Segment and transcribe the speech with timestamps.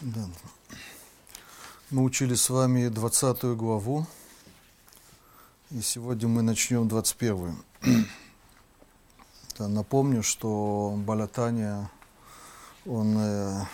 [0.00, 0.26] Да.
[1.90, 4.06] Мы учили с вами 20 главу,
[5.70, 7.62] и сегодня мы начнем 21.
[9.58, 11.90] Да, напомню, что Балатания,
[12.86, 13.64] он э,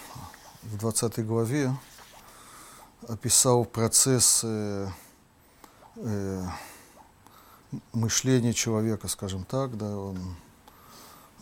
[0.64, 1.72] в 20 главе
[3.06, 4.88] описал процесс э,
[5.94, 6.42] э,
[7.92, 10.18] мышления человека, скажем так, да, он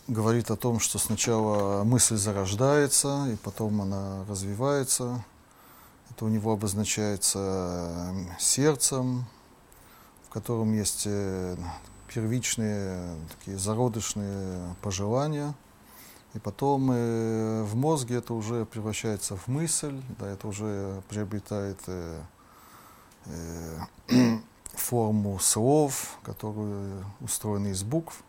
[0.07, 5.25] говорит о том, что сначала мысль зарождается, и потом она развивается.
[6.11, 9.25] Это у него обозначается сердцем,
[10.27, 11.57] в котором есть э,
[12.13, 15.55] первичные такие зародышные пожелания.
[16.35, 22.23] И потом э, в мозге это уже превращается в мысль, да, это уже приобретает э,
[23.27, 23.79] э,
[24.75, 28.23] форму слов, которые устроены из букв.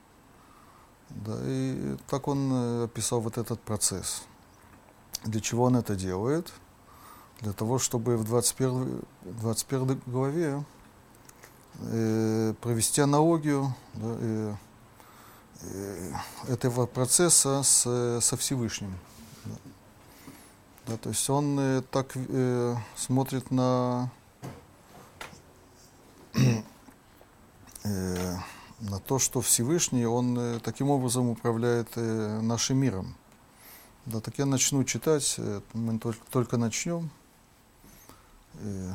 [1.10, 4.24] Да, и так он э, описал вот этот процесс.
[5.24, 6.52] Для чего он это делает?
[7.42, 10.64] Для того, чтобы в 21, 21 главе
[11.80, 14.56] э, провести аналогию да, э,
[15.62, 16.14] э,
[16.48, 18.94] этого процесса с, со Всевышним.
[19.46, 19.52] Да.
[20.88, 24.12] Да, то есть он э, так э, смотрит на
[27.84, 28.36] э,
[28.80, 33.16] на то, что Всевышний, Он э, таким образом управляет э, нашим миром.
[34.06, 37.10] Да, так я начну читать, э, мы только, только начнем.
[38.62, 38.90] И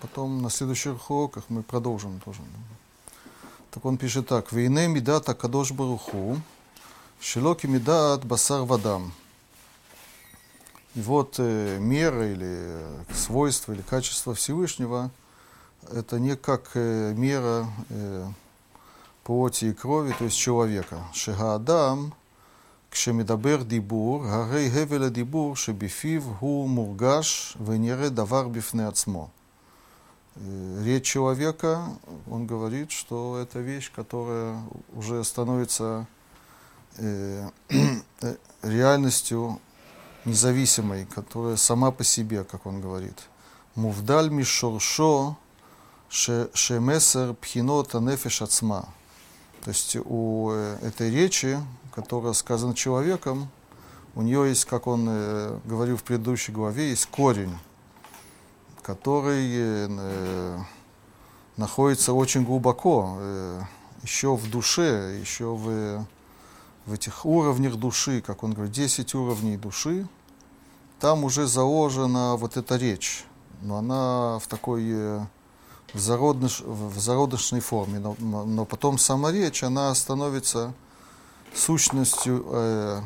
[0.00, 2.40] потом на следующих уроках мы продолжим тоже.
[3.70, 4.52] Так он пишет так.
[4.52, 6.40] «Вейне мидат акадош баруху,
[7.20, 9.12] шелоки мидат басар вадам».
[10.94, 12.80] И вот э, мера или
[13.12, 15.10] свойство или качество Всевышнего–
[15.92, 18.28] это не как э, мера э,
[19.26, 21.00] плоти и крови, то есть человека.
[21.12, 22.14] Шегаадам,
[22.90, 29.30] кшемидабер дибур, гарей гевеля дибур, шебифив гу мургаш, венере давар бифне ацмо.
[30.36, 31.82] Речь человека,
[32.30, 34.62] он говорит, что это вещь, которая
[34.94, 36.06] уже становится
[36.98, 39.58] э, э, реальностью
[40.24, 43.24] независимой, которая сама по себе, как он говорит.
[43.74, 45.36] Мувдаль мишоршо
[46.08, 48.86] шемесер пхинота нефеш ацма.
[49.62, 51.58] То есть у э, этой речи,
[51.94, 53.48] которая сказана человеком,
[54.14, 57.56] у нее есть, как он э, говорил в предыдущей главе, есть корень,
[58.82, 60.58] который э,
[61.56, 63.18] находится очень глубоко,
[64.02, 66.06] еще в душе, еще в,
[66.84, 70.06] в этих уровнях души, как он говорит, 10 уровней души,
[71.00, 73.24] там уже заложена вот эта речь,
[73.62, 75.26] но она в такой
[75.92, 80.74] в, зародыш, в зародышной форме, но, но потом сама речь, она становится
[81.54, 83.00] сущностью э,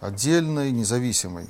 [0.00, 1.48] отдельной, независимой.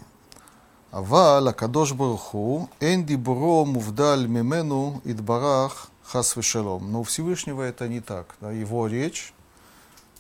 [0.91, 6.93] Авал, кадош Баруху, Энди Буро, Мувдаль, Мимену, Идбарах, Хас Вишелом.
[6.93, 8.35] Но у Всевышнего это не так.
[8.41, 8.53] Да?
[8.53, 9.33] Его речь,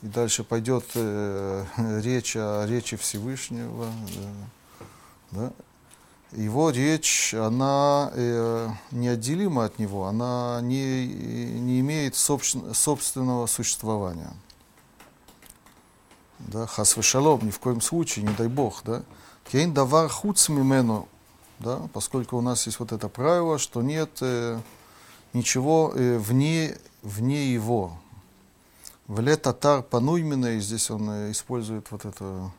[0.00, 1.64] и дальше пойдет э,
[2.03, 4.84] речь о речи Всевышнего, э,
[5.32, 5.53] да?
[6.32, 14.32] Его речь, она э, неотделима от него, она не, не имеет собственного существования.
[16.38, 19.03] Да, хас шалом, ни в коем случае, не дай бог, да.
[19.50, 21.09] Кейн давар хуц мимену,
[21.59, 24.59] да, поскольку у нас есть вот это правило, что нет э,
[25.34, 27.99] ничего э, вне, вне его.
[29.06, 32.50] В летатар пануймина, и здесь он э, использует вот это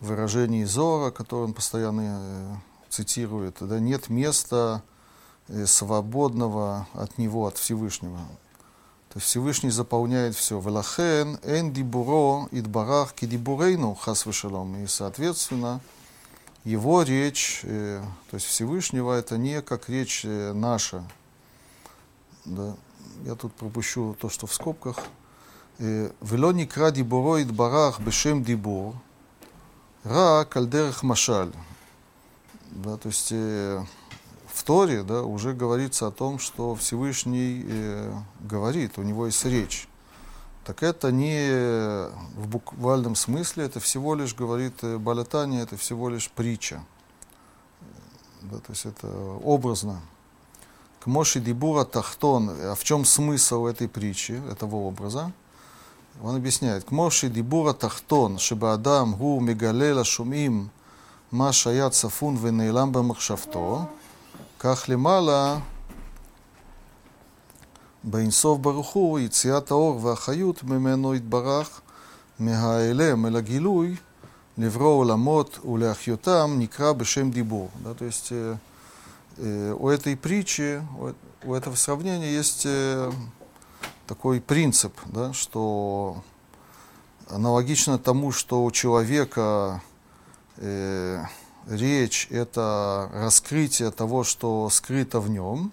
[0.00, 2.54] выражение Зора, которое он постоянно э,
[2.88, 4.82] цитирует, да, нет места
[5.48, 8.18] э, свободного от него, от Всевышнего.
[9.08, 10.60] То есть Всевышний заполняет все.
[10.60, 14.76] Велахен, эн дибуро, идбарах, кидибурейну, хас вышелом.
[14.76, 15.80] И, соответственно,
[16.64, 21.02] его речь, э, то есть Всевышнего, это не как речь э, наша.
[22.44, 22.76] Да.
[23.24, 24.98] Я тут пропущу то, что в скобках.
[25.78, 28.94] Вело никра дибуро, идбарах, бешем дибур,
[30.04, 31.52] ра, кальдерах машаль.
[32.76, 33.82] Да, то есть э,
[34.52, 39.88] в Торе да, уже говорится о том, что Всевышний э, говорит, у него есть речь.
[40.62, 41.48] Так это не
[42.36, 46.84] в буквальном смысле, это всего лишь, говорит э, Балатания, это всего лишь притча.
[48.42, 50.02] Да, то есть это образно.
[51.00, 55.32] К Моши Дибура Тахтон, а в чем смысл этой притчи, этого образа?
[56.22, 56.84] Он объясняет.
[56.84, 60.70] К Моши Дибура Тахтон, чтобы Адам гу мегалела шумим
[61.31, 63.85] מה שהיה צפון ונעלם במחשבתו,
[64.59, 65.57] כך למעלה,
[68.03, 71.81] באינסוף ברוך הוא, יציאת האור והחיות ממנו יתברך
[72.39, 73.95] מהאלם אל הגילוי,
[74.57, 77.69] левро ламот уляхьютам никра бешем дибур.
[77.79, 78.57] Да, то есть э,
[79.37, 83.11] э, у этой притчи, у, у этого сравнения есть э,
[84.07, 86.21] такой принцип, да, что
[87.29, 89.81] аналогично тому, что у человека
[90.58, 91.24] э,
[91.68, 95.72] речь это раскрытие того, что скрыто в нем,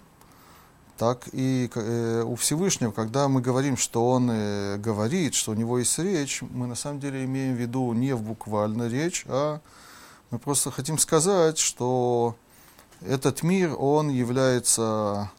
[0.96, 5.78] так и э, у Всевышнего, когда мы говорим, что Он э, говорит, что у Него
[5.78, 9.60] есть речь, мы на самом деле имеем в виду не в буквально речь, а
[10.30, 12.36] мы просто хотим сказать, что
[13.00, 15.30] этот мир, он является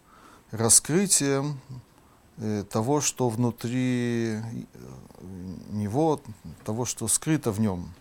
[0.51, 1.59] раскрытием
[2.38, 4.39] э, того, что внутри
[5.71, 6.21] него,
[6.63, 7.94] того, что скрыто в нем.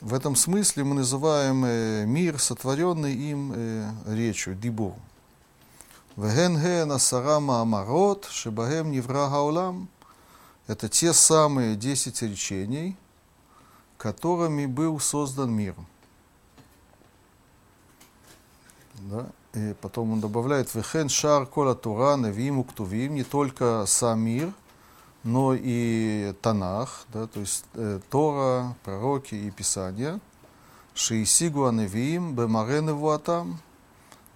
[0.00, 1.66] В этом смысле мы называем
[2.08, 4.94] мир, сотворенный им речью, дибур.
[6.16, 9.88] Веген ген асара маамарот, шибагем невра гаулам.
[10.68, 12.96] Это те самые десять речений,
[13.96, 15.74] которыми был создан мир.
[18.94, 19.26] Да?
[19.54, 24.52] И потом он добавляет, вехен шар кола тура навим уктувим, не только сам мир,
[25.28, 30.20] но и Танах, да, то есть э, Тора, пророки и Писания,
[30.94, 33.60] Шиисигу аневиим бемарены вуатам,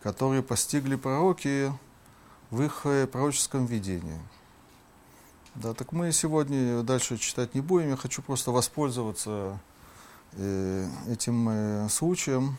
[0.02, 1.72] которые постигли пророки
[2.50, 4.20] в их э, пророческом видении.
[5.54, 9.58] Да, так мы сегодня дальше читать не будем, я хочу просто воспользоваться
[10.32, 12.58] э, этим э, случаем,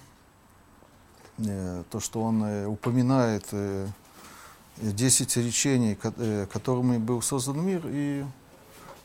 [1.38, 3.88] э, то, что он э, упоминает э,
[4.78, 8.24] 10 речений, э, которыми был создан мир, и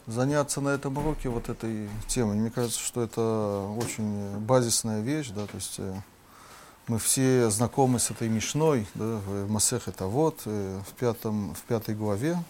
[0.06, 2.36] заняться на этом уроке вот этой темой.
[2.36, 6.00] Мне кажется, что это очень базисная вещь, да, то есть э,
[6.86, 11.60] мы все знакомы с этой Мишной, да, в Масех это вот, э, в, пятом, в
[11.62, 12.42] пятой главе,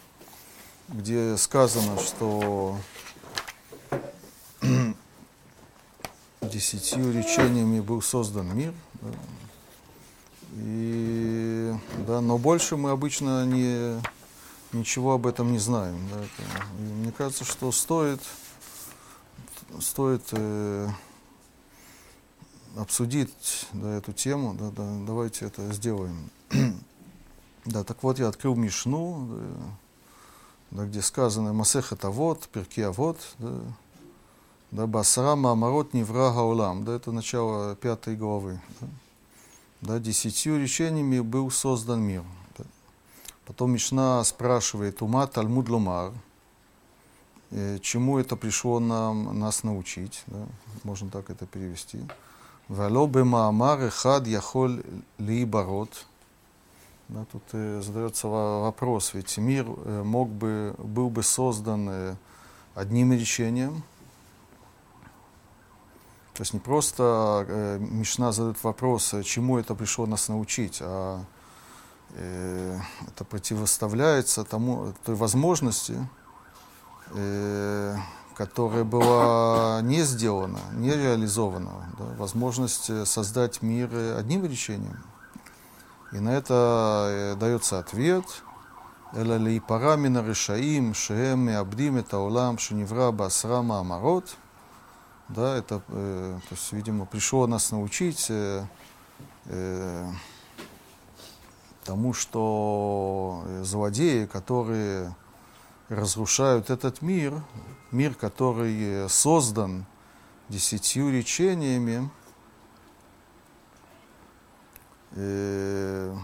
[0.89, 2.79] где сказано, что
[6.41, 8.73] десятью речениями был создан мир.
[9.03, 9.09] Да,
[10.53, 11.75] и,
[12.07, 14.01] да, но больше мы обычно не,
[14.73, 15.99] ничего об этом не знаем.
[16.11, 16.25] Да,
[16.79, 18.21] мне кажется, что стоит,
[19.81, 20.89] стоит э,
[22.77, 26.31] обсудить да, эту тему, да, да, давайте это сделаем.
[27.65, 33.19] да, так вот я открыл Мишну, да, да, где сказано Масех это вот, Перки вот,
[33.39, 33.61] да,
[34.71, 38.61] да, Басара Маамарот Невра Гаулам, да, это начало пятой главы.
[38.81, 38.87] Да,
[39.81, 42.25] да, десятью речениями был создан мир.
[43.47, 46.13] Потом Мишна спрашивает ума Тальмуд Лумар,
[47.51, 50.47] э, чему это пришло нам, нас научить, да?
[50.83, 52.01] можно так это перевести.
[52.67, 54.83] Вало бы маамар хад яхоль
[55.17, 56.07] ли барот.
[57.09, 62.19] Да, тут э, задается вопрос, ведь мир э, мог бы, был бы создан
[62.75, 63.85] одним речением–
[66.39, 71.21] то есть не просто э, Мишна задает вопрос, э, чему это пришло нас научить, а
[72.11, 75.97] э, это противоставляется тому, той возможности,
[77.13, 77.97] э,
[78.37, 81.73] которая была не сделана, не реализована.
[81.99, 85.03] Да, возможность э, создать мир э, одним речением.
[86.13, 88.27] И на это э, дается ответ.
[89.13, 94.37] Эля лейпарамина решаим, шеем и абдим это улам, шеневра басрама амарот–
[95.29, 98.65] да, это, э, то есть, видимо, пришло нас научить э,
[99.47, 100.11] э,
[101.85, 105.15] тому, что злодеи, которые
[105.89, 107.43] разрушают этот мир,
[107.93, 109.85] мир, который создан
[110.49, 112.11] десятью речениями,
[115.13, 116.17] э,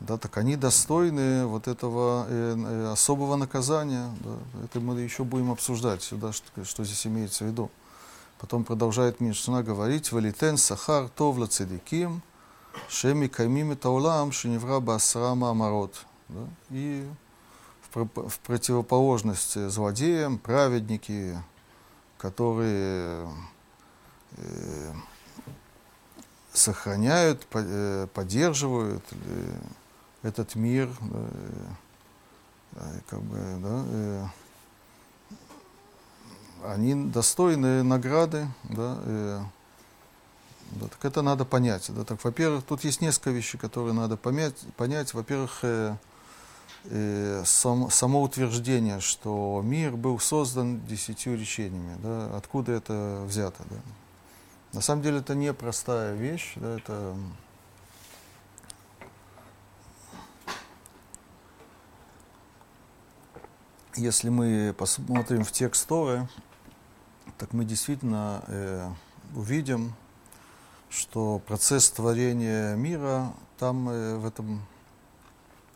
[0.00, 4.10] да, так они достойны вот этого э, э, особого наказания.
[4.20, 4.64] Да.
[4.64, 7.70] Это мы еще будем обсуждать сюда, что, что здесь имеется в виду.
[8.42, 12.22] Потом продолжает Мишна говорить, «Валитен сахар тов лацедиким,
[12.88, 16.04] шеми каймим это улам, шеневра басра маамарот».
[16.28, 16.48] Да.
[16.70, 17.08] И
[17.94, 21.38] в противоположность злодеям, праведники,
[22.18, 23.28] которые
[24.38, 24.92] э,
[26.52, 29.54] сохраняют, э, поддерживают э,
[30.24, 30.90] этот мир,
[33.08, 34.32] как бы, да,
[36.64, 39.46] они достойны награды, да,
[40.72, 41.90] да, так это надо понять.
[41.94, 44.54] Да, так, во-первых, тут есть несколько вещей, которые надо понять.
[44.76, 45.12] понять.
[45.12, 45.96] Во-первых, э,
[47.44, 53.62] сам, само утверждение, что мир был создан десятью речениями, да, откуда это взято.
[53.68, 53.76] Да.
[54.72, 57.14] На самом деле это не простая вещь, да, это
[63.94, 66.26] если мы посмотрим в текст Торы,
[67.42, 68.88] так мы действительно э,
[69.34, 69.94] увидим,
[70.88, 74.64] что процесс творения мира там э, в, этом,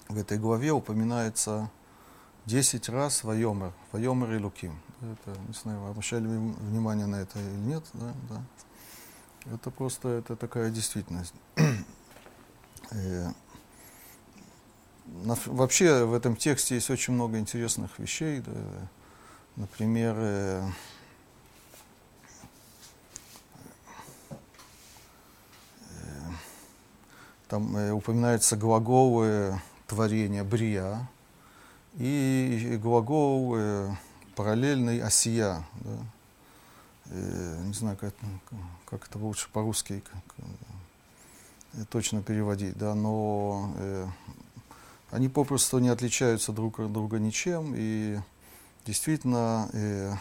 [0.07, 1.69] в этой главе упоминается
[2.45, 4.81] 10 раз Вайомер, Вайомер и Луким.
[5.01, 8.43] Это, не знаю, обращали внимание на это или нет, да, да.
[9.53, 11.35] Это просто это такая действительность.
[12.93, 13.33] Э,
[15.07, 18.45] вообще в этом тексте есть очень много интересных вещей.
[19.57, 20.71] Например, э,
[25.91, 26.31] э,
[27.49, 31.09] там упоминаются глаголы творения брия
[31.97, 33.57] и глагол
[34.35, 35.65] параллельный осия.
[35.81, 35.97] Да
[37.11, 38.15] э, не знаю, как,
[38.85, 40.03] как это лучше по-русски
[40.39, 44.07] э, точно переводить, да, но э,
[45.11, 48.19] они попросту не отличаются друг от друга ничем, и
[48.85, 50.15] действительно э,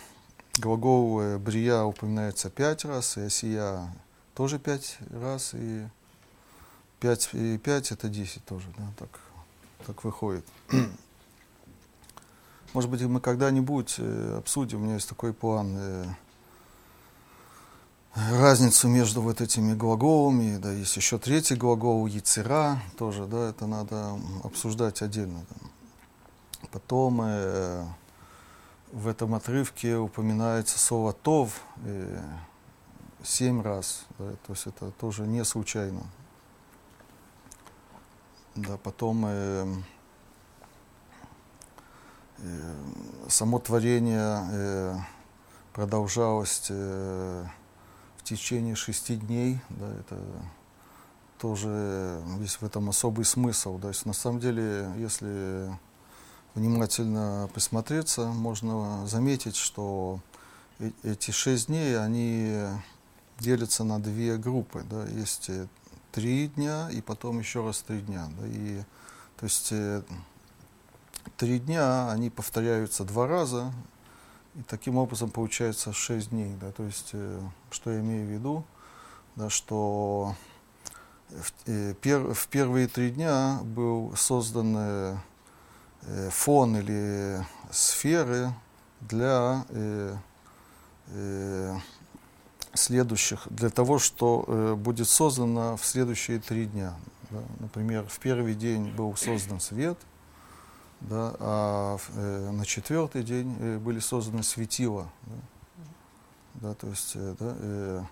[0.59, 3.93] глагол э, брия упоминается пять раз, и осия
[4.33, 5.85] тоже пять раз, и
[7.05, 9.19] пять, и пять это десять тоже, да, так,
[9.85, 10.43] так выходит.
[12.73, 16.05] Может быть, мы когда-нибудь э, обсудим, у меня есть такой план, э,
[18.15, 24.19] разницу между вот этими глаголами, да, есть еще третий глагол яцера, тоже, да, это надо
[24.43, 25.45] обсуждать отдельно.
[25.47, 25.67] Да.
[26.71, 27.85] Потом э,
[28.91, 32.19] в этом отрывке упоминается слово «тов» э,
[33.21, 36.01] семь раз, да, то есть это тоже не случайно.
[38.55, 39.75] Да, потом э,
[42.37, 42.75] э,
[43.27, 44.97] само творение э,
[45.73, 47.45] продолжалось э,
[48.23, 50.19] течение шести дней, да, это
[51.37, 53.77] тоже есть в этом особый смысл.
[53.77, 55.69] То есть на самом деле, если
[56.55, 60.21] внимательно присмотреться, можно заметить, что
[60.79, 62.67] э эти шесть дней, они
[63.39, 64.83] делятся на две группы.
[64.89, 65.05] Да.
[65.07, 65.67] Есть э,
[66.15, 68.29] три дня и потом еще раз три дня.
[68.39, 68.47] Да.
[68.47, 68.81] И,
[69.35, 70.01] то есть э,
[71.35, 73.73] три дня, они повторяются два раза,
[74.55, 76.55] и таким образом получается 6 дней.
[76.61, 78.63] Да, то есть, э, что я имею в виду,
[79.35, 80.35] да, что
[81.29, 85.17] в, э, пер, в первые три дня был создан э,
[86.03, 88.53] э, фон или сферы
[89.01, 90.15] для э,
[91.07, 91.77] э,
[92.75, 96.93] следующих, для того, что э, будет создано в следующие три дня.
[97.29, 97.39] Да.
[97.59, 99.97] Например, в первый день был создан свет–
[101.01, 105.07] да, а э, на четвертый день э, были созданы светила.
[106.55, 108.03] Да, да, то есть э, да, э,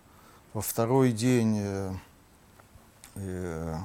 [0.53, 1.93] во второй день э,
[3.15, 3.75] э,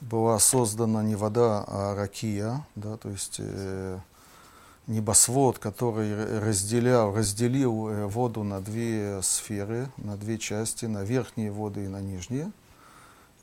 [0.00, 3.98] была создана не вода, а ракия, да, то есть э,
[4.86, 11.84] небосвод, который разделял, разделил э, воду на две сферы, на две части, на верхние воды
[11.84, 12.52] и на нижние.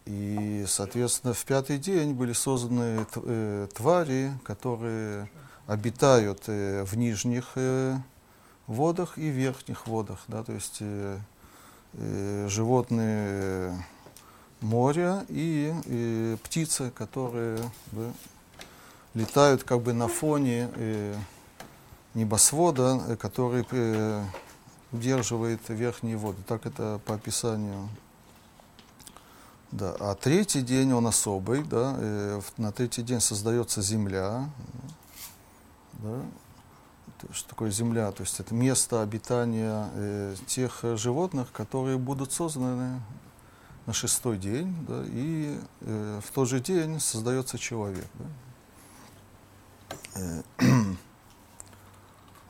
[0.06, 5.30] И, соответственно, в пятый день были созданы э, твари, которые
[5.68, 7.56] обитают э, в нижних
[8.68, 10.20] водах и верхних водах.
[10.28, 10.82] Да, то есть
[12.48, 13.86] животные
[14.62, 17.58] моря и, и птицы, которые
[17.92, 18.12] да,
[19.14, 21.16] летают как бы на фоне э,
[22.14, 24.24] небосвода, э, который э,
[24.92, 26.42] удерживает верхние воды.
[26.48, 27.90] Так это по описанию
[29.72, 29.96] да.
[30.00, 34.50] А третий день он особый, да, на третий день создается земля.
[35.94, 36.22] Да.
[37.32, 38.12] Что такое земля?
[38.12, 43.00] То есть это место обитания тех животных, которые будут созданы
[43.86, 48.08] на шестой день, да, и э, в тот же день создается человек.
[48.16, 48.26] Да.
[50.16, 50.42] Э,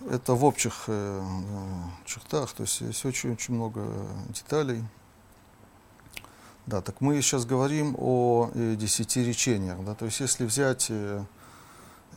[0.09, 1.23] это в общих э,
[2.05, 3.85] чертах, то есть есть очень-очень много
[4.29, 4.83] деталей.
[6.65, 9.83] Да, так мы сейчас говорим о э, десяти речениях.
[9.83, 11.23] Да, то есть если взять э,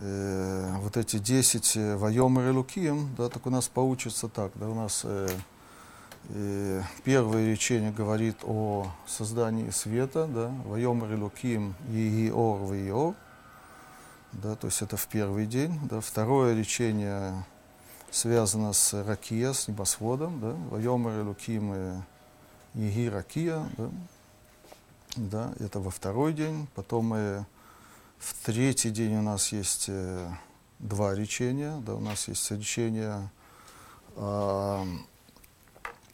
[0.01, 4.53] э, вот эти десять э, и Луким, да, так у нас получится так.
[4.55, 5.29] Да, у нас э,
[6.29, 13.15] э, первое речение говорит о создании света, да, Вайомер и Луким, Ииор, Виор.
[14.43, 15.79] Да, то есть это в первый день.
[15.89, 16.01] Да.
[16.01, 17.45] Второе речение
[18.11, 20.41] связано с Ракия, с небосводом.
[20.41, 22.05] Да, Вайомер и Луким,
[22.75, 23.69] Иги Ракия.
[23.77, 23.91] Да.
[25.17, 26.67] Да, это во второй день.
[26.75, 27.47] Потом мы
[28.19, 30.29] в третий день у нас есть э,
[30.81, 31.81] два речения.
[31.87, 33.31] Да, у нас есть речение
[34.17, 34.85] о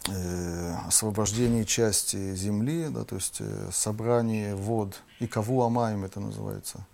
[0.08, 6.86] э, освобождении части земли, да, то есть э, собрание вод, и каву амаем это называется.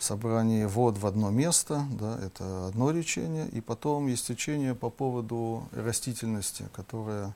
[0.00, 5.68] Собрание вод в одно место, да, это одно речение, и потом есть речение по поводу
[5.72, 7.34] растительности, которая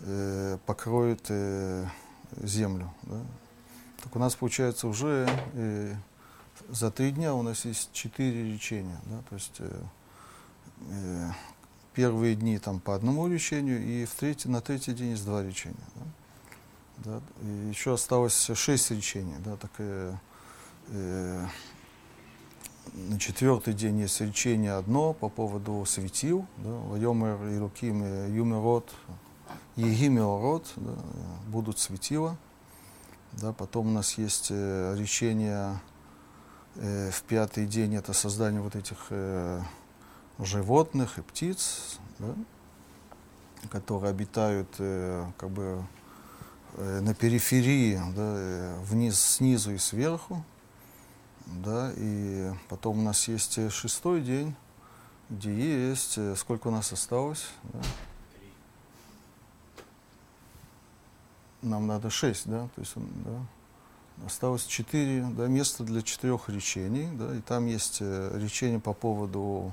[0.00, 1.86] э, покроет э,
[2.42, 2.92] землю.
[3.02, 3.20] Да.
[4.02, 5.94] Так у нас получается уже э,
[6.68, 9.82] за три дня у нас есть четыре речения, да, то есть э,
[10.90, 11.30] э,
[11.92, 15.76] первые дни там по одному речению, и в третий, на третий день есть два речения.
[15.96, 16.02] Да.
[16.96, 17.20] Да,
[17.68, 20.14] еще осталось шесть речений, да, так э,
[20.88, 21.46] э,
[22.92, 28.92] на четвертый день есть речение одно по поводу светил, да, Вайомер и Луким и Юмерот,
[29.76, 30.72] Егимеорот,
[31.48, 32.36] будут светила.
[33.32, 35.80] Да, потом у нас есть э, речение
[36.76, 39.60] э, в пятый день, это создание вот этих э,
[40.38, 42.34] животных и птиц, да,
[43.70, 45.84] которые обитают э, как бы
[46.74, 50.44] э, на периферии, да, э, вниз, снизу и сверху.
[51.46, 54.54] Да, и потом у нас есть э, шестой день,
[55.28, 57.46] где есть, э, сколько у нас осталось?
[57.64, 57.80] Да?
[61.62, 67.34] Нам надо шесть, да, то есть, да, осталось четыре, да, места для четырех речений, да,
[67.34, 69.72] и там есть э, речение по поводу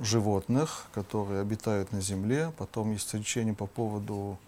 [0.00, 4.38] животных, которые обитают на земле, потом есть речение по поводу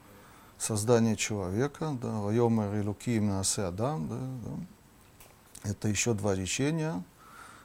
[0.58, 4.75] создания человека, да, «Вайомер и Луким Насе Адам», да, да.
[5.68, 7.02] Это еще два речения,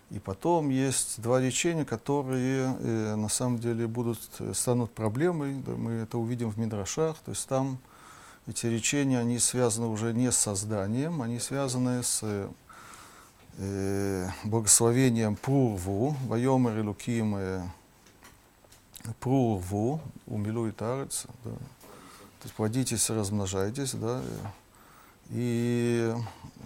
[0.10, 4.20] и потом есть два речения, которые э, на самом деле будут,
[4.54, 7.78] станут проблемой, да, мы это увидим в Мидрашах, то есть там
[8.48, 12.22] эти речения, они связаны уже не с созданием, они связаны с
[13.58, 17.62] э, благословением Пурву, Вайомер и Луким э,
[19.20, 21.52] Пурву, умилует арец, да.
[21.52, 24.22] То есть плодитесь, размножайтесь, да.
[25.32, 26.14] И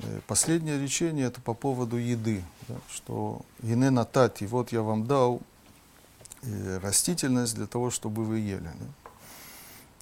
[0.02, 5.40] э, последнее речение это по поводу еды, да, что ены натати, вот я вам дал
[6.42, 8.64] э, растительность для того, чтобы вы ели.
[8.64, 9.12] Да.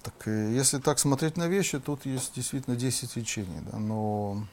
[0.02, 4.46] Так э, если так смотреть на вещи, тут есть действительно 10 речений, да, но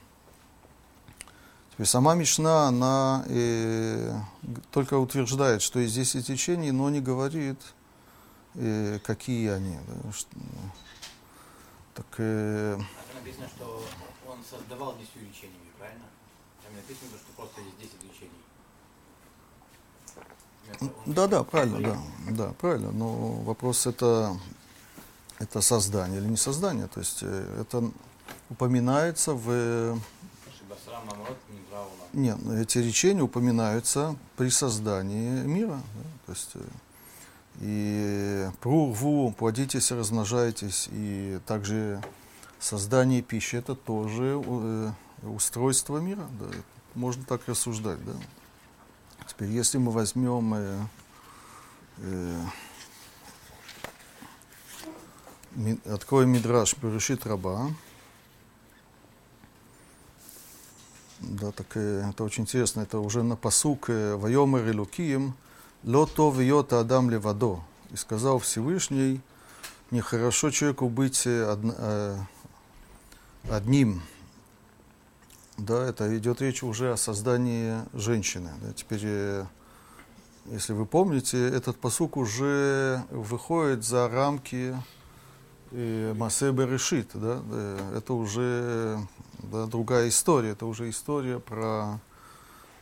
[1.72, 4.14] теперь сама Мишна, она э,
[4.72, 7.62] только утверждает, что есть 10 речений, но не говорит,
[8.56, 9.78] э, какие они.
[9.88, 10.28] Да, что,
[11.94, 12.78] так, э,
[13.22, 13.84] написано, что
[14.42, 16.06] он создавал десятью речениями, правильно?
[16.64, 18.32] Там написано, что просто есть 10 речений.
[21.06, 21.98] Да, да, правильно, да,
[22.32, 22.92] да, правильно.
[22.92, 24.38] Но вопрос это,
[25.40, 26.88] это создание или не создание.
[26.88, 27.92] То есть э, это
[28.50, 30.00] упоминается в...
[31.50, 31.92] Нивраула.
[32.14, 35.82] Нет, эти речения упоминаются при создании мира.
[35.96, 36.62] да, То есть э,
[37.60, 42.02] и прурву, плодитесь, размножайтесь, и также
[42.62, 44.92] создание пищи это тоже э,
[45.24, 46.26] устройство мира.
[46.40, 46.48] Да,
[46.96, 48.14] можно так рассуждать, да.
[49.28, 50.80] Теперь, если мы возьмем э,
[51.98, 52.46] э,
[55.86, 57.72] откроем Мидраш Берешит Раба,
[61.20, 65.36] да, так э, это очень интересно, это уже на посук э, Вайомер и Лукием,
[65.84, 67.60] Лото вьет Адам левадо.
[67.90, 69.20] И сказал Всевышний,
[69.90, 72.18] нехорошо человеку быть э, одн- э,
[73.50, 74.02] одним.
[75.58, 78.52] Да, это идет речь уже о создании женщины.
[78.62, 78.74] Да.
[78.74, 79.46] Теперь, э,
[80.46, 84.76] если вы помните, этот посук уже выходит за рамки
[85.72, 87.10] э, Масе Берешит.
[87.14, 87.42] Да.
[87.52, 89.00] Э, Это уже
[89.44, 90.52] да, другая история.
[90.52, 92.00] Это уже история про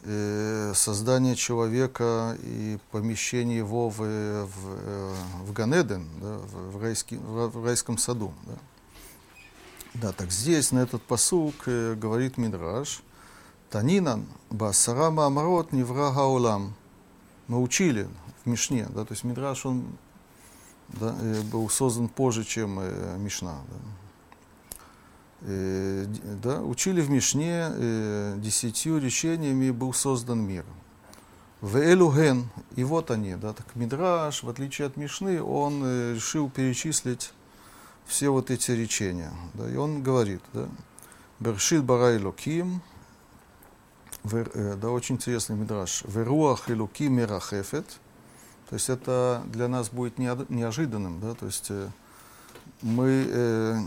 [0.04, 7.50] э, создание человека и помещение его в, в, в Ганеден, да, в, в, райский- в-
[7.50, 8.32] в райском саду.
[8.46, 8.54] Да.
[9.96, 13.02] Да, так здесь, на этот посук, э, говорит Мидраш,
[13.70, 16.76] Танинан Басара Маамрот Невра Гаулам.
[17.48, 18.08] Мы учили
[18.44, 19.86] в Мишне, да, то есть Мидраш, он
[20.90, 23.58] да, э, был создан позже, чем э, Мишна.
[23.68, 23.78] Да.
[25.42, 26.06] Э,
[26.44, 30.66] да, учили в Мишне э, десятью речениями был создан мир.
[31.62, 36.50] В Элуген, и вот они, да, так Мидраш, в отличие от Мишны, он э, решил
[36.50, 37.34] перечислить
[38.10, 39.32] все вот эти речения.
[39.54, 40.68] Да, и он говорит, да,
[41.40, 42.82] Бершит бара Элоким,
[44.32, 46.04] э, да, очень интересный мидраш.
[46.06, 47.86] Веруах Элуким Мерахефет.
[48.70, 51.90] То есть это для нас будет неожиданным, да, то есть э,
[52.84, 53.80] мы э,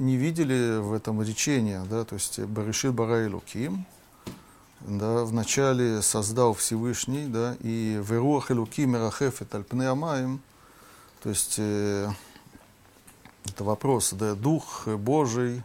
[0.00, 3.86] не видели в этом речения, да, то есть Баришит Бара Элуким,
[4.80, 10.40] да, вначале создал Всевышний, да, и Веруах Элуким Мерахефет Альпне Амаем,
[11.22, 12.10] то есть э,
[13.44, 15.62] это вопрос, да, Дух Божий,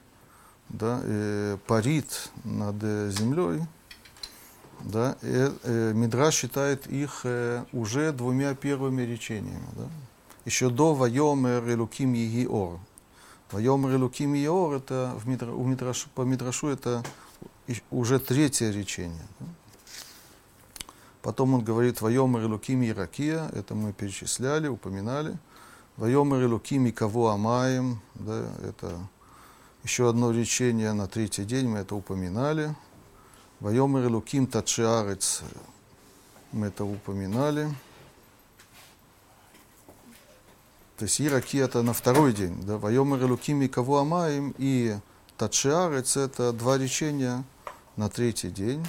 [0.70, 3.62] да, э, парит над э, землей,
[4.82, 9.68] да, э, э, Мидра считает их э, уже двумя первыми речениями.
[9.76, 9.88] Да?
[10.46, 12.80] Еще до Вайомер Элуким Егиор.
[13.52, 17.04] Вайомер Элуким Егиор, это в Мидра, у Мидраш, по Мидрашу это
[17.92, 19.28] уже третье речение.
[19.39, 19.46] Да?
[21.22, 25.38] Потом он говорит Вайомер Элуким Иракия, это мы перечисляли, упоминали.
[25.99, 28.97] Вайомер Элуким Кого Амаем, да, это
[29.83, 32.73] еще одно речение на третий день, мы это упоминали.
[33.59, 35.41] Вайомер Элуким Тачиарец,
[36.53, 37.67] мы это упоминали.
[40.95, 42.55] То есть Ираки это на второй день.
[42.62, 42.77] Да?
[42.77, 44.97] Вайомер и Кого Амаем и
[45.38, 47.43] Тачиарец это два речения
[47.97, 48.88] на третий день.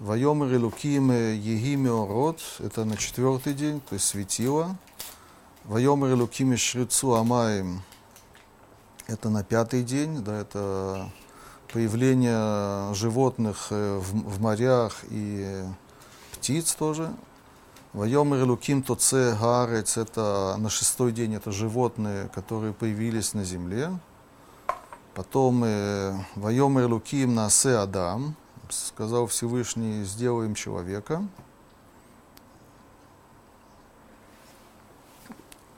[0.00, 4.76] Вайомер Элуким Егимео Род, это на четвертый день, то есть светило.
[5.64, 7.82] Вайомер Элуким Шрицу Амаем,
[9.06, 11.08] это на пятый день, да, это
[11.72, 15.62] появление животных э, в, в морях и
[16.32, 17.14] птиц тоже.
[17.92, 23.96] Вайомер Луким Тоце Гарец, это на шестой день, это животные, которые появились на земле.
[25.14, 28.34] Потом э, Вайомер Луким Насе Адам,
[28.68, 31.22] сказал Всевышний, сделаем человека.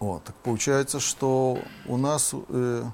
[0.05, 2.85] О, так получается, что у нас э,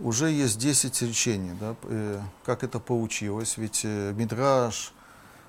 [0.00, 1.52] уже есть 10 речений.
[1.60, 1.76] Да?
[1.82, 3.58] Э, как это получилось?
[3.58, 4.94] Ведь э, Мидраш,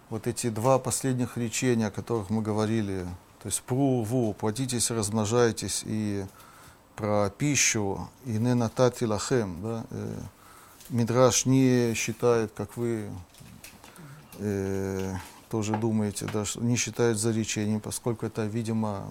[0.10, 3.06] вот эти два последних речения, о которых мы говорили,
[3.41, 6.26] то есть пру, ву, плодитесь, размножайтесь, и
[6.98, 9.86] про пищу, и не натати лахем, да?
[9.89, 10.19] Э,
[10.89, 13.10] Мидраш не считает, как вы
[14.39, 15.15] э,
[15.50, 19.08] тоже думаете, да, не считает за речением, поскольку это, видимо,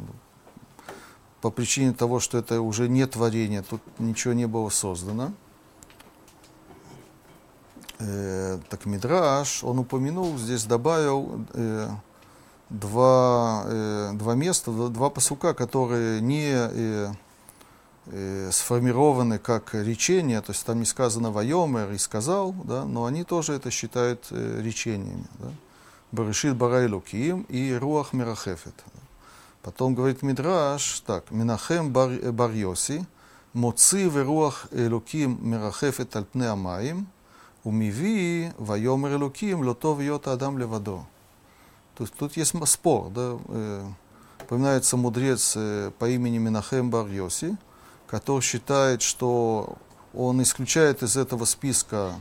[1.42, 5.32] по причине того, что это уже не творение, тут ничего не было создано.
[7.98, 11.88] Э, так Мидраш, он упомянул, здесь добавил э,
[12.70, 17.12] два, э, два места, два посука, которые не э,
[18.06, 23.24] э, сформированы как речение, то есть там не сказано «вайомер» и «сказал», да, но они
[23.24, 25.26] тоже это считают э, речениями.
[25.40, 25.48] Да.
[26.12, 28.74] Барышит Барай Луким и Руах Мирахефет.
[29.62, 33.06] Потом говорит Мидраш, так, Минахем бар, бар Йоси,
[33.52, 37.06] Моци веруах Элуким Мирахефет Альпне Амаим,
[37.62, 41.06] Умиви Вайомер Элуким Лотов Йота Адам Левадо.
[41.96, 43.86] То есть тут есть спор, да, э,
[44.42, 47.56] упоминается мудрец э, по имени Минахем бар Йоси,
[48.08, 49.76] который считает, что
[50.12, 52.20] он исключает из этого списка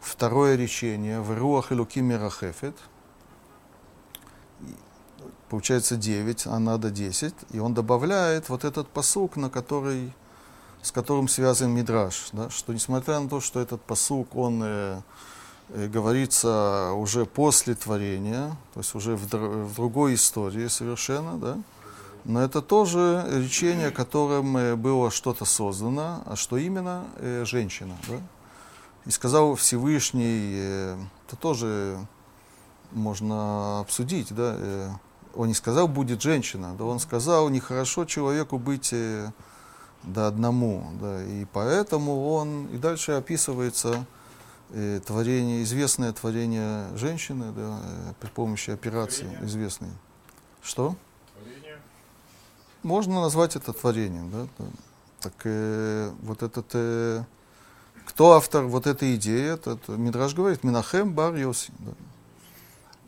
[0.00, 2.74] второе речение в Руах Элуким Мирахефет–
[5.52, 7.34] получается 9, а надо 10.
[7.50, 10.10] И он добавляет вот этот посук, на который,
[10.80, 12.30] с которым связан Мидраш.
[12.32, 15.02] Да, что несмотря на то, что этот посук, он э,
[15.68, 21.58] э, говорится уже после творения, то есть уже в, в другой истории совершенно, да,
[22.24, 27.94] но это тоже речение, которым э, было что-то создано, а что именно э, женщина.
[28.08, 28.14] Да?
[29.04, 31.98] И сказал Всевышний, э, это тоже
[32.92, 34.90] можно обсудить, да, э,
[35.34, 39.30] он не сказал, будет женщина, да он сказал, нехорошо человеку быть э,
[40.02, 44.04] да, одному, да, и поэтому он, и дальше описывается
[44.70, 49.46] э, творение, известное творение женщины, да, э, при помощи операции творение.
[49.46, 49.90] известной.
[50.62, 50.96] Что?
[51.34, 51.78] Творение.
[52.82, 54.64] Можно назвать это творением, да, да.
[55.20, 57.22] Так э, вот этот, э,
[58.06, 61.92] кто автор вот этой идеи, этот Мидраш говорит, Минахем Бар Йоси, да.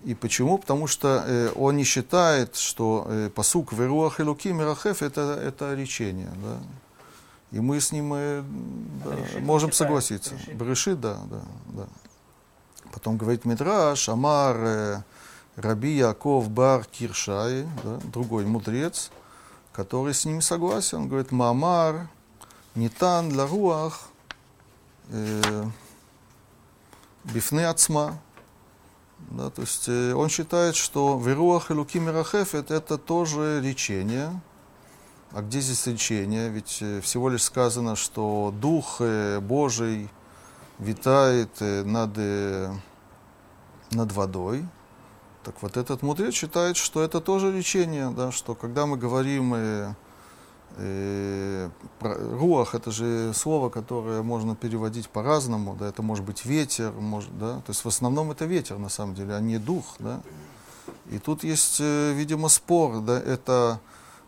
[0.05, 0.59] И почему?
[0.59, 6.31] Потому что э, он не считает, что э, посук «Веруах Элуки Мирахеф» это, это речение.
[6.43, 6.59] Да?
[7.53, 8.43] И мы с ним э,
[9.05, 10.35] да, можем согласиться.
[10.53, 11.87] Брешит, да, да, да.
[12.93, 15.03] Потом говорит Мидраш, Амар э,
[15.57, 19.11] Раби Яков Бар Киршай, да, другой мудрец,
[19.73, 20.99] который с ним согласен.
[20.99, 22.09] Он говорит, Мамар
[22.75, 24.09] Нитан для Руах
[25.09, 25.65] э,
[27.25, 28.19] Бифны Ацма.
[29.19, 34.41] Да, то есть э, он считает, что Веруах и Луки Мирахефет это тоже речение.
[35.33, 36.51] А где здесь речение?
[36.51, 40.09] Ведь э, всего лишь сказано, что Дух э, Божий
[40.79, 42.17] витает над,
[43.93, 44.67] над водой.
[45.45, 49.95] Так вот этот мудрец считает, что это тоже речение, да, что когда мы говорим
[52.01, 57.57] руах это же слово, которое можно переводить по-разному, да, это может быть ветер, может, да,
[57.57, 60.21] то есть в основном это ветер на самом деле, а не дух, да.
[61.11, 63.81] И тут есть, э, видимо, спор, да, это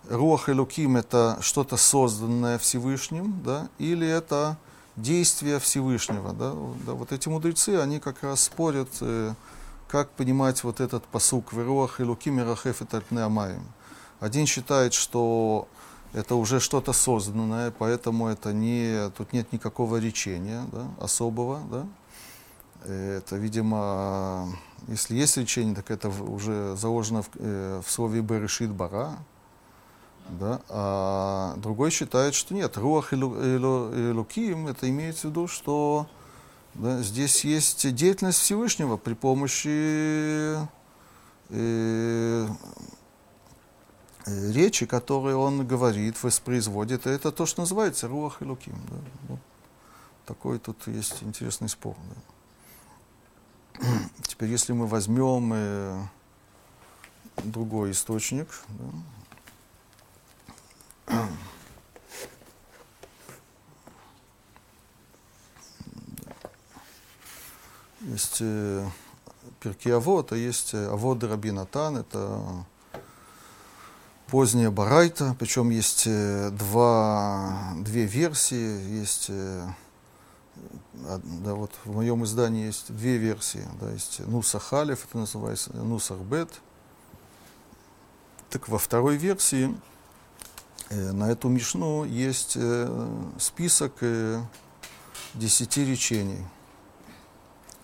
[0.08, 4.56] руах и луким это что-то созданное Всевышним, да, или это
[4.94, 6.54] действие Всевышнего, да,
[6.86, 6.92] да.
[6.92, 9.34] Вот эти мудрецы, они как раз спорят, э,
[9.88, 13.62] как понимать вот этот посук «Веруах и луки мирахеф и амаем».
[14.20, 15.68] Один считает, что
[16.12, 21.60] это уже что-то созданное, поэтому это не, тут нет никакого речения да, особого.
[21.70, 21.86] Да.
[22.88, 24.48] Это, видимо,
[24.88, 29.18] если есть речение, так это уже заложено в, э, в слове «берешит бара».
[30.28, 30.60] Да?
[30.68, 36.06] А другой считает, что нет, руах и луким, это имеется в виду, что
[36.74, 40.58] да, здесь есть деятельность Всевышнего при помощи
[41.48, 42.48] э,
[44.26, 47.06] речи, которые он говорит, воспроизводит.
[47.06, 48.78] Это то, что называется руах и луким.
[48.90, 48.96] Да?
[49.28, 49.40] Вот
[50.24, 51.96] такой тут есть интересный спор.
[53.80, 53.86] Да?
[54.22, 56.02] Теперь, если мы возьмем э,
[57.44, 58.90] другой источник, да,
[68.06, 68.88] Есть э,
[69.58, 72.40] Перки Авод, а есть э, Авод Рабинатан, это
[74.28, 79.66] поздняя Барайта, причем есть э, два, две версии, есть, э,
[80.94, 86.18] да, вот в моем издании есть две версии, да, есть Нусах Алиф, это называется Нусах
[86.18, 86.50] Бет.
[88.50, 89.74] Так во второй версии
[90.90, 94.40] э, на эту Мишну есть э, список э,
[95.34, 96.44] десяти речений–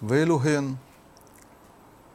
[0.02, 0.78] Вейлуген.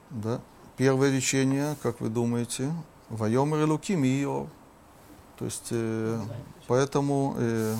[0.09, 0.41] Да.
[0.75, 2.69] Первое речение, как вы думаете,
[3.09, 4.49] Вайомер Луким и Иов.
[5.37, 6.19] То есть, э,
[6.67, 7.75] поэтому э,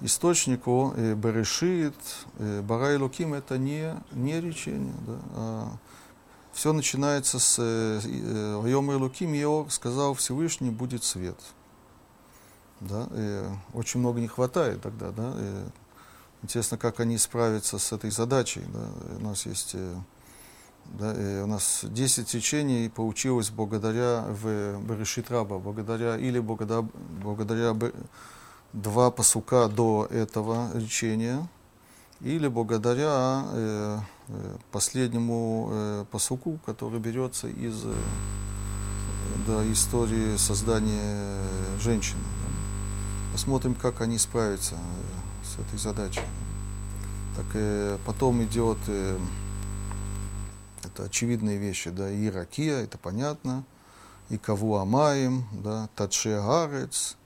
[0.00, 1.94] источнику э, Берешит,
[2.38, 4.94] э, Бара и Луким это не, не речение.
[5.06, 5.68] Да, а
[6.52, 11.38] все начинается с э, Вайомер Луким и Иов сказал Всевышний, будет свет.
[12.80, 15.68] Да, э, очень много не хватает тогда, да, э,
[16.42, 18.62] Интересно, как они справятся с этой задачей.
[18.72, 18.88] Да?
[19.18, 19.96] У нас есть э,
[20.88, 21.12] да,
[21.44, 26.86] у нас 10 речений получилось благодаря в Берешит Раба, благодаря, или благодаря,
[27.22, 27.76] благодаря
[28.72, 31.46] два посука до этого речения,
[32.20, 33.98] или благодаря э,
[34.28, 37.94] э, последнему э, посуку, который берется из э,
[39.46, 41.42] да, истории создания
[41.80, 42.20] женщины.
[43.32, 44.76] Посмотрим, как они справятся
[45.44, 46.22] с этой задачей.
[47.36, 49.16] Так э, потом идет, э,
[50.98, 53.64] это очевидные вещи, да, и ракия, это понятно,
[54.30, 57.16] и каву амаем, да, тадше гарец,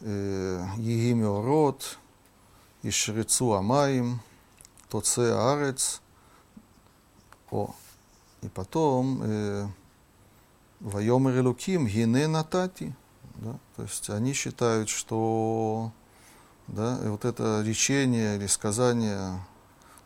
[0.00, 1.98] э, егимеорот,
[2.82, 4.20] и шрецу амаем,
[4.88, 6.00] тоце арец,
[7.50, 7.74] о,
[8.40, 9.68] и потом э,
[10.80, 12.94] Вайомер Элуким, Гине Натати.
[13.36, 13.58] Да?
[13.76, 15.92] То есть они считают, что
[16.66, 19.38] да, вот это речение или сказание,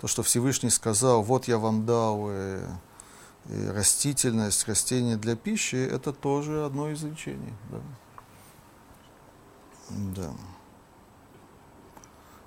[0.00, 2.66] то, что Всевышний сказал, вот я вам дал э,
[3.48, 7.52] и растительность, растения для пищи, это тоже одно из речений.
[7.70, 7.80] Да.
[9.90, 10.30] да.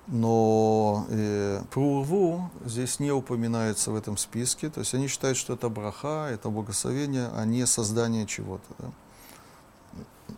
[0.06, 4.68] Но э, про урву здесь не упоминается в этом списке.
[4.68, 8.74] То есть они считают, что это браха, это благословение, а не создание чего-то.
[8.78, 8.92] Да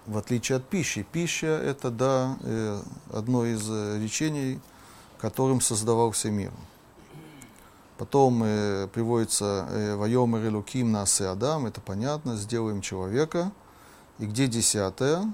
[0.07, 1.07] в отличие от пищи.
[1.11, 4.61] Пища– это, да, э, одно из э, речений,
[5.18, 6.52] которым создавался мир.
[7.98, 13.52] Потом э, приводится э, «Вайомер нас и Адам», это понятно, «сделаем человека».
[14.18, 15.32] И где десятое?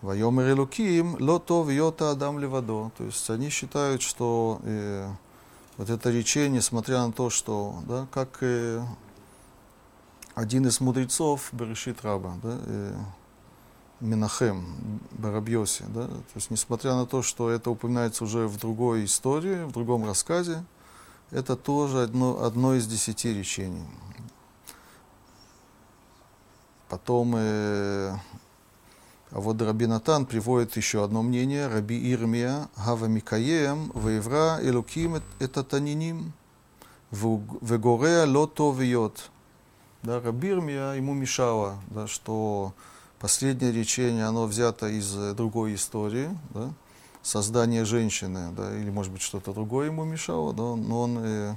[0.00, 2.90] «Вайомер Элуким лото йота Адам левадо».
[2.96, 5.08] То есть они считают, что э,
[5.76, 8.82] вот это речение, несмотря на то, что, да, как э,
[10.34, 12.94] один из мудрецов Берешит Раба, да, э,
[14.00, 15.84] Минахем Барабьоси.
[15.88, 16.06] Да?
[16.06, 20.64] То есть, несмотря на то, что это упоминается уже в другой истории, в другом рассказе,
[21.30, 23.86] это тоже одно, одно из десяти речений.
[26.88, 28.16] Потом э,
[29.30, 31.66] а вот Раби Натан приводит еще одно мнение.
[31.66, 36.32] Раби Ирмия, Гава Микаем, Ваевра, Элуким, это Таниним,
[37.10, 39.30] Вегорея, Лото, Виот.
[40.02, 42.74] Да, Раби Ирмия ему мешало, да, что
[43.24, 46.70] Последнее речение, оно взято из э, другой истории, да?
[47.24, 48.76] Создание женщины, да?
[48.76, 50.76] или, может быть, что-то другое ему мешало, да?
[50.76, 51.54] но он э,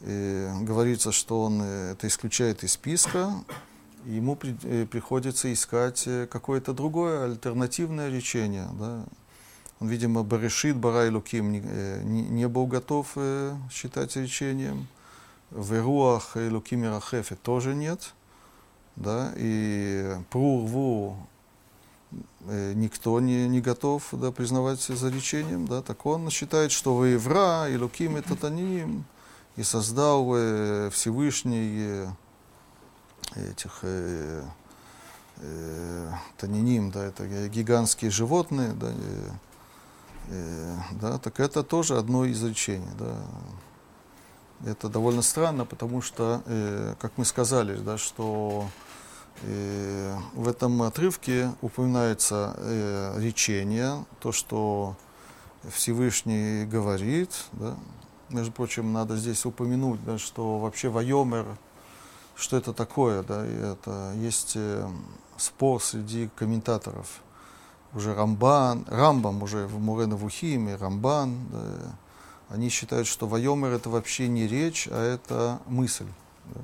[0.00, 3.32] э, говорится, что он э, это исключает из списка,
[4.04, 8.68] и ему при, э, приходится искать э, какое-то другое альтернативное речение.
[8.78, 9.04] Да?
[9.78, 14.88] Он, видимо, Барешит, Барай Луким не, э, не, был готов э, считать речением.
[15.50, 18.12] В Ируах и Луким Ирахефе тоже нет
[19.00, 21.16] да, и прурву
[22.40, 27.68] никто не, не готов да, признавать за лечением, да, так он считает, что вы евра,
[27.68, 29.04] и луким это таним,
[29.56, 32.08] и создал э, Всевышний э,
[33.36, 34.42] этих э,
[35.36, 39.30] э, таниним, да, это гигантские животные, да, э,
[40.28, 43.16] э, да, так это тоже одно из речений, да.
[44.64, 48.89] Это довольно странно, потому что, э, как мы сказали, да, что э,
[49.42, 54.96] в этом отрывке упоминается э, речение, то, что
[55.68, 57.30] Всевышний говорит.
[57.52, 57.76] Да.
[58.28, 61.46] Между прочим, надо здесь упомянуть, да, что вообще Вайомер,
[62.36, 63.22] что это такое.
[63.22, 64.88] Да, и это есть э,
[65.36, 67.20] спор среди комментаторов.
[67.92, 71.96] Уже Рамбан, Рамбам уже в Мурена Вухиме, Рамбан, да,
[72.48, 76.06] они считают, что Вайомер это вообще не речь, а это мысль.
[76.46, 76.60] Да.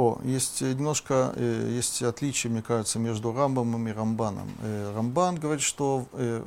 [0.00, 4.48] О, есть немножко э, есть отличие, мне кажется, между Рамбамом и Рамбаном.
[4.62, 6.42] Э, Рамбан говорит, что э,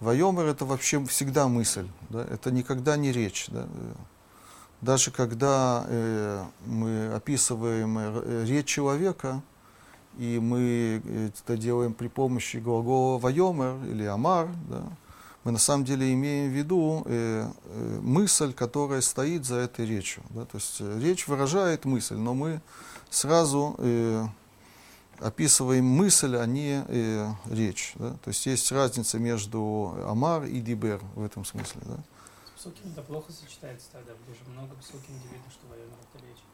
[0.00, 2.24] Вайомер это вообще всегда мысль, да?
[2.24, 3.48] это никогда не речь.
[3.48, 3.66] Да?
[4.80, 9.42] Даже когда э, мы описываем э, речь человека,
[10.16, 11.02] и мы
[11.36, 14.84] это делаем при помощи глагола «вайомер» или «амар», да,
[15.44, 20.22] мы на самом деле имеем в виду э, э, мысль, которая стоит за этой речью.
[20.30, 20.44] Да?
[20.44, 22.60] То есть э, речь выражает мысль, но мы
[23.08, 24.26] сразу э,
[25.18, 27.92] описываем мысль, а не э, речь.
[27.94, 28.10] Да?
[28.22, 31.80] То есть есть разница между Амар и Дибер в этом смысле.
[31.86, 31.96] Да?
[32.56, 36.44] Псуким это плохо сочетается тогда, где же много псуким, где видно, что военная речь.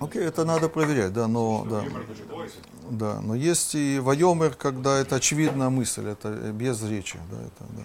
[0.00, 1.84] Окей, это надо проверять, да, но, да,
[2.90, 7.82] да, но есть и вайомер, когда это очевидная мысль, это без речи, да, это, да.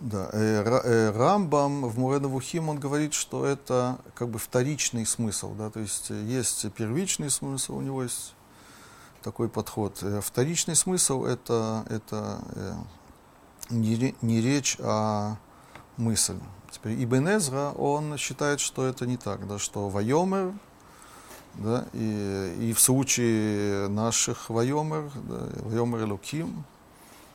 [0.00, 5.68] Да, э, э, Рамбам в Муреновухим он говорит, что это как бы вторичный смысл, да,
[5.68, 8.34] то есть есть первичный смысл, у него есть
[9.22, 9.98] такой подход.
[10.00, 12.42] Э, вторичный смысл это, это
[13.68, 15.36] не, не речь, а
[15.98, 16.38] мысль.
[16.70, 17.28] Теперь Ибн
[17.76, 20.52] он считает, что это не так, да, что Вайомер,
[21.54, 26.64] да, и, и в случае наших Вайомер, да, Вайомер Луким,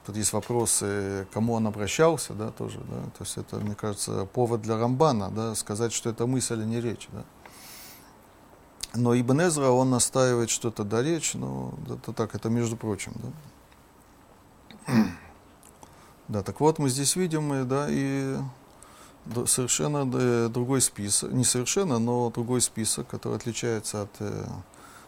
[0.05, 4.61] тут есть вопросы, кому он обращался, да, тоже, да, то есть это, мне кажется, повод
[4.61, 7.23] для Рамбана, да, сказать, что это мысль, а не речь, да.
[8.93, 13.13] Но Ибн Эзра, он настаивает, что это да речь, но это так, это между прочим,
[14.87, 14.93] да.
[16.27, 18.35] Да, так вот мы здесь видим, да, и
[19.45, 24.45] совершенно другой список, не совершенно, но другой список, который отличается от э,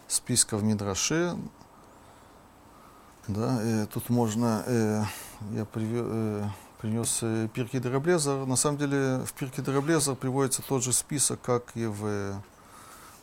[0.08, 1.36] списка в Мидраше.
[3.28, 5.02] Да, э, тут можно, э,
[5.52, 6.48] я привё, э,
[6.80, 8.46] принес э, Пирки Драблезер.
[8.46, 12.42] На самом деле в Пирки Драблезер приводится тот же список, как и в,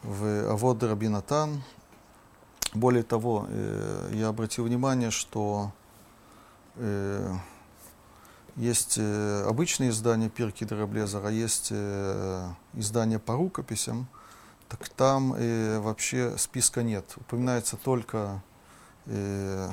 [0.03, 1.63] в Авод Рабинатан.
[2.73, 5.71] Более того, э, я обратил внимание, что
[6.75, 7.33] э,
[8.55, 14.07] есть э, обычные издания Пирки Драблезера, есть э, издания по рукописям.
[14.69, 17.05] Так там э, вообще списка нет.
[17.17, 18.41] Упоминается только
[19.05, 19.69] э,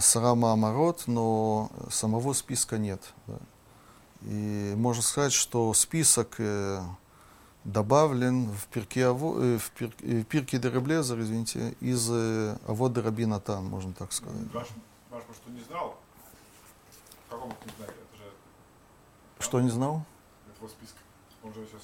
[0.00, 3.14] Сарама Амарот, но самого списка нет.
[3.26, 3.38] Да.
[4.22, 6.82] И можно сказать, что список э,
[7.64, 13.64] добавлен в Пирке, Аво, э, в пир, э, Пирке Дереблезер, извините, из э, Авода Рабинатан,
[13.64, 14.52] можно так сказать.
[14.52, 14.66] Ваш,
[15.10, 15.96] ваш, что не знал,
[17.28, 17.94] каком не знаете?
[18.12, 18.30] Это же...
[19.40, 20.02] Что не знал?
[20.54, 20.98] Этого списка.
[21.42, 21.82] Он же сейчас.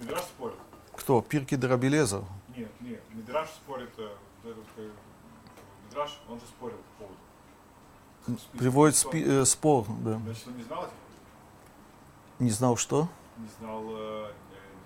[0.00, 0.56] Мидраш спорит.
[0.96, 1.22] Кто?
[1.22, 2.24] Пирки Драбелеза?
[2.56, 3.02] Нет, нет.
[3.10, 3.90] Мидраш спорит.
[3.98, 4.90] Э, этот, э,
[5.86, 8.40] Мидраш, он же спорил по поводу.
[8.58, 10.18] Приводит спи, э, спор, да.
[10.18, 10.92] Значит, он не знал этих?
[12.38, 13.08] Не знал что?
[13.38, 14.32] Не знал, э,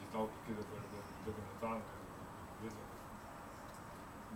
[0.01, 0.63] не знал какие-то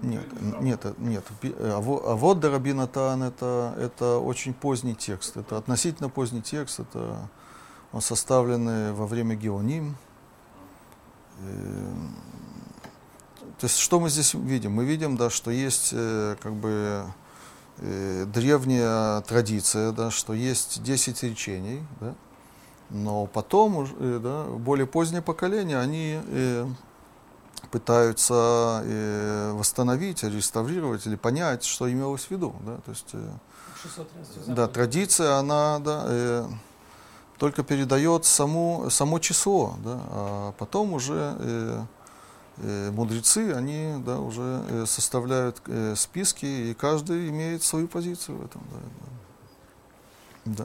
[0.02, 0.26] Нет,
[0.60, 1.24] нет, нет.
[1.58, 5.36] А вот Дарабинатан это, это очень поздний текст.
[5.36, 6.80] Это относительно поздний текст.
[6.80, 7.28] Это
[7.92, 9.96] он составлен во время Геоним.
[13.58, 14.72] То есть что мы здесь видим?
[14.72, 17.04] Мы видим, да, что есть э, как бы
[17.78, 22.14] э, древняя традиция, да, что есть 10 речений, да,
[22.90, 26.20] но потом, э, да, более позднее поколение, они
[27.70, 32.54] пытаются э, восстановить, реставрировать или понять, что имелось в виду.
[32.64, 32.76] Да?
[32.78, 33.30] То есть, э,
[34.46, 36.46] да, традиция, она да, э,
[37.38, 40.00] только передает саму, само число, да?
[40.10, 41.84] а потом уже э,
[42.58, 48.44] э, мудрецы, они да, уже э, составляют э, списки, и каждый имеет свою позицию в
[48.44, 48.62] этом.
[50.44, 50.64] Да.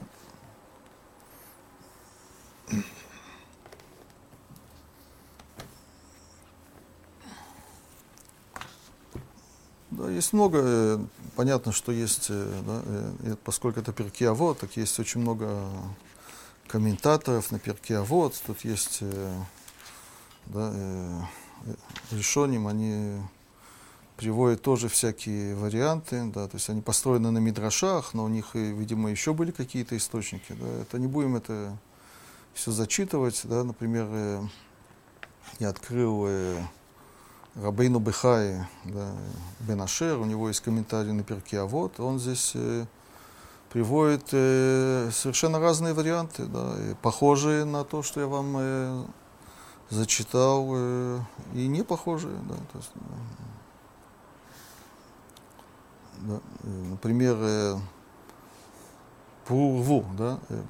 [2.70, 2.76] Да,
[10.08, 10.98] есть много э,
[11.36, 15.68] понятно, что есть, э, да, э, поскольку это перки Авод, так есть очень много
[16.66, 18.40] комментаторов на перки Авод.
[18.46, 19.02] Тут есть
[20.46, 20.72] да,
[22.10, 23.20] решением, они
[24.16, 29.10] приводят тоже всякие варианты, да, то есть они построены на мидрашах, но у них, видимо,
[29.10, 30.52] еще были какие-то источники.
[30.52, 31.76] Да, это не будем это
[32.54, 34.48] все зачитывать, да, например,
[35.58, 36.28] я открыл
[37.56, 39.12] Рабейну Бехай, да,
[39.60, 42.84] Бенашер, у него есть комментарий на перке, а вот он здесь э,
[43.70, 49.04] приводит э, совершенно разные варианты, да, похожие на то, что я вам э,
[49.88, 51.20] зачитал, э,
[51.54, 52.36] и не похожие.
[52.48, 52.90] Да, то есть,
[56.22, 57.76] да, э, например, э,
[59.46, 60.62] Пурву, да, э,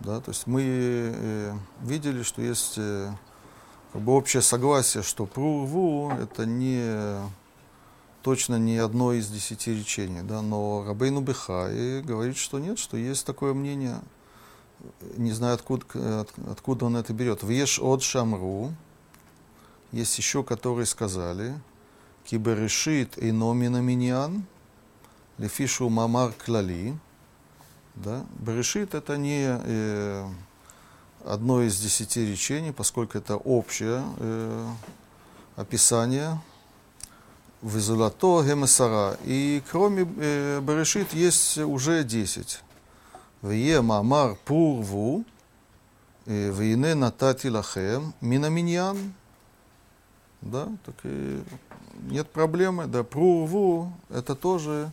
[0.00, 3.12] да, то есть мы э, видели, что есть э,
[3.92, 7.20] как бы общее согласие, что Прурву это не
[8.22, 13.26] точно не одно из десяти речений, да, но Рабейну Бехай говорит, что нет, что есть
[13.26, 14.00] такое мнение,
[15.16, 17.42] не знаю, откуда, от, откуда он это берет.
[17.42, 18.72] Веш от Шамру,
[19.92, 21.54] есть еще, которые сказали,
[22.24, 24.44] Киберешит и номина миньян,
[25.38, 26.96] лефишу мамар клали,
[27.94, 30.28] да, Берешит это не э,
[31.24, 34.68] одно из десяти речений, поскольку это общее э,
[35.56, 36.40] описание
[37.62, 39.18] Визулато Гемесара.
[39.24, 42.62] И кроме э, Берешит есть уже десять.
[43.42, 45.24] Вие Мамар Пурву,
[46.26, 49.14] э, Вине Натати Лахем, Минаминьян.
[50.40, 51.42] Да, так и
[52.10, 52.86] нет проблемы.
[52.86, 54.90] Да, Прурву это тоже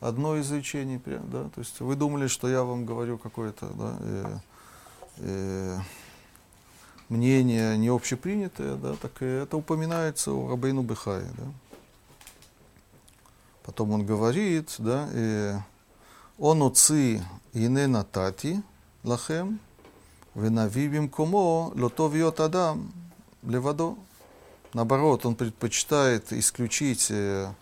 [0.00, 1.00] одно из речений.
[1.06, 4.38] Да, то есть вы думали, что я вам говорю какое-то да, э,
[5.20, 5.78] э,
[7.08, 11.26] мнение не общепринятое, да, так это упоминается у Рабейну Бехая.
[11.36, 11.44] Да.
[13.64, 15.58] Потом он говорит, да, э,
[16.38, 18.62] он уци ине натати
[19.04, 19.58] лахем,
[20.34, 22.92] венавибим кумо лотовьет адам
[23.42, 23.96] левадо.
[24.72, 27.52] Наоборот, он предпочитает исключить э,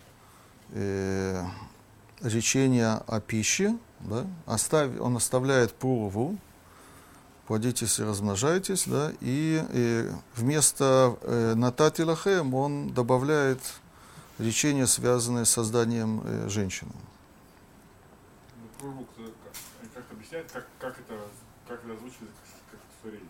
[0.71, 1.43] э,
[2.21, 6.37] речение о пище, да, оставь, он оставляет пурву,
[7.49, 13.59] плодитесь и размножайтесь, да, и, и вместо э, натати лахем он добавляет
[14.37, 16.91] речения, связанные с созданием э, женщины.
[18.83, 21.15] Ну, как, как объясняет, как, как, это,
[21.67, 22.29] как это звучит
[22.69, 23.27] как творение?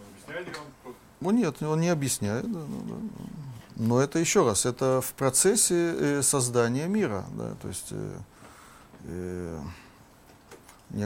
[0.00, 0.94] Он объясняет или он.
[1.20, 2.52] Ну нет, он не объясняет.
[2.52, 3.24] Да, да, да.
[3.76, 7.24] Но это еще раз, это в процессе э, создания мира.
[7.38, 8.18] Да, то есть э,
[9.04, 9.60] э,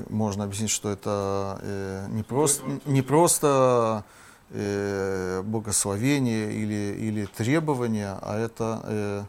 [0.09, 4.05] можно объяснить, что это э, не, просто, не просто
[4.51, 9.23] э, богословение или, или требование, а это, э,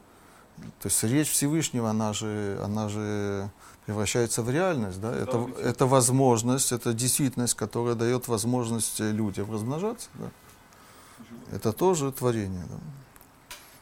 [0.81, 3.49] то есть речь Всевышнего, она же, она же
[3.85, 5.15] превращается в реальность, да?
[5.15, 10.29] Это, это возможность, это действительность, которая дает возможность людям размножаться, да?
[11.51, 12.77] Это тоже творение, да?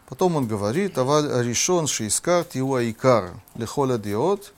[0.07, 4.53] Потом он говорит, аваль решен шейскарт его айкар лехола диот,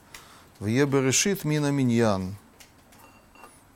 [0.60, 2.36] в Еберешит Мина Миньян.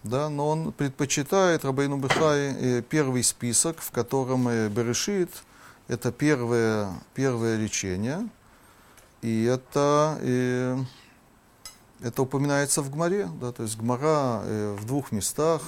[0.02, 5.30] Да, но он предпочитает Рабейну Бехай э, первый список, в котором э, Берешит–
[5.88, 8.28] это первое, первое речение,
[9.22, 10.76] и это, и
[12.02, 14.42] э, это упоминается в Гмаре, да, то есть Гмара
[14.76, 15.62] в двух местах,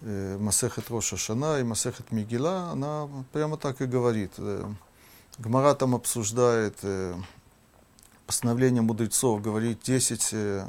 [0.00, 4.32] Масехет Роша Шана и Масехет Мигила, она прямо так и говорит.
[5.38, 6.76] Гмара там обсуждает
[8.30, 10.64] постановление мудрецов говорит 10 э,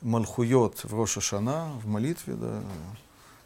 [0.00, 2.62] мальхуйот в Роша Шана, в молитве, да.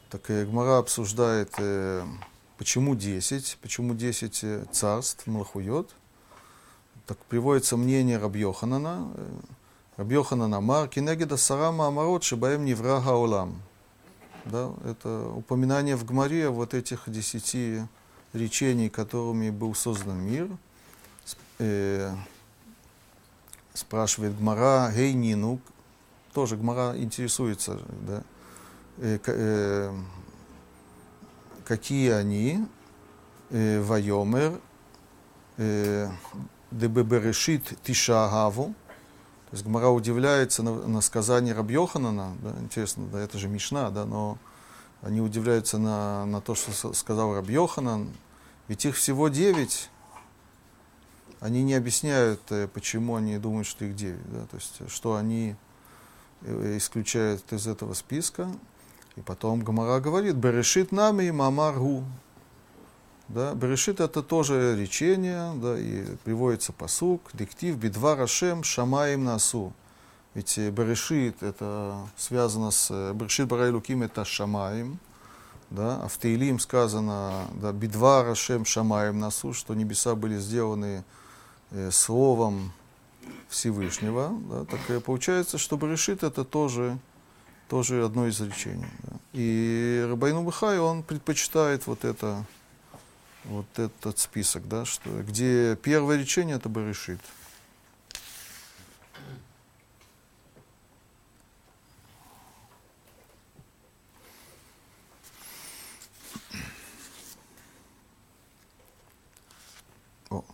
[0.09, 2.05] Так и Гмара обсуждает, э,
[2.59, 5.91] почему 10, почему 10 э, царств мальхуйот.
[7.09, 9.13] Так приводится мнение Рабьоханана.
[9.97, 13.61] Рабьоханана Мар, Кинегеда Сарама Амарот, Шибаем Неврага Олам.
[14.45, 17.81] Да, это упоминание в Гмаре вот этих десяти
[18.33, 20.49] речений, которыми был создан мир
[23.75, 25.61] спрашивает Гмара, гей Нину,
[26.33, 28.23] тоже Гмара интересуется, да,
[28.99, 29.93] э, э,
[31.65, 32.67] какие они,
[33.51, 34.61] э, Вайомер,
[35.59, 36.09] э,
[36.71, 38.75] Дебеберешит Тишагаву,
[39.51, 44.05] то есть Гмара удивляется на, на сказание Рабьоханана, да, интересно, да, это же Мишна, да,
[44.05, 44.39] но
[45.03, 48.09] они удивляются на, на то, что сказал Рабьоханан,
[48.69, 49.91] ведь их всего девять,
[51.45, 54.33] они не объясняют, э, почему они думают, что их 9.
[54.33, 54.47] Да?
[54.47, 55.57] То есть, что они
[56.41, 58.49] э, исключают из этого списка.
[59.17, 62.03] И потом Гамара говорит, Берешит нами мамаргу.
[63.29, 69.75] Да, Берешит это тоже речение, да, и приводится посук, диктив, бедва рашем шамаем насу.
[70.33, 74.99] Ведь э, Берешит это связано с э, Берешит Барай Луким это шамаем,
[75.69, 81.03] да, а в Таилим сказано, да, бедва рашем шамаем насу, что небеса были сделаны э,
[81.91, 82.73] словом
[83.49, 86.99] Всевышнего, да, так получается, что Берешит это тоже,
[87.69, 88.87] тоже одно из речений.
[89.03, 89.17] Да.
[89.33, 92.45] И Рабайну Бахай, он предпочитает вот это
[93.45, 97.21] вот этот список, да, что, где первое речение это Берешит.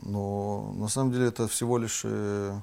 [0.00, 2.60] Но на самом деле это всего лишь э,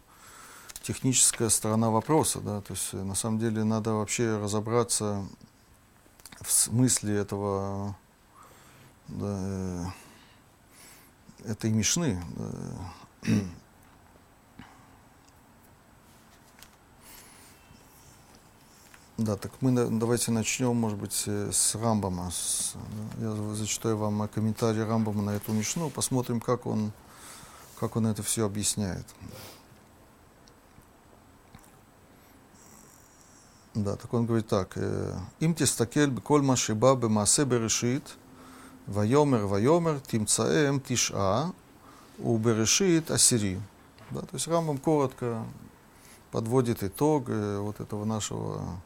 [0.82, 5.26] техническая сторона вопроса, да, то есть э, на самом деле надо вообще разобраться
[6.42, 7.96] в смысле этого
[9.08, 9.86] да, э,
[11.46, 12.22] этой Мишны.
[19.18, 22.32] Да, так мы давайте начнем, может быть, с Рамбама.
[23.18, 26.92] Да, я зачитаю вам комментарий Рамбама на эту Мишну, посмотрим, как он,
[27.80, 29.06] как он это все объясняет.
[33.74, 34.76] Да, так он говорит так.
[35.40, 38.04] Им тестакель беколь машиба бемаасе берешит,
[38.88, 41.52] Вайомер, Вайомер, Тимцаэм, Тиша,
[42.20, 43.62] Уберешит, Асири.
[44.10, 45.44] Да, то есть Рамбам коротко
[46.32, 48.80] подводит итог э, вот этого нашего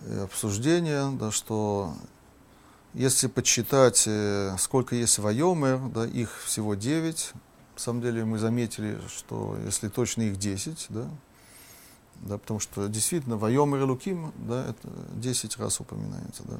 [0.00, 1.94] э, обсуждения, да, что
[2.94, 7.32] если подсчитать, э, сколько есть Вайомер, да, их всего 9.
[7.80, 11.08] Самом деле мы заметили, что если точно их 10, да,
[12.16, 16.58] да, потому что действительно Вайомер и Луким, да, это 10 раз упоминается, да.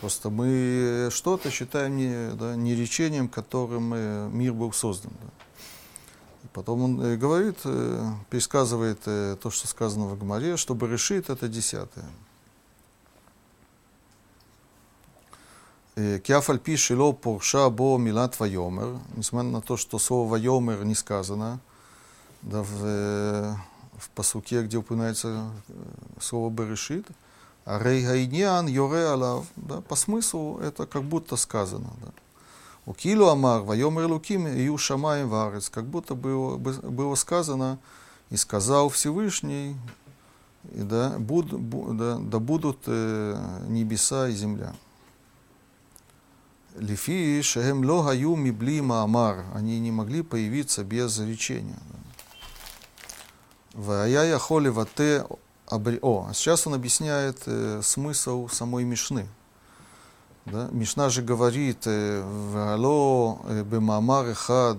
[0.00, 5.12] Просто мы что-то считаем не, да, не речением, которым э, мир был создан.
[5.20, 6.48] Да.
[6.52, 12.04] Потом он э, говорит, э, пересказывает то, что сказано в Гмаре, чтобы решит это десятое.
[16.22, 21.60] Киафаль пишет, ло порша бо милат вайомер, несмотря на то, что слово вайомер не сказано,
[22.42, 23.58] да, в,
[23.98, 25.50] в посуке, где упоминается
[26.20, 27.06] слово берешит,
[27.66, 31.90] Рейгайниан Йоре Алав, да, по смыслу это как будто сказано.
[32.00, 32.12] Да.
[32.86, 37.78] У Килу Амар, Вайомер Луким, Ию Шамаем Варец, как будто было, было сказано,
[38.30, 39.76] и сказал Всевышний,
[40.72, 44.74] и да, буд, бу, да, да будут э, небеса и земля.
[46.76, 51.78] Лифи шехем ло хаю мибли маамар, они не могли появиться без речения.
[53.74, 55.24] Вая яхоли вате.
[55.70, 59.28] О, а сейчас он объясняет э, смысл самой Мишны.
[60.46, 60.68] Да?
[60.72, 64.78] Мишна же говорит, э, «Вало э, бемамар хад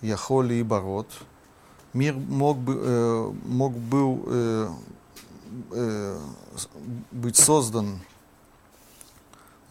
[0.00, 1.08] яхоли и барот».
[1.92, 4.68] Мир мог, бы, э, мог был э,
[5.72, 6.18] э,
[7.10, 8.00] быть создан,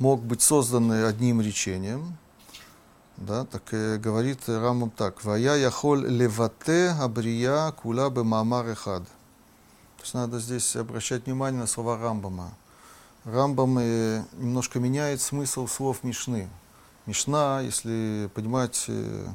[0.02, 2.18] мог быть создан одним речением,
[3.18, 9.04] да, так э, говорит Рамам так, «Вая яхоль левате абрия кула бемамар хад».
[9.04, 12.52] То есть надо здесь обращать внимание на слова Рамбама.
[13.26, 16.50] Рамбам э, немножко меняет смысл слов Мишны.
[17.06, 19.28] Мишна, если понимать э,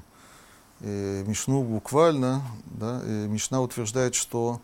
[0.81, 4.61] э, Мишну буквально, да, э, Мишна утверждает, что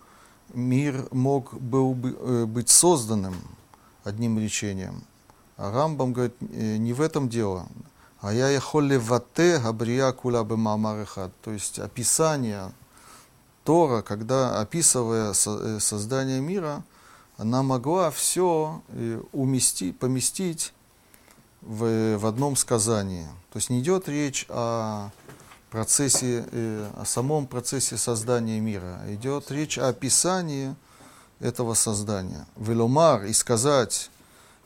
[0.52, 3.36] мир мог был бы, э, быть созданным
[4.02, 5.04] одним речением.
[5.62, 7.68] А Рамбам говорит, э, не в этом дело.
[8.20, 11.30] А я яхоле вате габрия кула бемамарехат.
[11.40, 12.72] То есть описание
[13.62, 16.82] Тора, когда описывая э, создание мира,
[17.36, 20.72] она могла все э, уместить, поместить
[21.60, 23.28] в, в одном сказании.
[23.52, 25.10] То есть не идет речь о
[25.70, 26.44] процессе,
[26.96, 30.74] о самом процессе создания мира, идет речь о описании
[31.38, 32.46] этого создания.
[32.56, 34.10] Веломар и сказать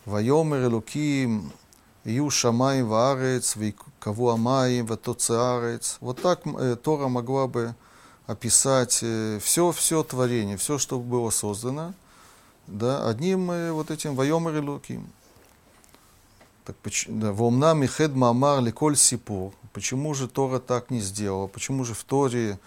[0.07, 1.53] «Вайомер Элуким,
[2.05, 3.57] Ю Шамай Ваарец,
[3.99, 5.99] Каву Амаим, Ватоцеарец».
[6.01, 6.43] Вот так
[6.83, 7.75] Тора могла бы
[8.27, 11.93] описать все, все творение, все, что было создано,
[12.67, 15.07] да, одним э, вот этим воемер луким.
[16.65, 16.77] Так,
[17.07, 19.53] да, Вомна михед мамар леколь сипур.
[19.73, 21.47] Почему же Тора так не сделала?
[21.47, 22.59] Почему же в Торе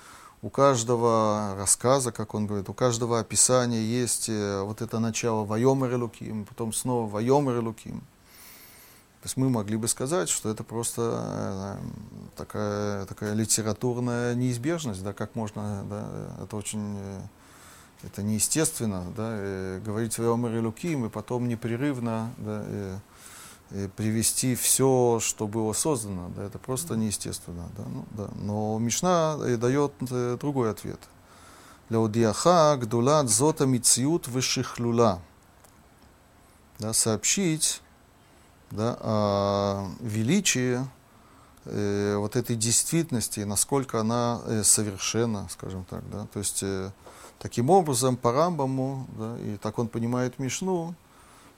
[0.41, 5.95] у каждого рассказа, как он говорит, у каждого описания есть э, вот это начало воемер
[5.97, 7.99] луким, потом снова воемер луким.
[9.21, 15.11] То есть мы могли бы сказать, что это просто э, такая, такая литературная неизбежность, да,
[15.11, 17.21] как можно, да, это очень, э,
[18.03, 22.97] это неестественно, да, э, говорить о Омере Луким и потом непрерывно, да, э,
[23.95, 26.31] привести все, что было создано.
[26.35, 27.69] Да, это просто неестественно.
[27.77, 28.29] Да, ну, да.
[28.35, 30.99] Но Мишна э, дает э, другой ответ.
[31.89, 35.21] Леодиаха гдулат зота мициют вышихлюла.
[36.79, 37.81] Да, сообщить
[38.71, 40.79] да, о величии
[41.65, 46.07] э, вот этой действительности, насколько она э, совершенна, скажем так.
[46.09, 46.25] Да?
[46.31, 46.91] То есть э,
[47.39, 50.95] таким образом по Рамбаму, да, и так он понимает Мишну,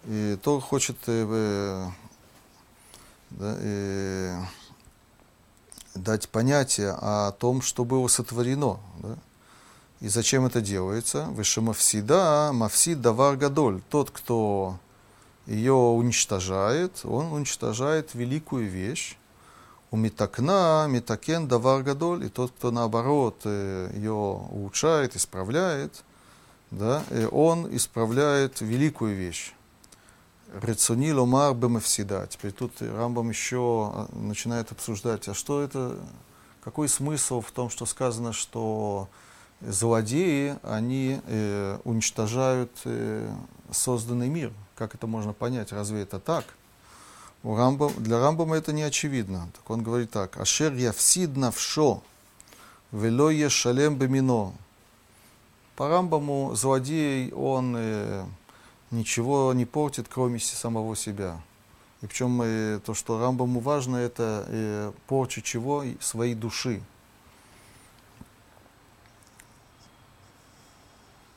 [0.05, 1.87] и то хочет э,
[3.31, 4.41] да, э,
[5.95, 8.79] дать понятие о том, что было сотворено.
[8.99, 9.17] Да?
[9.99, 11.25] И зачем это делается?
[11.25, 13.81] Вышемавсида, мавсид давар гадоль.
[13.89, 14.77] Тот, кто
[15.45, 19.17] ее уничтожает, он уничтожает великую вещь.
[19.91, 22.25] У метакна, метакен давар гадоль.
[22.25, 26.03] И тот, кто наоборот э, ее улучшает, исправляет,
[26.71, 29.53] да, он исправляет великую вещь.
[30.53, 32.27] Рецуни ломар бемевсида.
[32.29, 35.97] Теперь тут Рамбам еще а, начинает обсуждать, а что это,
[36.61, 39.07] какой смысл в том, что сказано, что
[39.61, 43.33] злодеи, они э, уничтожают э,
[43.71, 44.51] созданный мир.
[44.75, 45.71] Как это можно понять?
[45.71, 46.43] Разве это так?
[47.43, 49.49] У Рамбам, для Рамбама это не очевидно.
[49.55, 50.37] Так он говорит так.
[50.37, 52.03] Ашер явсид навшо,
[52.91, 54.53] вело ешалем бемино.
[55.75, 58.25] По Рамбаму злодей, он э,
[58.91, 61.41] ничего не портит, кроме самого себя.
[62.01, 65.83] И причем э, то, что Рамбаму важно, это э, порча чего?
[65.99, 66.81] Своей души.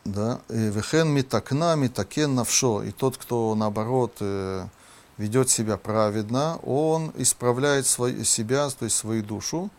[0.05, 0.41] Да?
[0.49, 2.83] Вехен митакна, митакен навшо.
[2.83, 4.67] И тот, кто наоборот э,
[5.19, 9.71] ведет себя праведно, он исправляет свой, себя, то есть свою душу.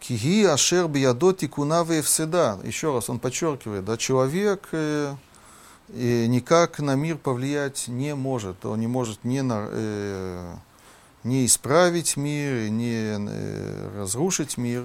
[0.00, 2.58] Киги ашер биядо тикуна всегда.
[2.62, 5.14] Еще раз он подчеркивает, да, человек э,
[5.88, 8.64] и никак на мир повлиять не может.
[8.64, 10.54] Он не может не, на, э,
[11.24, 14.84] не исправить мир, не э, разрушить мир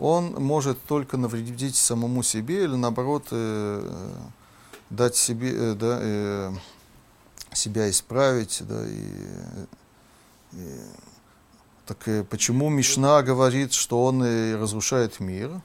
[0.00, 4.12] он может только навредить самому себе или наоборот э,
[4.88, 6.52] дать себе, э, да, э,
[7.52, 8.62] себя исправить.
[8.66, 9.04] Да, и,
[10.52, 10.80] и,
[11.84, 15.60] так э, почему Мишна говорит, что он э, разрушает мир?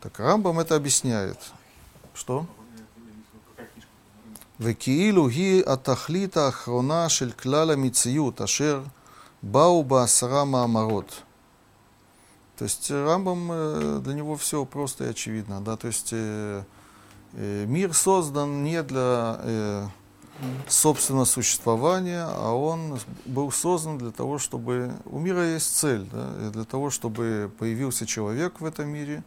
[0.00, 1.38] Так Рамбам это объясняет.
[2.14, 2.46] Что?
[4.61, 8.81] וכאילו היא התכלית האחרונה של כלל המציאות אשר
[9.43, 11.21] באו בעשרה מאמרות.
[12.57, 15.61] То есть э, Рамбам, э, для него все просто и очевидно.
[15.61, 15.77] Да?
[15.77, 16.63] То есть э,
[17.33, 19.89] мир создан не для
[20.67, 24.91] собственного существования, а он был создан для того, чтобы...
[25.05, 26.49] У мира есть цель, да?
[26.51, 29.23] для того, чтобы появился человек в этом мире,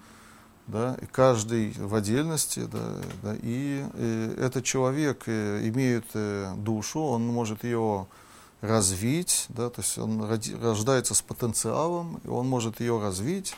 [0.67, 0.97] да?
[1.01, 2.95] и каждый в отдельности, да?
[3.21, 3.35] Да?
[3.41, 6.05] и, и этот человек имеет
[6.63, 8.07] душу, он может ее
[8.61, 10.21] развить, да, то есть он
[10.61, 13.55] рождается с потенциалом, и он может ее развить,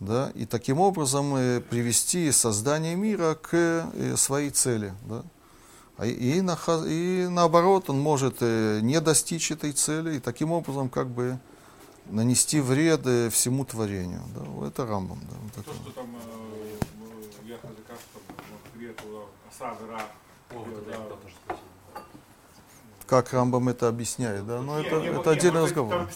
[0.00, 4.92] да, и таким образом э, привести создание мира к э, своей цели.
[5.08, 5.22] Да.
[5.96, 10.88] А и, на, и наоборот, он может э, не достичь этой цели, и таким образом
[10.88, 11.38] как бы
[12.06, 14.22] нанести вред всему творению.
[14.34, 14.66] Да.
[14.68, 15.20] Это Рамбам.
[15.30, 15.80] Да, вот То, это.
[15.80, 16.76] что там э,
[17.44, 18.36] языка, что там,
[18.74, 19.00] вред,
[19.50, 20.00] осада,
[20.50, 21.62] О, вот это я хотел тоже спросить.
[23.06, 24.60] Как Рамбам это объясняет, да?
[24.62, 25.94] Но Не, это, это вот- отдельный разговор.
[25.94, 26.08] Там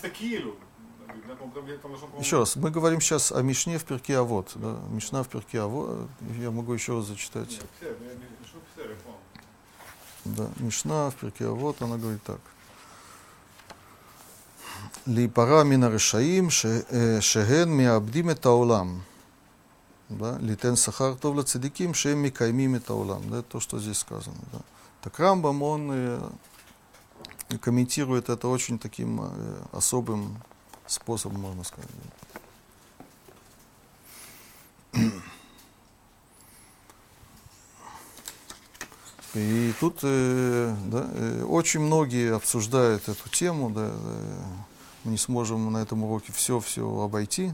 [2.19, 4.53] Еще раз, мы говорим сейчас о Мишне в перке Авод.
[4.55, 4.79] Да?
[4.89, 6.09] Мишна в перке Авод.
[6.39, 7.61] Я могу еще раз зачитать.
[10.25, 12.41] Да, Мишна в перке Авод, она говорит так.
[15.08, 19.00] להיפרע מן הרשעים ש- אה, שהן מאבדים את העולם.
[20.20, 20.38] Да?
[20.42, 23.22] ליתן שכר טוב לצדיקים שהם מקיימים את העולם.
[23.30, 24.38] Да, это то, что здесь сказано.
[24.52, 24.60] Да.
[25.02, 26.20] Так Рамбам, он э,
[27.62, 29.26] комментирует это очень таким э,
[29.72, 30.38] особым
[30.88, 31.90] способом, можно сказать.
[39.34, 44.44] И тут э, да, э, очень многие обсуждают эту тему, да, э,
[45.05, 47.53] мы не сможем на этом уроке все-все обойти.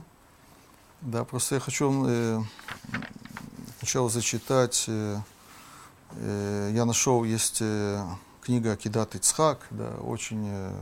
[1.00, 2.40] Да, просто я хочу э,
[3.78, 5.18] сначала зачитать, э,
[6.12, 8.02] э, я нашел, есть э,
[8.40, 10.72] книга Акидат Ицхак, да, очень, э,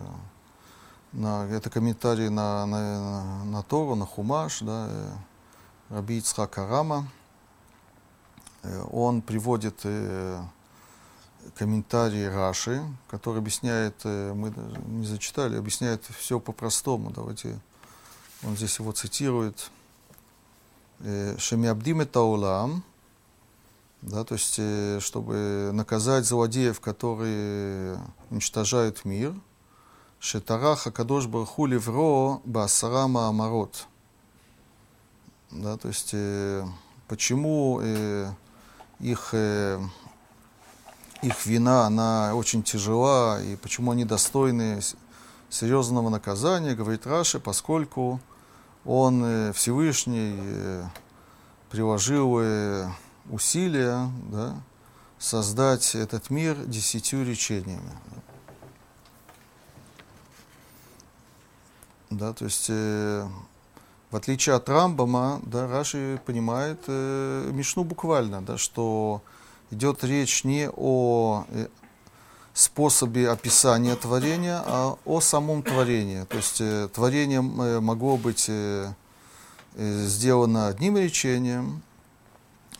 [1.13, 5.13] на, это комментарий на, на, на Тору, на Хумаш, да, э,
[5.89, 7.09] Раби Ицхак Арама.
[8.63, 10.43] Э, он приводит э,
[11.55, 14.53] комментарий Раши, который объясняет, э, мы
[14.87, 17.11] не зачитали, объясняет все по-простому.
[17.11, 17.59] Давайте,
[18.43, 19.71] он здесь его цитирует.
[21.01, 22.83] Э, Шемиабдим это улам,
[24.01, 27.99] да, то есть, э, чтобы наказать злодеев, которые
[28.31, 29.35] уничтожают мир,
[30.21, 33.87] Шетарах Акадош Барху Левро Басара Маамарот.
[35.51, 36.15] Да, то есть,
[37.09, 37.83] почему
[39.01, 39.35] их,
[41.23, 44.81] их вина, она очень тяжела, и почему они достойны
[45.49, 48.21] серьезного наказания, говорит Раши, поскольку
[48.85, 50.85] он э, Всевышний э,
[51.71, 52.89] приложил э,
[53.31, 54.57] усилия да,
[55.19, 57.93] создать этот мир десятью речениями.
[62.11, 63.27] Да, то есть, э,
[64.11, 69.23] в отличие от Рамбама, да, Раши понимает э, Мишну буквально, да, что
[69.73, 71.67] идет речь не о э,
[72.55, 76.25] способе описания творения, а о самом творении.
[76.25, 78.51] То есть э, творение э, могло быть
[79.75, 81.83] сделано одним речением,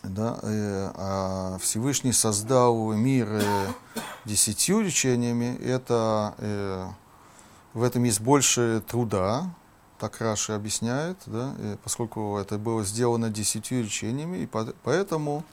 [0.03, 3.41] да, а Всевышний создал мир
[4.25, 5.57] десятью речениями.
[5.63, 6.93] Это,
[7.73, 9.49] в этом есть больше труда,
[9.97, 15.43] так Раши объясняет, да, поскольку это было сделано десятью речениями, и по- поэтому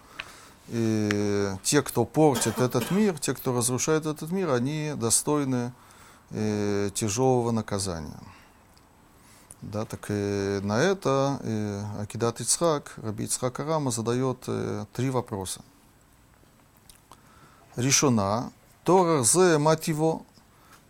[0.70, 5.72] э, те, кто портит этот мир, те, кто разрушает этот мир, они достойны
[6.30, 8.20] э, тяжелого наказания.
[9.62, 15.60] Да, так э, на это э, Акидат Ицхак, Раби Ицхак Арама задает э, три вопроса.
[17.76, 18.52] Решена,
[18.84, 20.22] Торах зе мативо,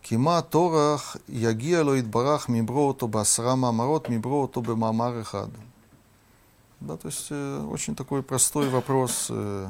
[0.01, 5.49] кима Торах ягия ло идбарах мибро ото басра мамарот, мибро ото бемамар эхад.
[6.81, 9.69] Да, то есть э, очень такой простой вопрос, э,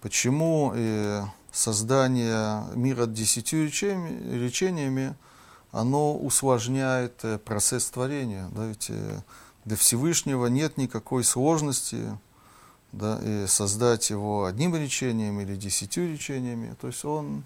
[0.00, 1.22] почему э,
[1.52, 5.14] создание мира десятью речениями
[5.72, 8.48] оно усложняет э, процесс творения.
[8.52, 9.20] Да, ведь э,
[9.66, 12.18] для Всевышнего нет никакой сложности
[12.92, 16.74] да, и создать его одним речением или десятью речениями.
[16.80, 17.44] То есть он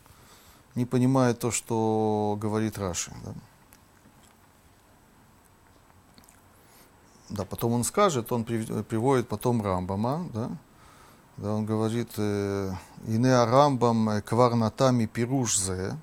[0.76, 3.12] не понимает то, что говорит Раши.
[3.24, 3.34] Да.
[7.32, 10.50] Да, потом он скажет, он прив- приводит потом Рамбама, да,
[11.38, 12.72] да, он говорит, э,
[13.06, 15.96] «Ине Рамбам э, кварнатами пирушзе».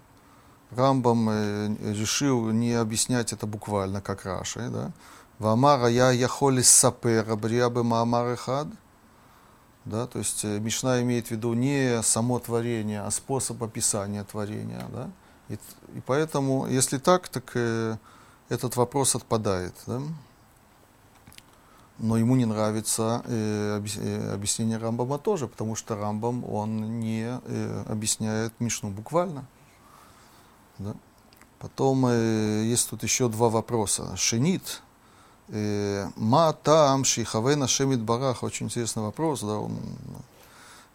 [0.71, 4.91] Рамбам э, решил не объяснять это буквально, как Раши, да.
[5.37, 8.67] «Вамара я яхоли сапера бриабе маамар эхад».
[9.85, 14.85] Да, то есть Мишна имеет в виду не само творение, а способ описания творения.
[14.91, 15.09] Да?
[15.47, 17.97] И, и поэтому, если так, так э,
[18.49, 19.73] этот вопрос отпадает.
[19.87, 20.01] Да?
[21.98, 27.40] Но ему не нравится э, объяс- э, объяснение Рамбама тоже, потому что Рамбам, он не
[27.44, 29.44] э, объясняет Мишну буквально.
[30.78, 30.94] Да?
[31.60, 34.16] Потом э, есть тут еще два вопроса.
[34.16, 34.82] Шенит,
[35.48, 38.42] э, Ма таам шихавен Ашем барах.
[38.42, 39.40] Очень интересный вопрос.
[39.42, 39.78] Да, он,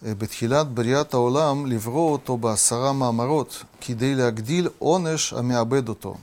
[0.02, 6.16] э, בתחילת בריאת העולם לברוא אותו בעשרה מאמרות כדי להגדיל עונש המאבד אותו.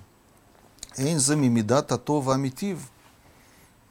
[0.98, 2.88] אין זה ממידת הטוב והמיטיב.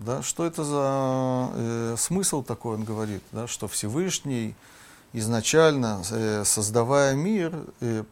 [0.01, 4.55] да, что это за э, смысл такой, он говорит, да, что Всевышний
[5.13, 8.05] изначально, э, создавая мир, э,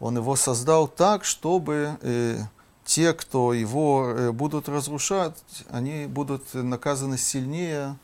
[0.00, 2.38] он его создал так, чтобы э,
[2.86, 5.34] те, кто его э, будут разрушать,
[5.68, 7.98] они будут наказаны сильнее,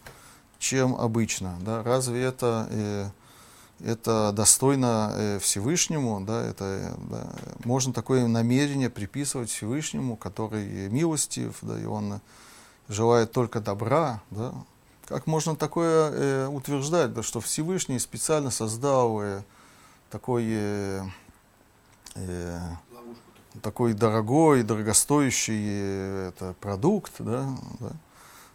[0.58, 1.56] чем обычно.
[1.62, 1.82] Да?
[1.82, 3.06] Разве это, э,
[3.80, 6.22] это достойно э, Всевышнему?
[6.26, 6.44] Да?
[6.44, 7.32] Это, э, да?
[7.64, 11.80] Можно такое намерение приписывать Всевышнему, который милостив, да?
[11.80, 12.20] и он
[12.88, 14.22] желает только добра.
[14.30, 14.52] Да?
[15.06, 19.42] Как можно такое э, утверждать, да, что Всевышний специально создал э,
[20.10, 21.02] такой, э,
[22.14, 22.60] э,
[23.62, 27.48] такой дорогой, дорогостоящий э, это, продукт, да,
[27.80, 27.90] да,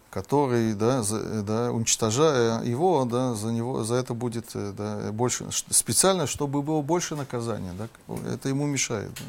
[0.10, 5.48] который, да, за- да, уничтожая его, да, за него, за это будет э, да, больше,
[5.52, 7.88] специально, чтобы было больше наказания, да,
[8.28, 9.12] это ему мешает.
[9.14, 9.22] да.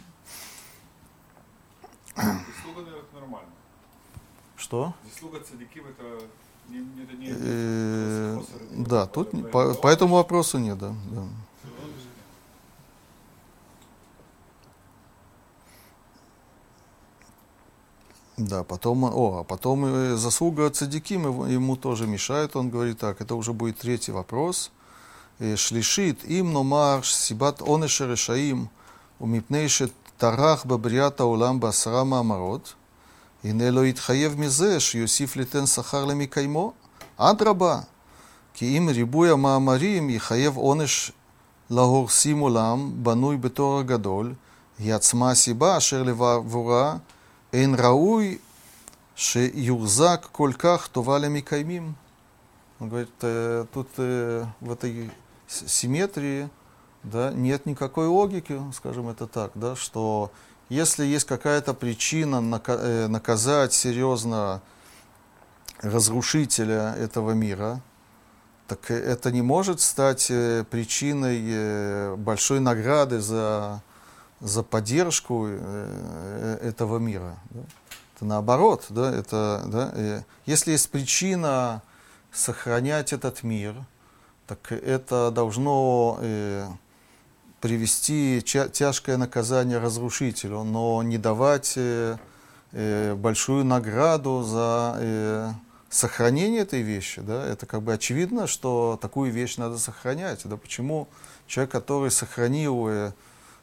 [2.16, 3.50] Заслуга, наверное, это нормально.
[3.50, 3.88] Что?
[3.88, 4.94] Заслуга цадиким это не, не, это не Э, способ что?
[7.22, 8.40] Э,
[8.70, 10.94] да, тут по, по этому вопросу нет, да.
[11.10, 11.22] да.
[18.36, 23.34] Да, потом, о, а потом э, заслуга Цадиким ему тоже мешает, он говорит так, это
[23.34, 24.70] уже будет третий вопрос.
[25.40, 28.70] Э, Шлишит им номарш сибат онешерешаим
[29.18, 32.76] умипнейше тарах бабрията улам басрама амарот–
[33.43, 36.73] הנה לא יתחייב מזה שיוסיף ליתן שכר למקיימו.
[37.17, 37.79] אדרבה,
[38.53, 41.11] כי אם ריבוי המאמרים יחייב עונש
[41.69, 44.33] להורסים עולם בנוי בתור הגדול,
[44.79, 46.97] היא עצמה הסיבה אשר לבעבורה
[47.53, 48.37] אין ראוי
[49.15, 51.93] שיוחזק כל כך טובה למקיימים.
[52.81, 55.09] Он говорит, э, тут э, в этой
[55.47, 56.49] с- симметрии
[57.03, 60.29] да, нет никакой логики, скажем это так, да, что
[60.70, 64.62] если есть какая-то причина э, наказать серьезно
[65.80, 67.80] разрушителя этого мира,
[68.68, 73.82] так это не может стать э, причиной э, большой награды за,
[74.38, 77.36] за поддержку этого мира.
[77.50, 77.60] Да?
[78.14, 81.82] Это наоборот, да, это, да, если есть причина
[82.30, 83.74] сохранять этот мир,
[84.46, 86.20] так это должно
[87.60, 92.16] привести тяжкое наказание разрушителю, но не давать э,
[92.72, 95.52] э, большую награду за э,
[95.90, 97.20] сохранение этой вещи.
[97.20, 97.46] Да?
[97.46, 100.40] Это как бы очевидно, что такую вещь надо сохранять.
[100.44, 100.56] Да?
[100.56, 101.08] Почему
[101.46, 103.12] человек, который сохранил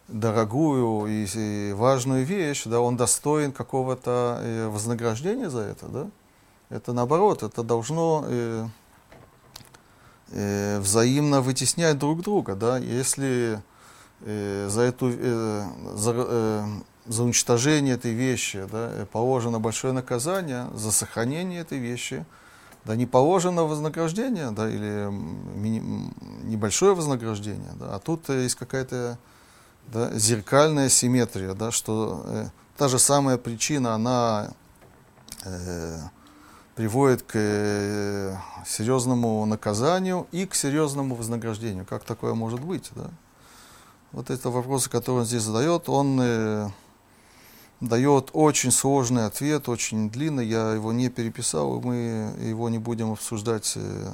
[0.08, 6.08] дорогую и, важную вещь, да, он достоин какого-то вознаграждения за это, да?
[6.70, 8.68] Это наоборот, это должно э,
[10.80, 12.78] взаимно вытеснять друг друга, да?
[12.78, 13.62] Если
[14.22, 15.66] э, за эту э,
[15.96, 16.66] за, э,
[17.06, 22.26] за уничтожение этой вещи да, положено большое наказание, за сохранение этой вещи
[22.86, 26.14] да, не положено вознаграждение, да, или мини,
[26.44, 29.18] небольшое вознаграждение, да, а тут есть какая-то
[29.88, 34.52] да, зеркальная симметрия, да, что та же самая причина, она
[35.44, 36.00] э,
[36.76, 41.86] приводит к э, серьезному наказанию и к серьезному вознаграждению.
[41.86, 42.92] Как такое может быть?
[42.96, 43.10] Да?
[44.12, 46.70] вот это вопросы, которые он здесь задает, он э,
[47.82, 50.48] дает очень сложный ответ, очень длинный.
[50.48, 51.96] Я его не переписал, и мы
[52.42, 54.10] его не будем обсуждать э,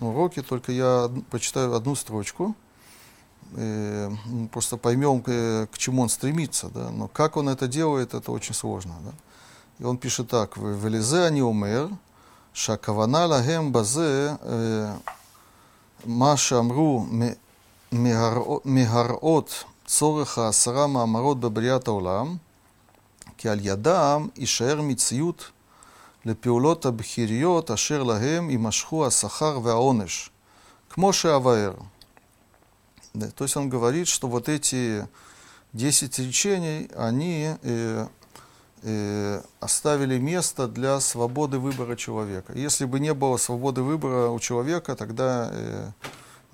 [0.00, 2.54] на уроке, только я почитаю одну строчку.
[3.54, 6.68] Э, ну, просто поймем, э, к чему он стремится.
[6.68, 6.90] Да?
[6.90, 8.94] Но как он это делает, это очень сложно.
[9.04, 9.12] Да?
[9.78, 10.56] И он пишет так.
[10.56, 11.90] «Велезе они умер,
[12.52, 14.96] шакавана лагем базе, э,
[16.04, 17.06] ма шамру
[18.65, 22.35] מהראות צורך העשרה מאמרות בבריאת העולם,
[23.37, 25.51] כי על ידם יישאר מציאות
[26.25, 30.29] לפעולות הבכיריות אשר להם יימשכו השכר והעונש,
[30.89, 31.73] כמו שהבאר.
[33.13, 35.05] Да, то есть он говорит, что вот эти
[35.73, 38.07] 10 речений, они э,
[38.83, 42.53] э, оставили место для свободы выбора человека.
[42.55, 45.91] Если бы не было свободы выбора у человека, тогда э,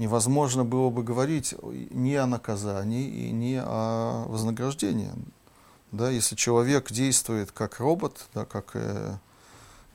[0.02, 5.12] невозможно было бы говорить ни о наказании и ни о вознаграждении.
[5.92, 9.14] Да, если человек действует как робот, да, как э,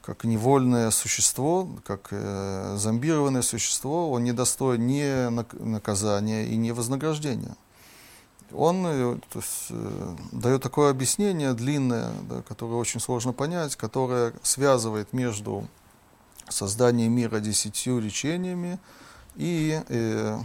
[0.01, 5.03] как невольное существо, как э, зомбированное существо, он не достоин ни
[5.61, 7.57] наказания и ни вознаграждения.
[8.53, 14.31] Он э, то есть, э, дает такое объяснение длинное, да, которое очень сложно понять, которое
[14.43, 15.67] связывает между
[16.47, 18.79] созданием мира десятью речениями
[19.37, 20.39] и э,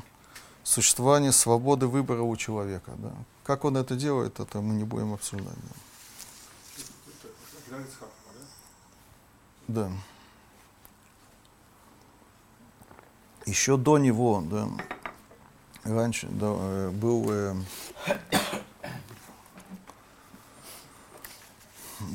[0.62, 2.92] существование свободы выбора у человека.
[2.98, 3.12] Да.
[3.42, 5.56] Как он это делает, это мы не будем обсуждать.
[7.68, 7.78] Да.
[9.68, 9.90] Да.
[13.46, 14.68] Еще до него, да,
[15.82, 17.54] раньше да, был э,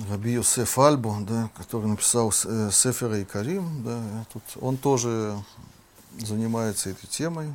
[0.09, 5.43] Раби Йосеф Альбо, да, который написал э, Сефера и Карим, да, тут он тоже
[6.18, 7.53] занимается этой темой.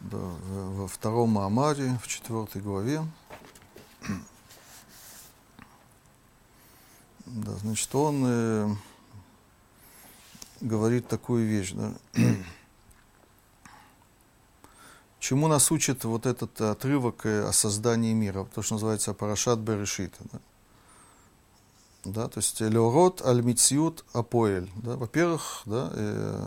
[0.00, 3.02] Да, во втором Маамаре, в четвертой главе.
[7.26, 8.74] Да, значит, он э,
[10.60, 11.94] говорит такую вещь, да.
[15.20, 20.14] Чему нас учит вот этот отрывок о создании мира, то, что называется Парашат Берешит.
[20.32, 20.38] Да?
[22.04, 24.70] Да, то есть Леорот Аль-Мициют Апоэль.
[24.76, 24.96] Да?
[24.96, 26.46] Во-первых, да, э,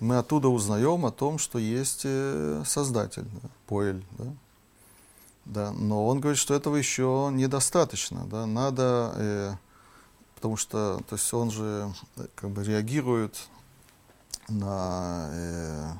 [0.00, 4.04] мы оттуда узнаем о том, что есть э, Создатель, да, Поэль.
[4.18, 4.24] Да?
[5.44, 8.26] Да, но он говорит, что этого еще недостаточно.
[8.26, 8.46] Да?
[8.46, 9.54] Надо э,
[10.36, 11.92] потому что то есть он же
[12.36, 13.48] как бы реагирует
[14.48, 15.92] на э,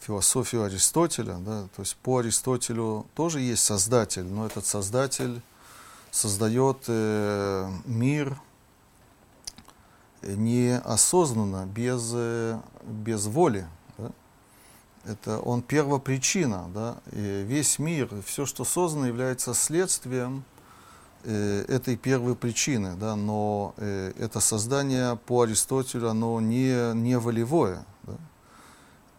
[0.00, 5.42] философию Аристотеля, да, то есть по Аристотелю тоже есть создатель, но этот создатель
[6.14, 8.40] создает э, мир
[10.22, 13.66] неосознанно, без, э, без воли.
[13.98, 14.12] Да?
[15.04, 20.44] Это он первопричина, да, и весь мир, все, что создано, является следствием
[21.24, 27.84] э, этой первой причины, да, но э, это создание по Аристотелю, оно не, не волевое.
[28.04, 28.14] Да.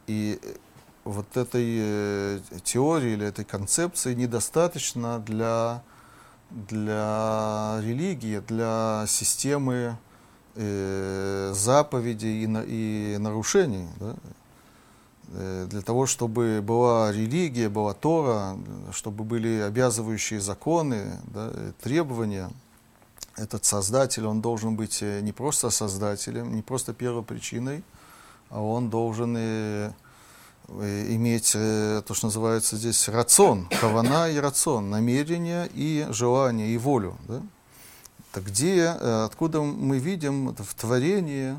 [0.07, 0.39] И
[1.03, 5.83] вот этой э, теории или этой концепции недостаточно для,
[6.49, 9.97] для религии, для системы
[10.55, 13.87] э, заповедей и, на, и нарушений.
[13.99, 14.15] Да.
[15.33, 18.57] э, для того, чтобы была религия, была Тора,
[18.91, 22.49] чтобы были обязывающие законы, да, э, требования,
[23.35, 27.83] этот создатель, он должен быть э, не просто создателем, не просто первопричиной,
[28.49, 29.91] а он должен и, и
[30.69, 37.17] иметь то, что называется здесь рацион, кавана и рацион, намерение и желание, и волю.
[37.27, 37.41] Да?
[38.31, 41.55] Так где, откуда мы видим в творении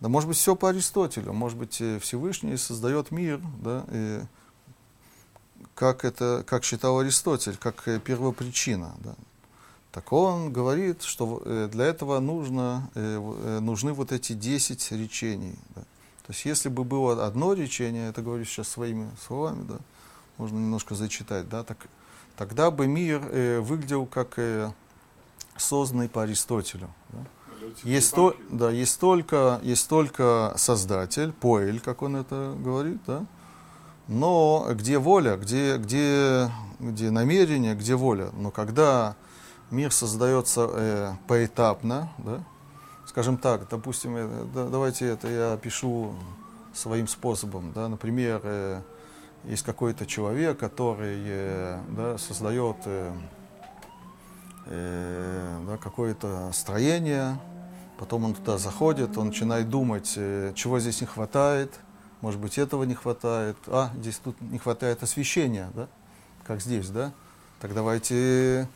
[0.00, 4.20] да, может быть, все по Аристотелю, может быть, Всевышний создает мир, да, и
[5.74, 8.94] как, это, как считал Аристотель, как первопричина.
[8.98, 9.14] Да.
[9.92, 13.00] Так он говорит, что э, для этого нужно, э,
[13.44, 15.54] э, нужны вот эти 10 речений.
[15.74, 15.82] Да.
[16.26, 19.78] То есть, если бы было одно речение, это говорю сейчас своими словами, да,
[20.38, 21.78] можно немножко зачитать, да, так,
[22.36, 24.72] тогда бы мир э, выглядел как э,
[25.56, 26.88] созданный по Аристотелю.
[27.10, 27.18] Да.
[27.84, 33.24] Есть, то, да, есть, только, есть только Создатель, Поэль, как он это говорит, да?
[34.08, 36.50] но где воля, где, где,
[36.80, 38.30] где намерение, где воля.
[38.36, 39.16] Но когда
[39.70, 42.42] мир создается э, поэтапно, да?
[43.12, 46.14] Скажем так, допустим, э, да, давайте это я пишу
[46.72, 47.72] своим способом.
[47.74, 47.88] Да?
[47.88, 48.80] Например, э,
[49.44, 52.76] есть какой-то человек, который э, да, создает
[54.64, 57.38] да, какое-то строение,
[57.98, 61.78] Потом он туда заходит, он начинает думать, чего здесь не хватает,
[62.20, 63.56] может быть, этого не хватает.
[63.68, 65.88] А, здесь тут не хватает освещения, да?
[66.44, 67.12] Как здесь, да?
[67.60, 68.68] Так давайте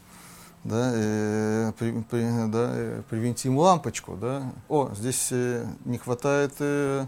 [0.66, 4.52] да, э, при, при, да, э, привинтим лампочку, да?
[4.68, 7.06] О, здесь э, не хватает э,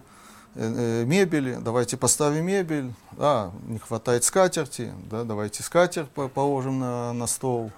[0.54, 2.92] э, мебели, давайте поставим мебель.
[3.16, 7.72] А, не хватает скатерти, да, давайте скатерть положим на, на стол.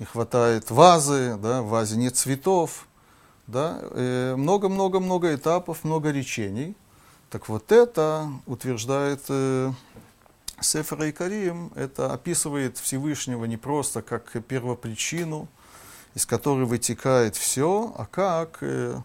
[0.00, 2.86] Не хватает вазы, да, в вазе нет цветов
[3.46, 6.74] да, э, много-много-много этапов, много речений.
[7.30, 9.72] Так вот это утверждает э,
[10.60, 15.48] Сефер и Карим, это описывает Всевышнего не просто как первопричину,
[16.14, 19.00] из которой вытекает все, а как э,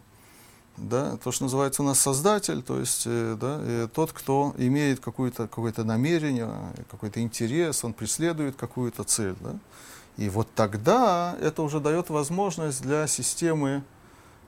[0.78, 4.99] да, то, что называется у нас создатель, то есть э, да, э, тот, кто имеет
[4.99, 6.49] какое-то какое намерение,
[6.91, 9.36] какой-то интерес, он преследует какую-то цель.
[9.39, 9.56] Да.
[10.18, 13.84] И вот тогда это уже дает возможность для системы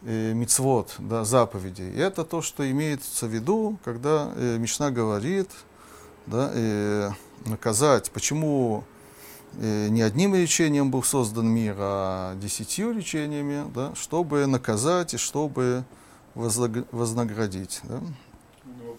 [0.03, 1.91] э, мицвод, да, заповедей.
[1.91, 5.49] И это то, что имеется в виду, когда э, Мишна говорит,
[6.27, 7.09] да, э,
[7.45, 8.83] наказать, почему
[9.59, 15.83] э, не одним речением был создан мир, а десятью речениями, да, чтобы наказать и чтобы
[16.35, 17.81] вознаградить.
[17.83, 17.99] Да.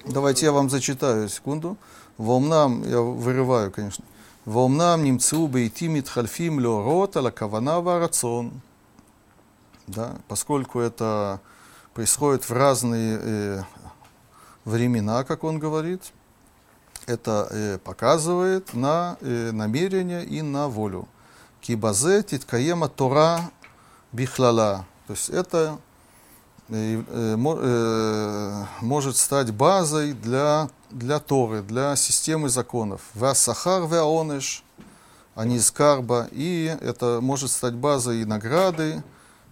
[0.07, 1.77] Давайте я вам зачитаю секунду.
[2.17, 4.05] Волнам, я вырываю, конечно.
[4.45, 8.61] Волнам немцу бейти митхальфим леорот аля кавана варацон
[9.89, 11.41] да, поскольку это
[11.95, 13.63] происходит в разные э,
[14.65, 16.13] времена, как он говорит,
[17.09, 21.09] это э, показывает на э, намерение и на волю.
[21.61, 23.51] Кибазе титкаема Тора
[24.13, 24.85] бихлала.
[25.07, 25.79] То есть это
[26.69, 33.01] э, может стать базой для, для Торы, для системы законов.
[33.15, 34.63] Васахар веаонеш,
[35.35, 36.29] анискарба.
[36.33, 39.03] И это может стать базой и награды,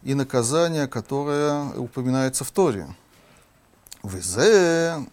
[0.03, 2.87] и наказание, которое упоминается в Торе.
[4.03, 5.07] Везе,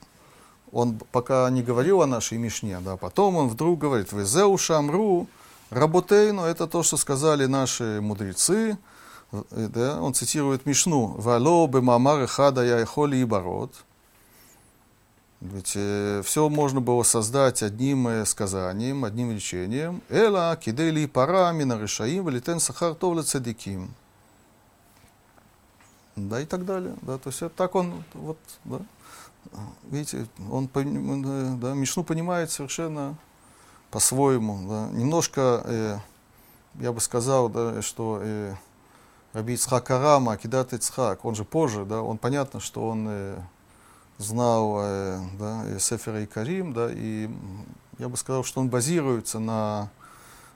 [0.73, 5.27] он пока не говорил о нашей Мишне, да, потом он вдруг говорит, Везе ушамру,
[5.69, 8.77] работейну, это то, что сказали наши мудрецы,
[9.31, 13.73] да, он цитирует Мишну, «Вало бемамар хада я холи и бород».
[15.41, 20.01] Ведь э, все можно было создать одним э, сказанием, одним речением.
[20.07, 23.93] «Эла кидели пара мина решаим, валитен сахар тов цадиким»
[26.15, 26.95] да, и так далее.
[27.01, 28.79] Да, то есть это так он, вот, да,
[29.89, 33.15] видите, он, да, Мишну понимает совершенно
[33.91, 35.97] по-своему, да, немножко, э,
[36.75, 38.55] я бы сказал, да, что э,
[39.33, 43.39] Раби Ицхак Арама, Акидат Ицхак, он же позже, да, он понятно, что он э,
[44.17, 47.29] знал э, да, и Сефера и Карим, да, и
[47.99, 49.89] я бы сказал, что он базируется на,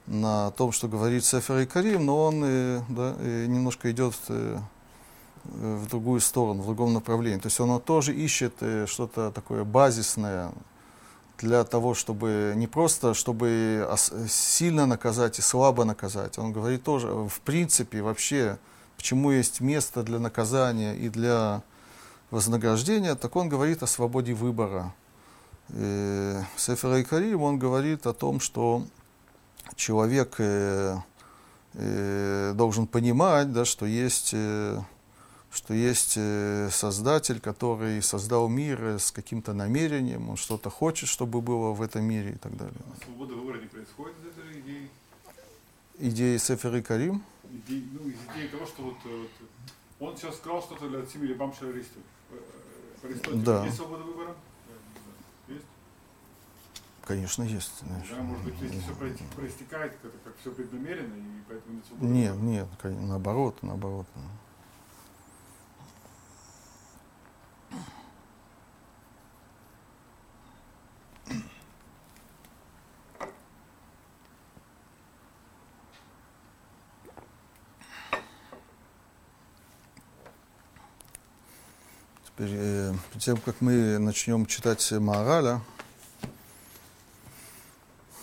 [0.07, 4.59] на том, что говорит Сефер и Карим, но он э, да, э, немножко идет э,
[5.51, 7.39] в другую сторону, в другом направлении.
[7.39, 10.51] То есть он тоже ищет э, что-то такое базисное
[11.37, 13.87] для того, чтобы не просто, чтобы
[14.27, 16.37] сильно наказать и слабо наказать.
[16.39, 18.57] Он говорит тоже, в принципе, вообще,
[18.95, 21.61] почему есть место для наказания и для
[22.31, 24.93] вознаграждения, так он говорит о свободе выбора.
[25.69, 28.83] Э, Сефер Карим, он говорит о том, что
[29.75, 30.97] человек э,
[31.73, 34.33] должен понимать, да, что есть
[35.51, 41.41] что есть э, Создатель, который создал мир э, с каким-то намерением, он что-то хочет, чтобы
[41.41, 42.75] было в этом мире и так далее.
[42.93, 44.89] А свобода выбора не происходит из этой идеи?
[45.99, 49.25] Идеи Сефер и Карим, Идеи- ну, из идеи того, что вот, э,
[49.99, 51.65] вот он сейчас сказал что-то для Циби Бамша.
[53.33, 53.65] Да.
[53.65, 54.35] Есть свобода выбора?
[55.47, 55.65] Есть?
[57.05, 57.71] конечно, есть.
[57.85, 58.07] знаешь.
[58.11, 58.93] Да, может быть, если все
[59.35, 64.05] проистекает, как, как все преднамеренно, и поэтому нет свободы Нет, нет, наоборот, наоборот.
[82.37, 85.59] Перед тем, как мы начнем читать Маараля,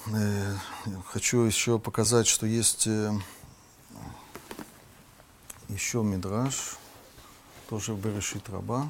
[0.06, 0.54] э,
[1.06, 3.12] хочу еще показать, что есть э,
[5.68, 6.76] еще мидраж,
[7.68, 8.88] тоже в Берешит Раба,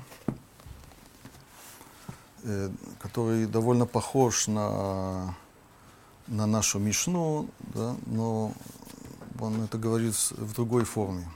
[2.43, 2.71] э,
[3.01, 5.35] который довольно похож на,
[6.27, 8.53] на нашу Мишну, да, но
[9.41, 11.27] он это говорит в другой форме.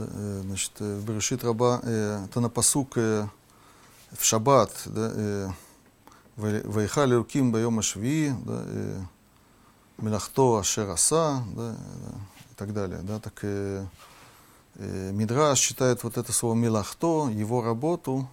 [0.00, 3.26] Э, значит, в Берешит Раба, это на посук э,
[4.12, 5.54] в шаббат, да,
[6.36, 8.64] «Ваихали руким байома шви», да,
[9.98, 11.76] «Мелахто ашераса», да,
[12.50, 13.84] и так далее, да, так э,
[14.76, 18.28] э, Мидраш считает вот это слово «мелахто», его работу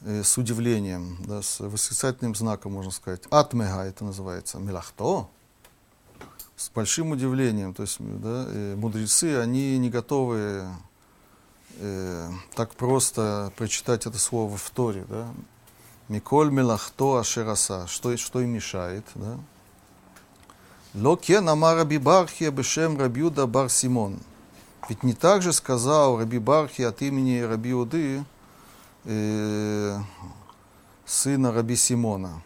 [0.00, 3.22] с удивлением, да, с восклицательным знаком, можно сказать.
[3.30, 5.28] «Атмега» это называется, «мелахто»,
[6.58, 7.72] с большим удивлением.
[7.72, 10.66] То есть да, э, мудрецы, они не готовы
[11.76, 15.04] э, так просто прочитать это слово в Торе.
[15.08, 15.28] Да?
[16.08, 17.86] Миколь мелахто ашераса.
[17.86, 19.04] Что, что им мешает?
[19.14, 19.38] Да?
[20.94, 24.18] Локен ама Раби Бархия бешем Рабиуда Бар Симон.
[24.88, 28.24] Ведь не так же сказал Раби Бархи от имени Раби Уды,
[29.04, 29.96] э,
[31.06, 32.42] сына Раби Симона.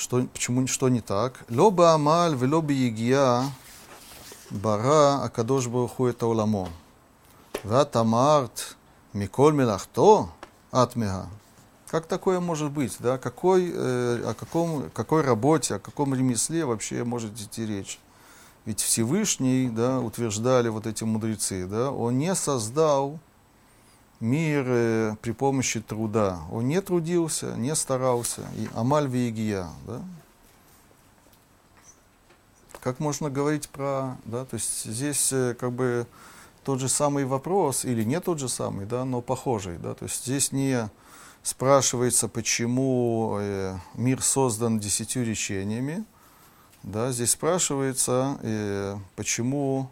[0.00, 1.44] Что, почему, что не так?
[1.50, 3.42] לא בעמל ולא ביגיעה
[4.48, 6.70] ברא הקדוש ברוך הוא את עולמו.
[7.64, 8.78] ואת אמרת
[9.12, 10.30] מכל מלאכתו,
[10.70, 11.28] אתמהא.
[11.86, 12.96] Как такое может быть?
[12.98, 13.18] Да?
[13.18, 18.00] Какой, э, о каком, какой работе, о каком ремесле вообще может идти речь?
[18.64, 23.18] Ведь Всевышний, да, утверждали вот эти мудрецы, да, он не создал
[24.20, 26.40] мир э, при помощи труда.
[26.50, 28.42] Он не трудился, не старался.
[28.56, 30.02] И עמל ויגיעה, да.
[32.80, 36.06] Как можно говорить про, да, то есть здесь э, как бы
[36.64, 40.24] тот же самый вопрос, или не тот же самый, да, но похожий, да, то есть
[40.24, 40.88] здесь не
[41.42, 46.04] спрашивается, почему э, мир создан десятью речениями,
[46.82, 49.90] да, здесь спрашивается, э, почему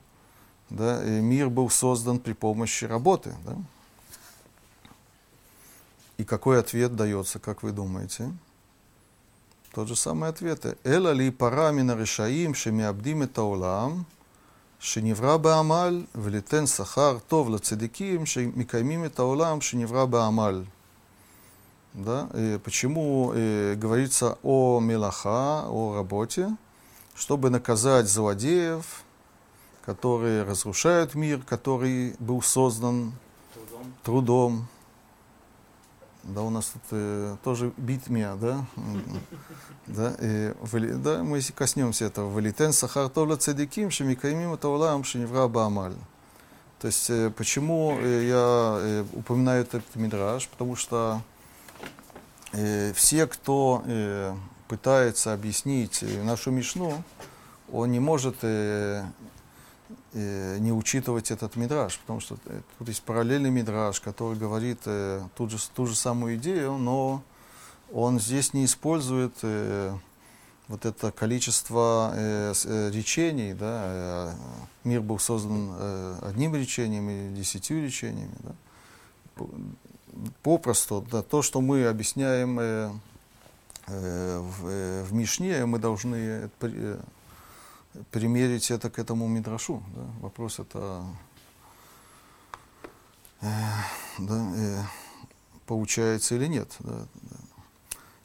[0.70, 3.34] да, э, мир был создан при помощи работы.
[3.44, 3.56] Да?
[6.17, 8.31] И какой ответ дается, как вы думаете?
[9.73, 10.77] Тот же самый ответ.
[10.83, 14.05] Эла ли пара мина решаим, шемиабдим это олам,
[14.83, 20.63] שנברא בעמל, וליתן שכר טוב לצדיקים שמקיימים את העולם שנברא בעמל.
[21.95, 22.27] Да?
[22.33, 26.49] И почему э, говорится о мелаха, о работе,
[27.13, 29.03] чтобы наказать злодеев,
[29.85, 33.13] которые разрушают мир, который был создан
[33.53, 33.93] Трудом.
[34.03, 34.67] трудом.
[36.28, 38.64] да, у нас тут э, тоже битмия, да?
[39.86, 40.52] Да, и,
[40.96, 42.28] да, мы коснемся этого.
[42.28, 45.94] Валитен сахар тола цедиким, шемикаймим это улам, шеневра баамаль.
[46.78, 50.46] То есть, э, почему э, я э, упоминаю этот мидраж?
[50.48, 51.22] Потому что
[52.52, 54.34] э, все, кто э,
[54.68, 57.02] пытается объяснить э, нашу Мишну,
[57.72, 59.02] он не может э,
[60.14, 65.50] не учитывать этот мидраж, потому что э, тут есть параллельный мидраж, который говорит э, тут
[65.50, 67.22] же, ту же самую идею, но
[67.92, 69.94] он здесь не использует э,
[70.68, 74.32] вот это количество э, э, речений, да, э,
[74.84, 78.54] мир был создан э, одним речением или десятью речениями, да.
[80.42, 82.90] Попросту, да, то, что мы объясняем э,
[83.86, 86.98] э, в, э, в Мишне, мы должны э, э,
[88.10, 89.82] примерить это к этому мидрашу.
[89.94, 90.02] Да?
[90.20, 91.04] Вопрос это,
[93.40, 93.46] э,
[94.18, 94.82] да, э,
[95.66, 96.74] получается или нет.
[96.80, 97.06] Да.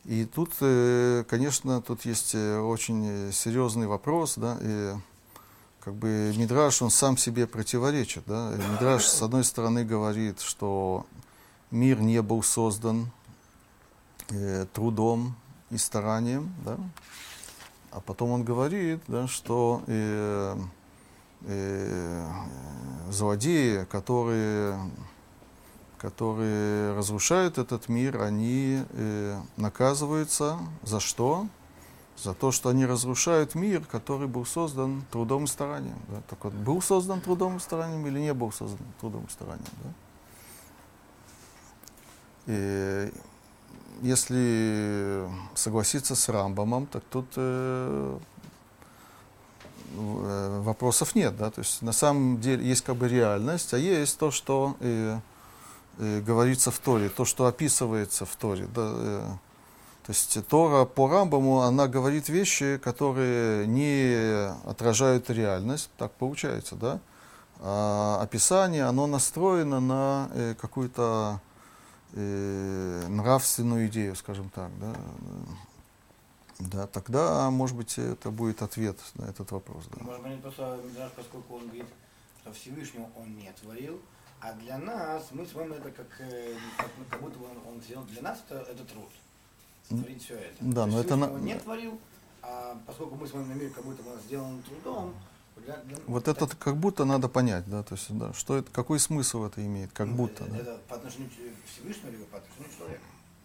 [0.05, 4.93] И тут, э, конечно, тут есть э, очень э, серьезный вопрос, да, и
[5.79, 8.51] как бы Мидраш, он сам себе противоречит, да.
[8.73, 11.05] Мидраш, с одной стороны, говорит, что
[11.71, 13.11] мир не был создан
[14.29, 15.35] э, трудом
[15.69, 16.77] и старанием, да,
[17.93, 20.57] а потом он говорит, да, что э,
[21.41, 22.31] э,
[23.09, 24.79] злодеи, которые,
[25.99, 31.47] которые разрушают этот мир, они э, наказываются за что?
[32.17, 35.97] За то, что они разрушают мир, который был создан трудом и старанием.
[36.07, 36.21] Да?
[36.29, 39.65] Так вот, был создан трудом и старанием или не был создан трудом и старанием?
[39.83, 39.89] Да?
[42.47, 43.11] И
[44.01, 48.17] если согласиться с Рамбамом, так тут э,
[49.95, 54.17] э, вопросов нет, да, то есть на самом деле есть как бы реальность, а есть
[54.17, 55.19] то, что э,
[55.99, 59.21] э, говорится в Торе, то, что описывается в Торе, да, э,
[60.05, 66.99] то есть Тора по Рамбаму, она говорит вещи, которые не отражают реальность, так получается, да,
[67.61, 71.39] а описание, оно настроено на э, какую-то
[72.13, 74.95] э, нравственную идею, скажем так, да,
[76.59, 79.85] да, тогда, может быть, это будет ответ на этот вопрос.
[79.91, 80.03] Да.
[80.03, 81.87] Может быть, просто Мидраш, поскольку он говорит,
[82.41, 83.99] что Всевышнего он не творил,
[84.39, 87.81] а для нас, мы смотрим это как, э, как, ну, как будто бы он, он
[87.81, 89.09] сделал для нас это, это труд.
[89.89, 90.55] Творить все это.
[90.61, 91.99] Да, То но это он не творил,
[92.41, 95.13] а поскольку мы смотрим на мир, как будто бы он сделан трудом,
[96.07, 99.65] Вот это как будто надо понять, да, то есть, да, что это, какой смысл это
[99.65, 100.59] имеет, как ну, будто, это, да.
[100.59, 103.03] это по отношению к Всевышнему или по отношению к человеку?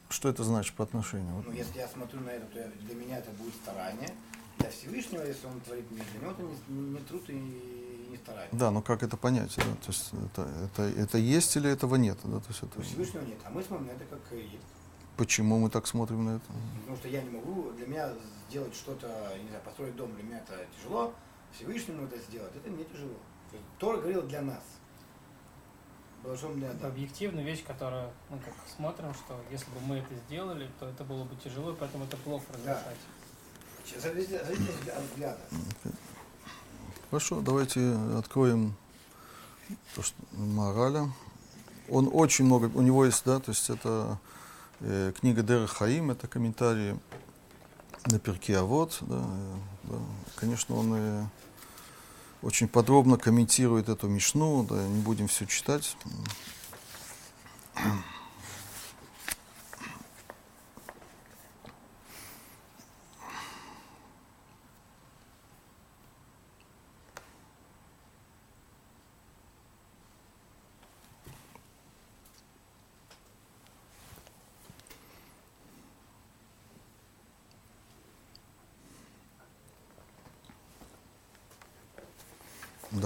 [0.08, 1.34] Что это значит по отношению?
[1.34, 1.46] Вот.
[1.46, 4.10] Ну, если я смотрю на это, то я- для меня это будет старание.
[4.58, 8.48] Для Всевышнего, если он творит мир, для него это не, не труд и не старание.
[8.52, 12.18] Да, но как это понять, да, то есть это, это, это есть или этого нет,
[12.24, 14.64] да, то есть У это, Всевышнего нет, а мы смотрим на это как есть.
[15.16, 16.46] почему мы так смотрим на это?
[16.80, 18.10] Потому что я не могу, для меня
[18.48, 19.06] сделать что-то,
[19.42, 21.14] не знаю, построить дом, для меня это тяжело,
[21.52, 23.16] Всевышнему это сделать, это не тяжело.
[23.50, 24.62] То есть Тора говорил для нас.
[26.22, 30.68] Большом для Это объективная вещь, которая, ну, как смотрим, что если бы мы это сделали,
[30.80, 32.96] то это было бы тяжело, и поэтому это плохо разрешать.
[33.96, 35.40] Зависит зависит от взгляда.
[37.10, 37.80] Хорошо, давайте
[38.18, 38.74] откроем
[39.94, 41.10] то, что Мораля.
[41.88, 44.18] Он очень много, у него есть, да, то есть это
[44.80, 46.98] э, книга Дера Хаим, это комментарии
[48.06, 49.56] на перке Авод, да, э,
[50.36, 51.26] Конечно, он э,
[52.42, 55.96] очень подробно комментирует эту Мишну, да, не будем все читать.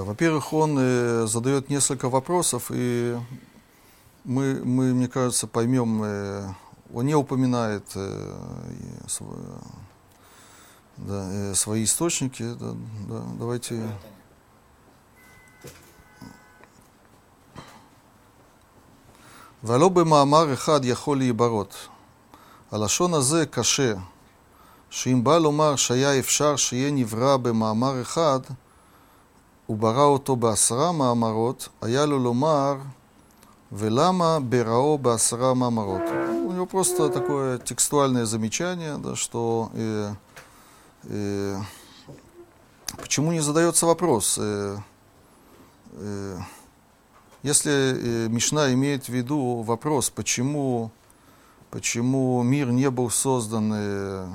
[0.02, 3.18] Да, во-первых, он э, задает несколько вопросов, и
[4.26, 6.50] мы, мы мне кажется, поймем, э,
[6.94, 9.62] он не упоминает э, и св-
[10.98, 12.44] да, э, свои источники.
[12.44, 12.74] Да,
[13.08, 13.82] да, давайте.
[19.64, 21.76] ולא במאמר אחד יכול להיברות.
[22.72, 23.94] הלשון הזה קשה,
[24.90, 28.40] שאם בא לומר שהיה אפשר שיהיה נברא במאמר אחד,
[29.66, 32.76] הוא ברא אותו בעשרה מאמרות, היה לו לומר,
[33.72, 36.02] ולמה בראו בעשרה מאמרות.
[36.48, 40.14] У него просто такое текстуальное замечание, да, что э,
[41.04, 41.58] э,
[42.98, 44.78] почему не задается вопрос, э,
[45.92, 46.38] э,
[47.44, 50.92] если э, Мишна имеет в виду вопрос, почему,
[51.70, 54.28] почему мир не был создан э,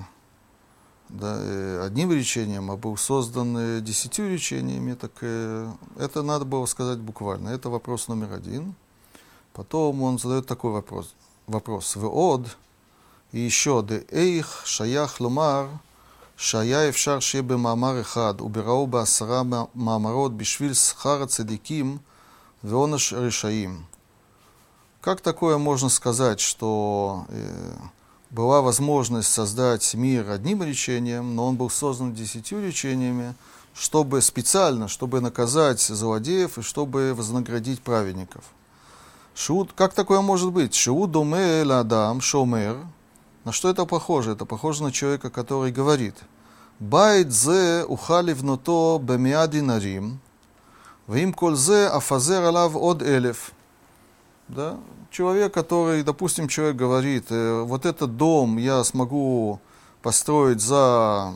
[1.09, 6.65] да, э, одним речением, а был создан э, десятью речениями, так э, это надо было
[6.65, 7.49] сказать буквально.
[7.49, 8.75] Это вопрос номер один.
[9.53, 11.13] Потом он задает такой вопрос.
[11.47, 11.95] Вопрос.
[11.95, 12.57] Веод
[13.31, 15.67] и еще де эйх шаях ломар
[16.35, 19.43] шая эфшар шебе мамар эхад убирау басара
[19.73, 22.01] мамарот бишвиль схара цедиким
[22.63, 23.85] веонаш решаим.
[25.01, 27.73] Как такое можно сказать, что э,
[28.29, 33.35] была возможность создать мир одним речением, но он был создан десятью речениями,
[33.73, 38.43] чтобы специально, чтобы наказать злодеев и чтобы вознаградить праведников.
[39.35, 40.73] Шууд, как такое может быть?
[40.73, 42.77] Шууд думе ладам шомер.
[43.43, 44.31] На что это похоже?
[44.31, 46.15] Это похоже на человека, который говорит.
[46.79, 50.19] Байт зе ухали вното бемиади нарим,
[51.07, 53.51] вим кол зе афазер алав од элев.
[54.47, 54.77] Да?
[55.11, 59.59] Человек, который, допустим, человек говорит, э, вот этот дом я смогу
[60.01, 61.33] построить за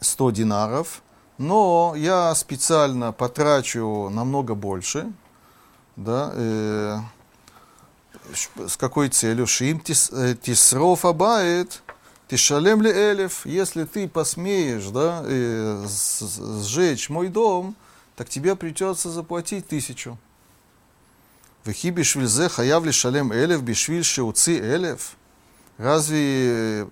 [0.00, 1.02] 100 динаров,
[1.38, 5.12] но я специально потрачу намного больше,
[5.96, 6.98] да, э,
[8.66, 9.46] с какой целью?
[9.46, 11.82] Шим э, тисров абает,
[12.28, 15.86] тишалем ли элев, если ты посмеешь, да, э,
[16.62, 17.76] сжечь мой дом,
[18.16, 20.18] так тебе придется заплатить тысячу.
[21.64, 25.16] Вехи бишвильзе хаяв шалем элев бишвиль шеуци элев.
[25.78, 26.86] Разве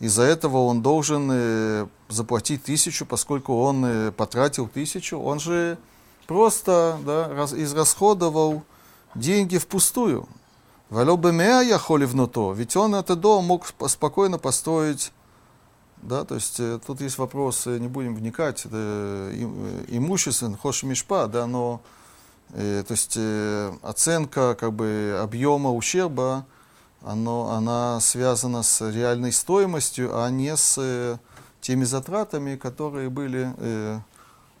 [0.00, 5.18] из-за этого он должен э, заплатить тысячу, поскольку он э, потратил тысячу?
[5.18, 5.76] Он же
[6.26, 8.62] просто да, раз, израсходовал
[9.14, 10.26] деньги впустую.
[10.88, 15.12] Валё бемеа я внуто, ведь он этот дом мог спокойно построить
[16.02, 20.84] да, то есть э, тут есть вопрос, э, не будем вникать, это э, имуществен, хош
[20.84, 21.95] мишпа, да, но э,
[22.52, 26.46] то есть э, оценка как бы объема ущерба,
[27.02, 31.18] оно, она связана с реальной стоимостью, а не с э,
[31.60, 34.00] теми затратами, которые были э,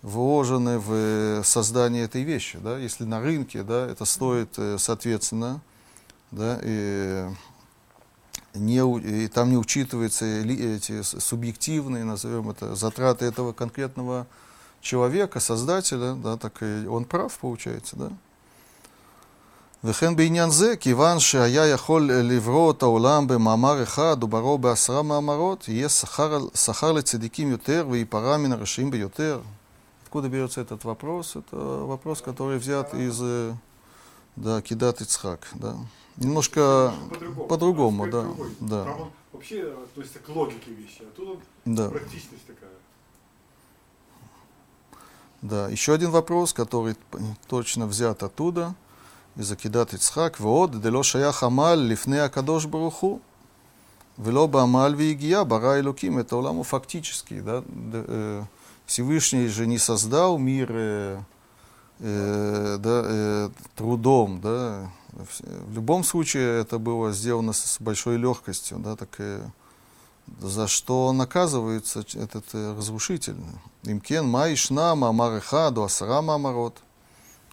[0.02, 2.58] вложены в создание этой вещи.
[2.62, 2.78] Да?
[2.78, 5.60] Если на рынке да, это стоит, э, соответственно,
[6.30, 7.28] да, и
[8.54, 14.26] не, и там не учитываются эти субъективные, назовем это, затраты этого конкретного
[14.80, 18.10] человека, создателя, да, так и он прав, получается, да.
[19.82, 26.04] Вехен бейнянзе, киван ая яхоль леврот аулам бе мамар эхад, убаро бе асра мамарот, ес
[26.54, 29.42] сахар лецедиким ютер, вейпара мин рашим бе ютер.
[30.04, 31.36] Откуда берется этот вопрос?
[31.36, 33.52] Это вопрос, который взят из э,
[34.36, 35.46] да, Кидат Ицхак.
[35.54, 35.76] Да.
[36.16, 38.22] Немножко по-другому, по-другому да.
[38.22, 38.50] Другой.
[38.60, 38.84] да.
[38.84, 41.90] Там он вообще э, относится к логике вещи, а тут да.
[41.90, 42.70] практичность такая.
[45.42, 46.96] Да, еще один вопрос, который
[47.46, 48.74] точно взят оттуда,
[49.36, 53.20] из Акидат Ицхак, «Вод, дело шаях амаль лифне акадош баруху,
[54.16, 56.18] вело бамаль вигия бара илуким».
[56.18, 58.44] Это уламу фактически, да, э,
[58.86, 61.20] Всевышний же не создал мир э,
[62.00, 68.96] э, да, э, трудом, да, в любом случае это было сделано с большой легкостью, да,
[68.96, 69.38] так и
[70.40, 73.36] за что наказывается этот э, разрушитель.
[73.84, 76.76] Имкен маишна мамареха дуасара мамарот.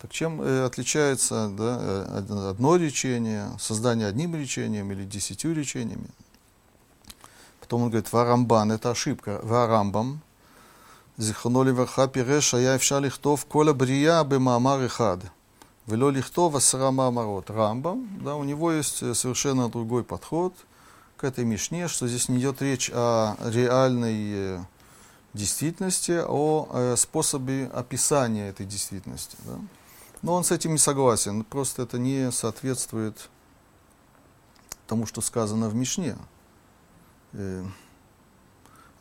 [0.02, 6.08] Так чем э, отличается да, э, одно речение, создание одним речением или десятью речениями?
[7.60, 10.22] Потом он говорит, варамбан, это ошибка, варамбам.
[11.18, 15.20] Зихоноли верха пиреша я вша лихтов коля брия бы мамар и хад.
[15.86, 17.50] Вело лихтова срама марот.
[17.50, 20.54] Рамбам, да, у него есть совершенно другой подход–
[21.24, 24.60] к этой мишне, что здесь не идет речь о реальной
[25.34, 29.38] действительности, а о способе описания этой действительности.
[29.46, 29.58] Да.
[30.22, 33.30] Но он с этим не согласен, просто это не соответствует
[34.86, 36.18] тому, что сказано в Мишне.
[37.32, 37.64] А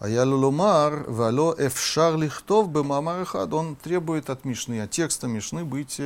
[0.09, 6.01] я ломар, вало эфшар лихтов бемамар он требует от Мишны, от текста Мишны быть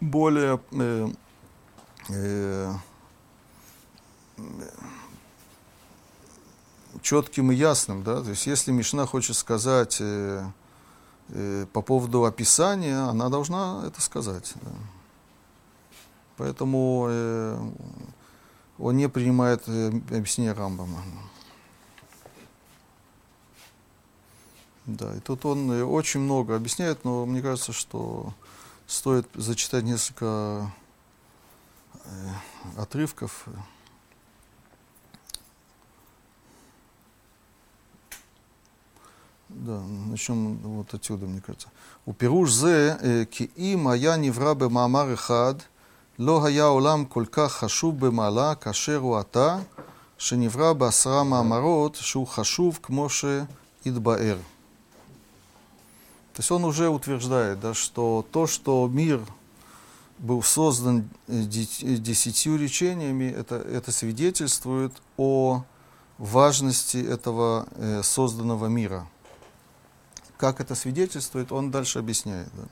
[0.00, 1.08] более э,
[2.08, 2.72] э,
[7.02, 8.02] четким и ясным.
[8.02, 8.22] Да?
[8.22, 10.44] То есть если Мишна хочет сказать э,
[11.28, 14.54] э, по поводу описания, она должна это сказать.
[14.62, 14.70] Да?
[16.36, 17.70] Поэтому э,
[18.78, 21.02] он не принимает э, объяснение Рамбама.
[24.86, 28.32] Да, и тут он э, очень много объясняет, но мне кажется, что
[28.86, 30.70] стоит зачитать несколько
[32.04, 32.08] э,
[32.78, 33.46] отрывков.
[39.57, 39.79] Да,
[40.09, 41.67] начнем вот отсюда, мне кажется.
[42.05, 42.95] У פירוש זה,
[43.31, 45.53] כי אם היה נברא במאמר אחד,
[46.19, 49.59] לא היה עולם כל כך חשוב במעלה כאשר הוא עתה,
[50.17, 54.37] שנברא בעשרה מאמרות שהוא חשוב כמו שהתבאר.
[56.33, 59.21] То есть он уже утверждает, да, что то, что мир
[60.17, 65.63] был создан десятью речениями, это, это свидетельствует о
[66.17, 69.05] важности этого э, созданного мира.
[70.38, 72.48] Как это свидетельствует, он дальше объясняет.
[72.54, 72.62] Да.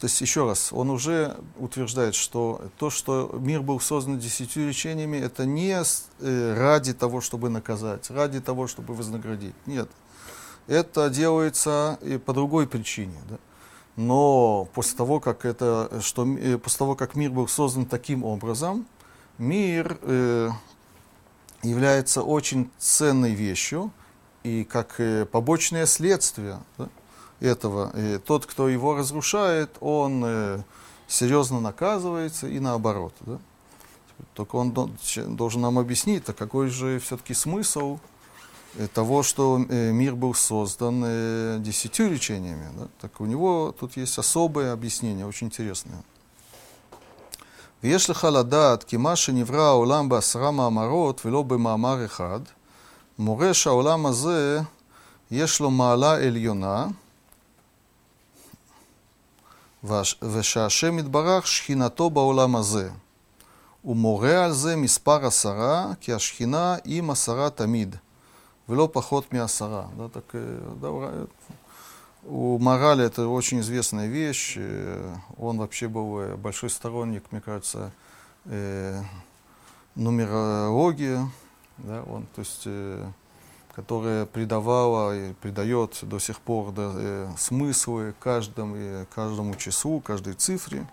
[0.00, 5.16] То есть, еще раз, он уже утверждает, что то, что мир был создан десятью речениями,
[5.16, 5.80] это не
[6.20, 9.54] э, ради того, чтобы наказать, ради того, чтобы вознаградить.
[9.66, 9.88] Нет
[10.66, 13.16] это делается и по другой причине.
[13.28, 13.36] Да?
[13.96, 18.86] Но после того, как это, что, э, после того, как мир был создан таким образом,
[19.38, 20.50] мир э,
[21.62, 23.90] является очень ценной вещью,
[24.46, 25.00] и как
[25.32, 26.88] побочное следствие да,
[27.40, 30.62] этого, и тот, кто его разрушает, он э,
[31.08, 33.12] серьезно наказывается и наоборот.
[33.20, 33.38] Да?
[34.34, 37.98] Только он должен нам объяснить, а какой же все-таки смысл
[38.76, 42.68] э, того, что э, мир был создан десятью речениями.
[42.78, 42.88] Да?
[43.00, 46.02] Так у него тут есть особое объяснение, очень интересное.
[47.82, 52.42] Вешли халадат, кимаши невра уламба срама амарот, вело маамар хад,
[53.19, 54.61] מורה שהעולם הזה
[55.31, 56.87] יש לו מעלה עליונה,
[60.21, 62.89] ושהשם יתברך שכינתו בעולם הזה.
[63.81, 67.95] הוא מורה על זה מספר עשרה, כי השכינה עם עשרה томид,
[68.69, 69.85] ולא поход מעשרה.
[69.97, 70.35] Да, так,
[70.81, 70.89] да,
[72.23, 74.57] у Морали это очень известная вещь.
[75.37, 77.91] Он вообще был большой сторонник, мне кажется,
[79.95, 81.17] нумерологии.
[81.78, 82.66] Да, он, то есть,
[83.76, 90.32] которая придавала и придает до сих пор да, э, смыслы каждому, э, каждому числу, каждой
[90.32, 90.86] цифре.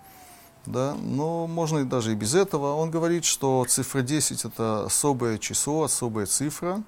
[0.65, 2.75] Да, но можно и даже и без этого.
[2.75, 6.83] Он говорит, что цифра 10 это особое число, особая цифра.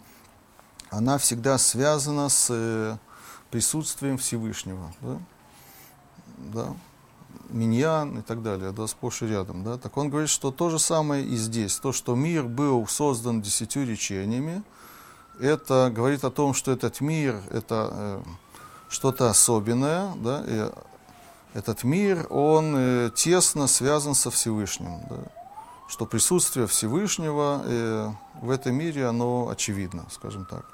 [0.90, 2.98] Она всегда связана с э,
[3.50, 4.94] присутствием Всевышнего.
[5.00, 5.18] Да?
[6.38, 6.76] Да?
[7.50, 9.64] Миньян и так далее, да, сплошь и рядом.
[9.64, 9.78] Да?
[9.78, 11.78] Так он говорит, что то же самое и здесь.
[11.78, 14.64] То, что мир был создан десятью речениями,
[15.40, 18.24] это говорит о том, что этот мир это э,
[18.90, 20.72] что-то особенное, да, и
[21.54, 25.18] этот мир, он э, тесно связан со Всевышним, да,
[25.88, 28.12] что присутствие Всевышнего э,
[28.42, 30.66] в этом мире, оно очевидно, скажем так.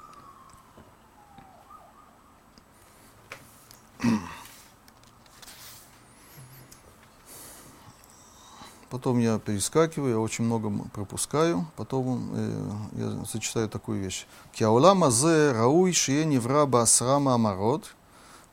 [8.91, 11.65] Потом я перескакиваю, я очень много пропускаю.
[11.75, 14.25] Потом э, я зачитаю такую вещь.
[14.53, 17.93] Киаулам азе рауй шие невра басра маамарот.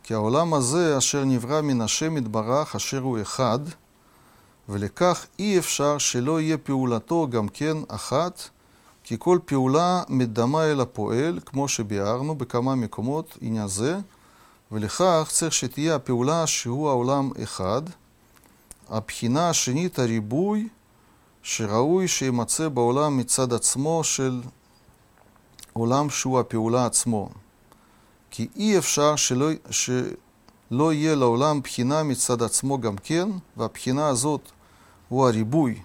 [0.07, 3.59] כעולם הזה אשר נברא מן השם יתברך אשר הוא אחד,
[4.69, 8.49] ולכך אי אפשר שלא יהיה פעולתו גם כן אחת,
[9.05, 13.99] כי כל פעולה מדמה אל הפועל, כמו שביארנו בכמה מקומות עניין זה,
[14.73, 17.83] ולכך צריך שתהיה הפעולה שהוא העולם אחד,
[18.90, 20.68] הבחינה השנית הריבוי
[21.44, 24.42] שראוי שימצא בעולם מצד עצמו של
[25.74, 27.30] עולם שהוא הפעולה עצמו.
[28.32, 34.42] כי אי אפשר שלא, שלא יהיה לעולם בחינה מצד עצמו גם כן, והבחינה הזאת
[35.10, 35.82] הוא הריבוי.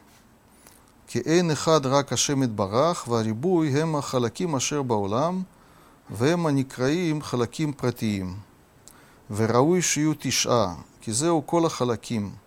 [1.06, 5.43] כי אין אחד רק השם יתברך, והריבוי הם החלקים אשר בעולם,
[6.10, 8.36] והם הנקראים חלקים פרטיים.
[9.31, 12.44] וראוי שיהיו תשעה, כי זהו כל החלקים.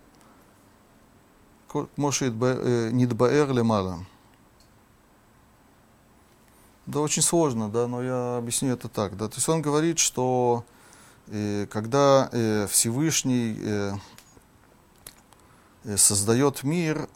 [1.95, 3.95] כמו שנתבאר למעלה.
[6.85, 9.15] Да, очень сложно, да, но я объясню это так.
[9.15, 9.29] Да.
[9.29, 10.65] То есть он говорит, что
[11.27, 13.93] э, когда э, Всевышний э,
[15.85, 17.07] э создает мир,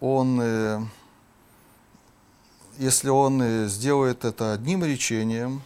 [0.00, 0.80] он, э,
[2.78, 5.62] если он э, сделает это одним речением,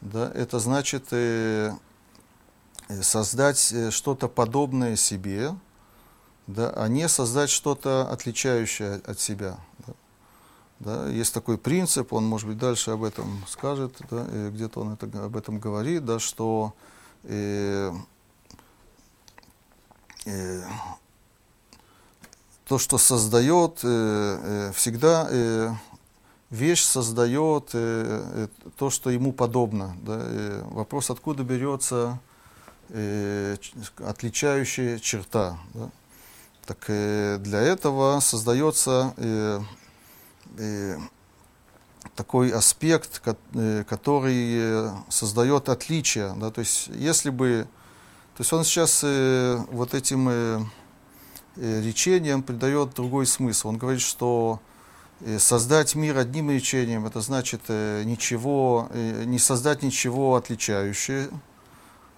[0.00, 1.72] да, это значит э,
[2.88, 5.56] э создать что-то подобное себе,
[6.49, 9.57] да, а не создать что-то отличающее от себя.
[9.85, 9.93] Да.
[10.79, 15.25] Да, есть такой принцип, он, может быть, дальше об этом скажет, да, где-то он это,
[15.25, 16.73] об этом говорит, да, что
[17.23, 17.91] э,
[20.25, 20.63] э,
[22.65, 25.73] то, что создает, э, э, всегда э,
[26.49, 29.97] вещь создает э, э, то, что ему подобно.
[30.01, 32.19] Да, э, вопрос, откуда берется
[32.89, 33.57] э,
[33.97, 35.59] отличающая черта.
[35.73, 35.89] Да.
[36.69, 39.59] Так э, для этого создается э,
[40.59, 40.97] э,
[42.15, 43.23] такой аспект,
[43.89, 46.35] который создает отличие.
[46.37, 47.67] Да, то есть если бы...
[48.37, 49.01] То есть он сейчас
[49.71, 50.69] вот этим
[51.55, 53.69] речением придает другой смысл.
[53.69, 54.59] Он говорит, что
[55.39, 61.29] создать мир одним речением, это значит ничего, не создать ничего отличающее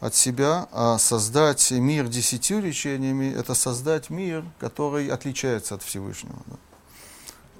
[0.01, 6.41] от себя, а создать мир десятью речениями– это создать мир, который отличается от Всевышнего.
[6.47, 6.55] Да.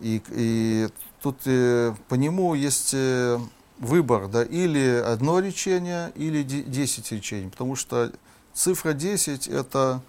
[0.01, 0.89] И, и
[1.21, 3.39] тут э, по нему есть э,
[3.77, 8.11] выбор, да, или одно речение, или десять речений, потому что
[8.53, 10.01] цифра 10 это,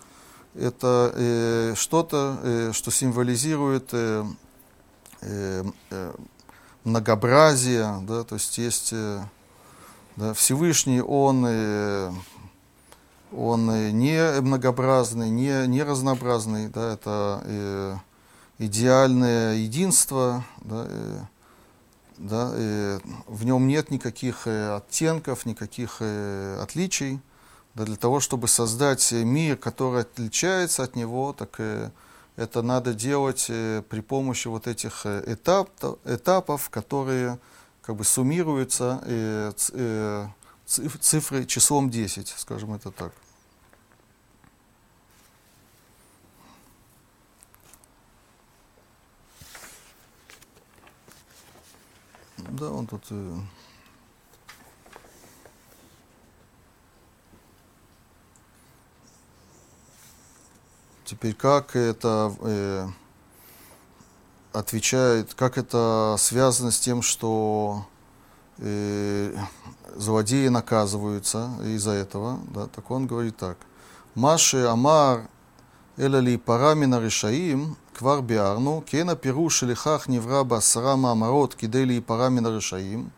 [0.54, 4.24] это э, что-то, э, что символизирует э,
[5.20, 6.12] э, э
[6.84, 9.22] многообразие, да, то есть есть э,
[10.34, 12.12] Всевышний, он, э,
[13.32, 13.66] он
[13.98, 17.96] не многообразный, не, не разнообразный, да, это э,
[18.58, 21.18] идеальное единство, да, э,
[22.18, 27.20] да, э, в нем нет никаких э, оттенков, никаких э, отличий.
[27.74, 31.90] Да, для того, чтобы создать мир, который отличается от него, так э,
[32.36, 35.70] это надо делать э, при помощи вот этих э, этап,
[36.04, 37.38] этапов, которые
[37.82, 40.28] как бы суммируются э, э,
[40.66, 43.12] цифрой числом 10, скажем это так.
[52.38, 53.04] Да, он тут...
[53.10, 53.38] Э,
[61.04, 62.88] Теперь как это э,
[64.52, 67.86] отвечает, как это связано с тем, что
[68.58, 69.34] э,
[69.96, 73.56] злодеи наказываются из-за этого, да, так он говорит так.
[74.14, 75.28] Маши Амар
[75.96, 83.10] Элали Парамина Решаим Квар Биарну, Кена Пируш Лихах Невра Басара Маамарот Кидели Парамина Решаим.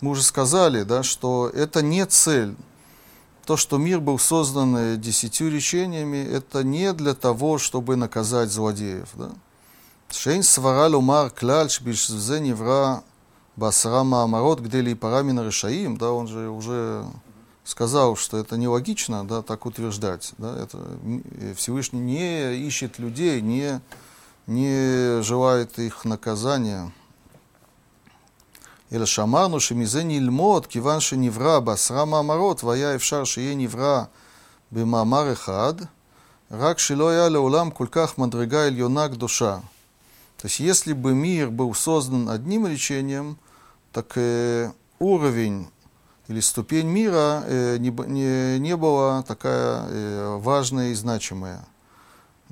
[0.00, 2.54] Мы уже сказали, да, что это не цель.
[3.44, 9.08] То, что мир был создан э, десятью речениями, это не для того, чтобы наказать злодеев.
[9.14, 9.30] Да?
[10.09, 13.03] Шейн свара лумар клаль шбишзе невра
[13.55, 17.05] басара маамарот где ли парамина решаим, да, он же уже
[17.63, 20.77] сказал, что это нелогично, да, так утверждать, да, это
[21.55, 23.81] Всевышний не ищет людей, не,
[24.47, 26.91] не желает их наказания.
[28.93, 34.03] אלא שאמרנו שמזה נלמוד, כיוון שנברא בעשרה מאמרות, והיה אפשר שיהיה נברא
[34.71, 35.73] במאמר אחד,
[36.51, 39.57] רק שלא היה לעולם כל כך מדרגה עליונה קדושה.
[40.37, 43.37] То есть, если бы мир был создан одним речением,
[43.91, 45.67] так э, уровень
[46.27, 51.65] или ступень мира э, не, не, не была такая э, важная и значимая.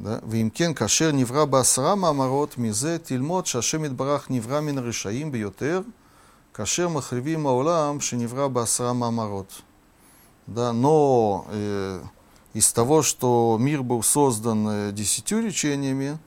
[0.03, 5.81] ואם כן, כאשר נברא בעשרה מאמרות, מזה תלמוד שהשם יתברך נברא מן הרשעים ביותר,
[6.53, 9.61] כאשר מחריבים העולם שנברא בעשרה מאמרות.
[10.47, 12.01] Да, но э,
[12.53, 16.17] из того, что мир был создан э, десятью речениями,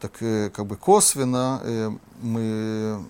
[0.00, 1.90] так э, как бы косвенно э,
[2.22, 3.04] мы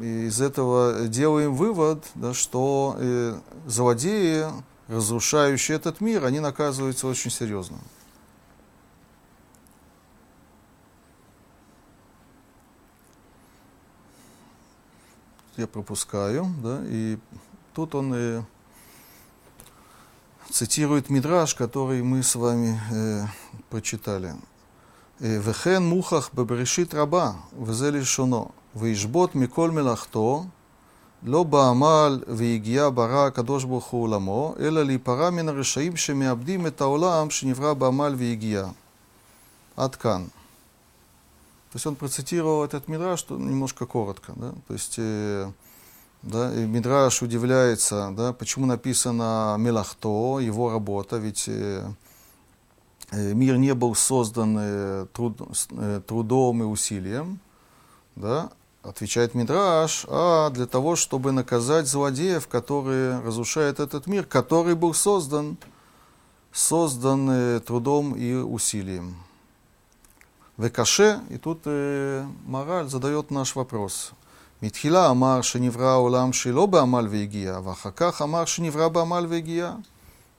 [0.00, 4.46] из этого делаем вывод, да, что э, злодеи,
[4.86, 7.78] разрушающие этот мир, они наказываются очень серьезно.
[15.56, 17.18] Я пропускаю, да, и
[17.74, 18.42] тут он э,
[20.48, 23.26] цитирует Мидраш, который мы с вами э,
[23.68, 24.36] прочитали.
[25.21, 30.45] וכן מוכח בבראשית רבה, וזה לשונו, וישבות מכל מלאכתו,
[31.23, 37.29] לא בעמל ויגיעה ברא הקדוש ברוך הוא עולמו, אלא להיפרע מן הרשעים שמאבדים את העולם
[37.29, 38.69] שנברא בעמל ויגיעה.
[39.77, 40.25] עד כאן.
[41.71, 44.33] То есть он процитировал этот Мидраш немножко коротко.
[44.35, 44.51] Да?
[44.67, 45.51] То есть э,
[46.21, 51.91] да, и Мидраш удивляется, да, почему написано Мелахто, его работа, ведь э, Э,
[53.10, 55.40] Э, мир не был создан э, труд,
[55.70, 57.40] э, трудом и усилием,
[58.16, 58.50] да,
[58.82, 65.56] отвечает Мидраш, а для того, чтобы наказать злодеев, которые разрушают этот мир, который был создан,
[66.52, 69.16] создан трудом и усилием.
[70.58, 74.10] Векаше, и тут э, мораль задает наш вопрос.
[74.60, 79.80] Митхила амар шеневра улам шилоба амаль вегия, вахака амар шеневра ба амаль вегия.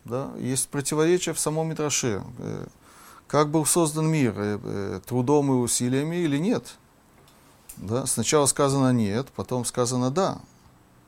[0.05, 0.31] Да?
[0.37, 2.23] Есть противоречие в самом Мидраше.
[2.39, 2.65] Э,
[3.27, 4.33] как был создан мир?
[4.37, 6.77] Э, э, трудом и усилиями или нет?
[7.77, 8.05] Да?
[8.05, 10.39] Сначала сказано нет, потом сказано да.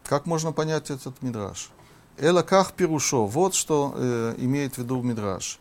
[0.04, 1.72] Как можно понять этот Мидраш?
[2.18, 3.26] Эла ках пирушо.
[3.26, 5.60] Вот что э, имеет в виду Мидраш.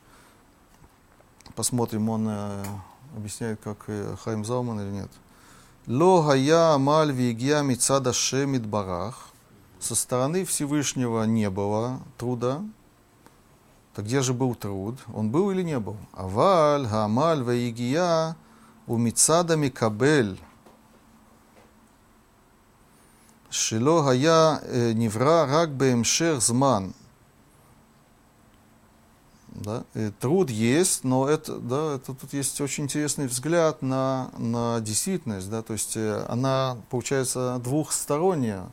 [1.55, 2.65] Посмотрим, он э,
[3.17, 5.11] объясняет, как э, Хайм Залман или нет.
[5.87, 9.29] Ло гая амаль вигия мицада шемит барах.
[9.81, 12.63] Со стороны Всевышнего не было труда,
[13.95, 14.99] так где же был труд?
[15.13, 15.97] Он был или не был?
[16.13, 18.37] Аваль, гамаль, ваигия,
[18.87, 20.41] умицада микабель.
[23.51, 26.95] Шило гая э, невра рак бемшер зман.
[29.49, 29.83] Да?
[29.95, 35.51] Э, труд есть, но это, да, это тут есть очень интересный взгляд на, на действительность.
[35.51, 35.63] Да?
[35.63, 38.67] То есть э, она получается двухсторонняя.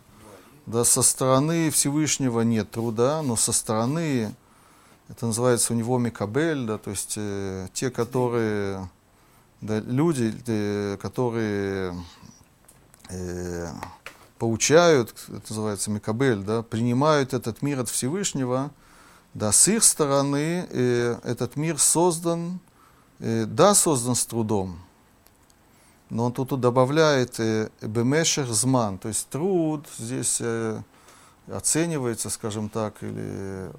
[0.67, 4.35] Да, со стороны Всевышнего нет труда, но со стороны
[5.09, 8.89] это называется у него Микабель, да, то есть э, те, которые,
[9.61, 11.95] да, люди, э, которые
[13.09, 13.67] э,
[14.37, 18.71] получают, это называется Микабель, да, принимают этот мир от Всевышнего,
[19.33, 22.59] да, с их стороны э, этот мир создан,
[23.19, 24.79] э, да, создан с трудом,
[26.09, 30.81] но он тут добавляет э, бемешех зман, то есть труд здесь э,
[31.47, 33.71] оценивается, скажем так, или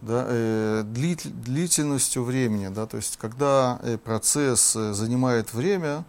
[0.00, 2.68] да, э, длительностью времени.
[2.68, 6.04] Да, то есть, когда э, процесс э, занимает время,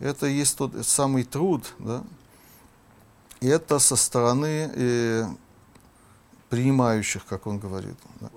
[0.00, 1.74] это есть тот самый труд.
[1.78, 2.02] Да,
[3.40, 5.24] и это со стороны э,
[6.48, 7.96] принимающих, как он говорит.
[8.20, 8.30] Да.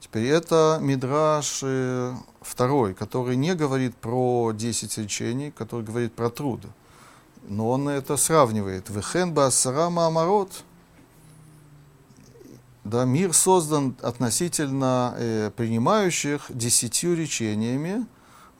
[0.00, 6.60] Теперь это Мидраш э, второй, который не говорит про 10 речений, который говорит про труд.
[7.48, 8.90] Но он это сравнивает.
[8.90, 10.64] Вехен ба асара маамарот–
[12.88, 18.06] да, мир создан относительно э, принимающих десятью речениями,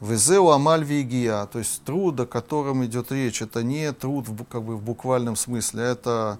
[0.00, 4.62] Везеу амаль вигия, то есть труд, о котором идет речь, это не труд в, как
[4.62, 6.38] бы в буквальном смысле, это,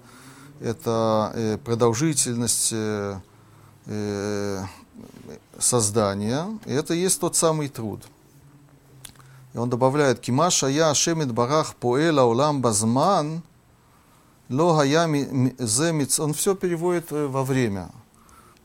[0.61, 3.19] это э, продолжительность э,
[3.87, 4.63] э,
[5.59, 8.05] создания, и это есть тот самый труд.
[9.55, 13.43] И он добавляет, «Кимаша я ашемит барах поэла улам базман,
[14.49, 16.21] ло земиц».
[16.21, 17.91] Он все переводит э, во время.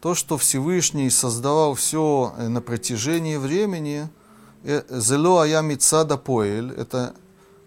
[0.02, 4.10] То, что Всевышний создавал все э, на протяжении времени–
[4.66, 7.14] Э, зело ая мицада поэль, это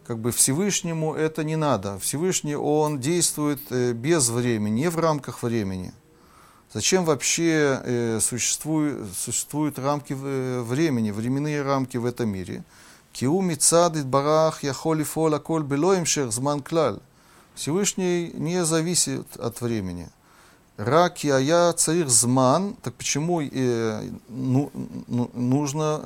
[0.06, 1.98] как бы Всевышнему это не надо.
[1.98, 5.92] Всевышний, он действует без времени, не в рамках времени.
[6.72, 12.64] Зачем вообще существуют, существуют рамки времени, временные рамки в этом мире?
[13.12, 16.98] Киу мицад барах яхоли фола коль белоим зман клаль.
[17.56, 20.08] Всевышний не зависит от времени.
[20.76, 24.70] Раки ая царих зман, так почему э, ну,
[25.08, 26.02] ну, нужно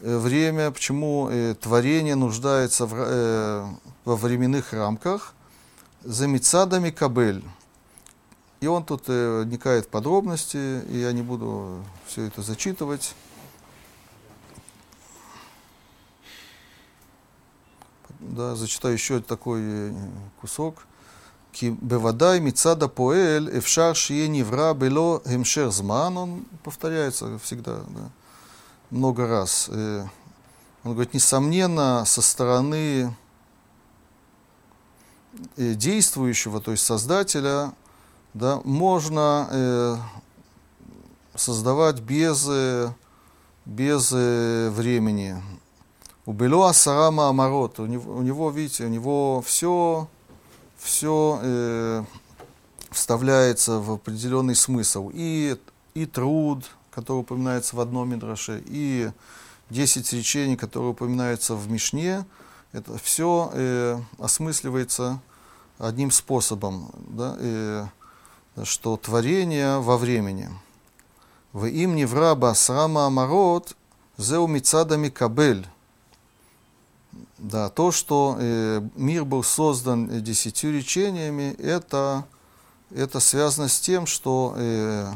[0.00, 3.66] Э, время, почему э, творение нуждается в, э,
[4.04, 5.34] во временных рамках,
[6.04, 7.42] за мецадами кабель.
[8.60, 13.14] И он тут э, вникает в подробности, и я не буду все это зачитывать.
[18.19, 19.91] Да, зачитаю еще такой э,
[20.41, 20.85] кусок.
[21.55, 28.09] כי בוודאי מצד הפועל אפשר שיהיה נברא בלא המשך זמן, он повторяется всегда, да
[28.93, 29.69] много раз.
[29.71, 30.05] Э,
[30.83, 33.15] он говорит, несомненно, со стороны
[35.57, 37.73] э, действующего, то есть создателя,
[38.35, 39.95] да, можно э,
[41.35, 42.47] создавать без,
[43.65, 45.41] без времени.
[46.28, 50.06] у Бело Асарама Амарот, у него, у него, видите, у него все,
[50.76, 52.04] все э,
[52.90, 55.10] вставляется в определенный смысл.
[55.14, 55.56] И,
[55.94, 59.10] и труд, который упоминается в одном Мидраше, и
[59.70, 62.26] 10 речений, которые упоминаются в Мишне,
[62.72, 65.22] это все э, осмысливается
[65.78, 67.86] одним способом, да, э,
[68.64, 70.50] что творение во времени.
[71.54, 73.74] В им невраба срама амарот
[74.18, 75.66] зеу мицадами кабель.
[77.38, 82.24] Да, то, что э, мир был создан десятью речениями, это,
[82.90, 85.12] это связано с тем, что э,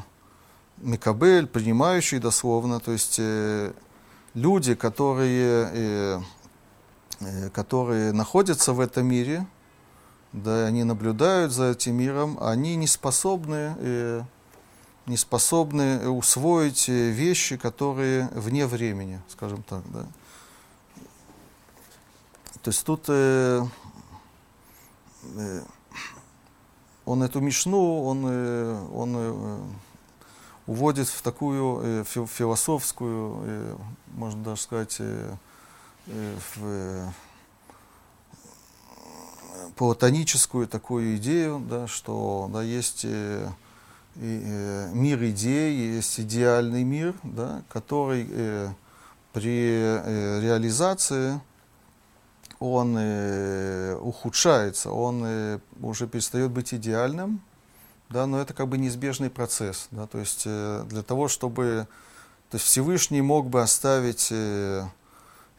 [0.77, 3.73] Микабель, принимающий дословно, то есть э,
[4.35, 6.21] люди, которые, э,
[7.21, 9.45] э, которые находятся в этом мире,
[10.33, 14.23] да, они наблюдают за этим миром, они не способны, э,
[15.07, 19.83] не способны усвоить э, вещи, которые вне времени, скажем так.
[19.93, 20.07] Да.
[22.61, 23.65] То есть тут э,
[25.37, 25.63] э,
[27.05, 29.59] он эту мишну, он, э, он э,
[30.67, 33.77] уводит в такую э, философскую, э,
[34.15, 35.35] можно даже сказать, э,
[36.07, 37.09] э, в, э,
[39.77, 43.49] платоническую такую идею, да, что да, есть э,
[44.17, 48.69] э, мир идей, есть идеальный мир, да, который э,
[49.33, 51.41] при э, реализации
[52.63, 57.41] он э, ухудшается, он э, уже перестает быть идеальным,
[58.09, 61.89] да, но это как бы неизбежный процесс, да, то есть э, для того, чтобы,
[62.51, 64.85] то есть Всевышний мог бы оставить э,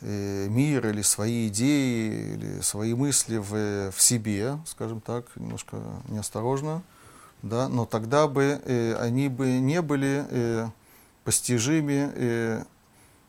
[0.01, 5.77] э, мир или свои идеи или свои мысли в, в себе, скажем так, немножко
[6.07, 6.83] неосторожно,
[7.41, 10.69] да, но тогда бы э, они бы не были э,
[11.25, 12.63] постижимы э,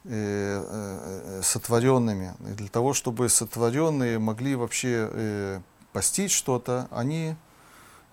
[0.05, 2.35] сотворенными.
[2.51, 5.61] И для того, чтобы сотворенные могли вообще э,
[5.93, 7.37] постичь что-то, они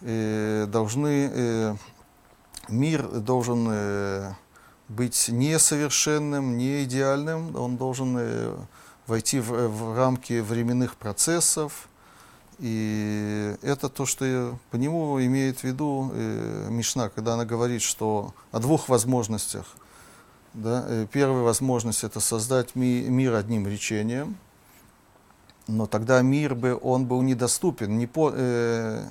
[0.02, 1.76] э, должны, э,
[2.70, 4.34] мир должен э,
[4.88, 8.56] быть несовершенным, не идеальным, он должен э,
[9.08, 11.90] войти в, в рамки временных процессов,
[12.60, 18.34] и это то, что по нему имеет в виду э, Мишна, когда она говорит, что
[18.52, 19.66] о двух возможностях.
[20.54, 20.86] Да?
[20.88, 24.38] Э, первая возможность это создать ми, мир одним речением,
[25.68, 29.06] но тогда мир бы он был недоступен, не по, э,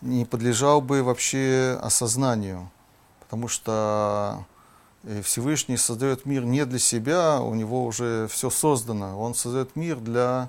[0.00, 2.70] не подлежал бы вообще осознанию,
[3.20, 4.44] потому что
[5.02, 9.98] э, Всевышний создает мир не для себя, у него уже все создано, он создает мир
[9.98, 10.48] для,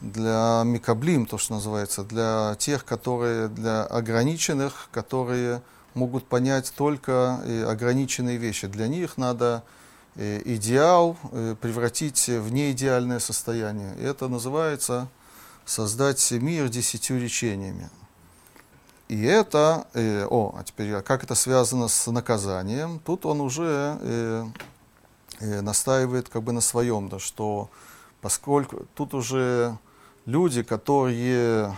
[0.00, 5.62] для микаблим, то, что называется, для тех, которые, для ограниченных, которые
[5.98, 8.68] могут понять только э, ограниченные вещи.
[8.68, 9.62] Для них надо
[10.14, 11.16] э, идеал
[11.60, 13.94] превратить в неидеальное состояние.
[14.00, 15.08] Это называется
[15.68, 17.90] создать мир десятью речениями.
[19.08, 23.00] и это, э, о, а теперь а как это связано с наказанием?
[23.04, 24.46] Тут он уже э,
[25.40, 27.70] э, настаивает как бы на своем, да, что
[28.20, 29.78] поскольку тут уже
[30.26, 31.76] люди, которые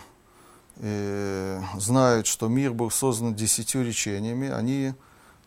[0.80, 4.94] э, знают, что мир был создан десятью речениями, они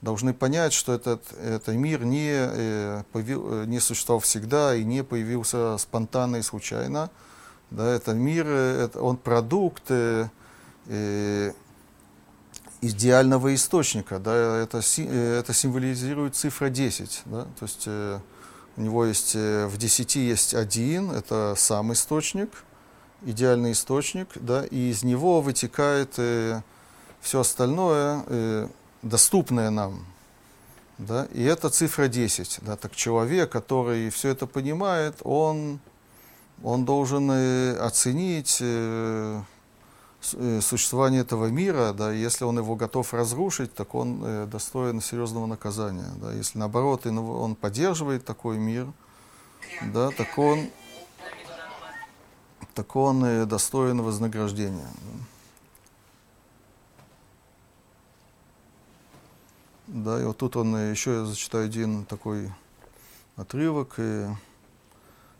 [0.01, 5.77] должны понять, что этот, этот мир не, э, э, не существовал всегда и не появился
[5.77, 7.09] спонтанно и случайно.
[7.71, 9.91] Да, это мир, это, он продукт
[12.81, 14.19] идеального источника.
[14.19, 17.23] Да, это, это символизирует цифра 10.
[17.25, 22.49] Да, то есть у него есть, в 10 есть один, это сам источник,
[23.25, 26.61] идеальный источник, да, и из него вытекает э,
[27.21, 28.67] все остальное, э,
[29.01, 30.05] доступное нам.
[30.97, 32.59] Да, и это цифра 10.
[32.61, 35.79] Да, так человек, который все это понимает, он,
[36.63, 39.41] он должен э, оценить э,
[40.33, 45.47] э, существование этого мира, да, если он его готов разрушить, так он э, достоин серьезного
[45.47, 46.11] наказания.
[46.21, 46.31] Да.
[46.31, 48.87] Если наоборот он поддерживает такой мир,
[49.93, 50.69] да, так он,
[52.73, 54.89] так он э, достоин вознаграждения.
[59.87, 60.19] Да.
[60.19, 62.51] И вот тут он еще я зачитаю один такой
[63.35, 63.95] отрывок.
[63.97, 64.27] И,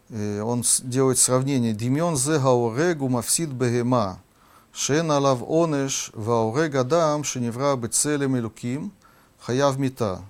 [0.10, 1.74] и он делает сравнение.
[1.74, 4.20] Димен зе гаорегу мафсид бегема,
[4.72, 8.92] шен алав онеш, ваорег адам, шеневра бецелем илуким,
[9.40, 10.22] хаяв мита.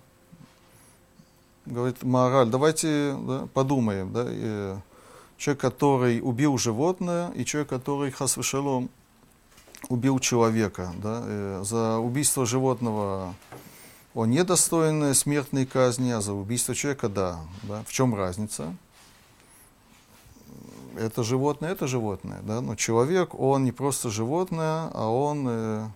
[1.65, 4.11] Говорит Мораль, давайте да, подумаем.
[4.11, 4.75] Да, и,
[5.43, 8.89] человек, который убил животное, и человек, который хасвешалом
[9.89, 10.93] убил человека.
[11.03, 13.35] Да, за убийство животного
[14.13, 17.41] он не достоин смертной казни, а за убийство человека да.
[17.63, 17.83] да.
[17.85, 18.73] В чем разница?
[20.95, 22.39] Это животное, это животное.
[22.43, 22.61] Да?
[22.61, 25.87] Но человек, он не просто животное, а он э,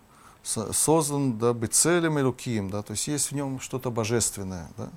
[0.44, 2.69] создан да, быть целым и луким.
[2.69, 2.82] Да?
[2.82, 4.68] То есть есть в нем что-то божественное.
[4.76, 4.90] Да?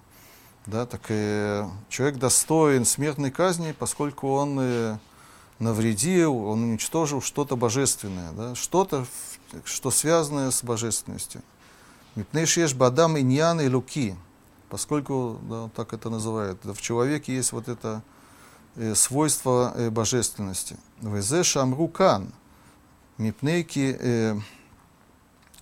[0.66, 4.98] Да, так э, человек достоин смертной казни, поскольку он э,
[5.58, 8.54] навредил, он уничтожил что-то божественное, да?
[8.54, 9.06] что-то,
[9.64, 11.42] что связано с божественностью.
[12.14, 14.16] Мипней шеш бадам иньян и луки,
[14.68, 18.02] поскольку да, так это называют, да, в человеке есть вот это
[18.76, 20.76] э, свойство э, божественности.
[21.00, 22.32] Везе шамру кан,
[23.16, 24.36] мипней ки, э,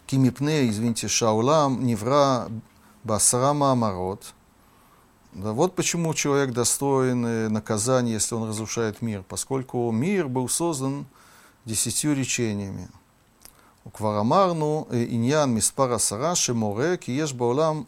[0.06, 2.48] ки мипней, извините, шаулам невра
[3.04, 4.34] басрама амарот.
[5.32, 11.06] Да, вот почему человек достоин э, наказания, если он разрушает мир, поскольку мир был создан
[11.64, 12.88] десятью речениями.
[13.92, 17.86] Кварамарну э, иньян миспара сара сараши море киеш баулам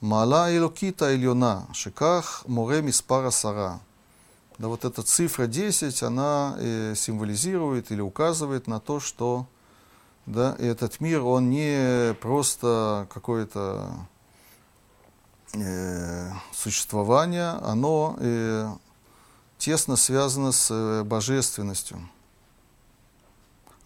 [0.00, 3.80] мала илокита ильона шиках море миспара сара.
[4.58, 9.46] Да вот эта цифра 10, она э, символизирует или указывает на то, что
[10.26, 14.06] да, этот мир, он не просто какой-то
[15.54, 18.72] э, существование, оно э,
[19.58, 22.08] тесно связано с э, божественностью.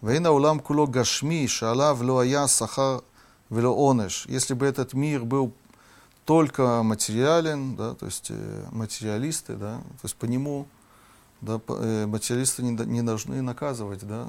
[0.01, 3.01] Вейна улам куло гашми, шалав лоая сахар
[3.49, 4.25] вело онеш.
[4.27, 5.53] Если бы этот мир был
[6.25, 10.67] только материален, да, то есть э, материалисты, да, то есть по нему
[11.41, 11.59] да,
[12.07, 14.27] материалисты не, не должны наказывать да,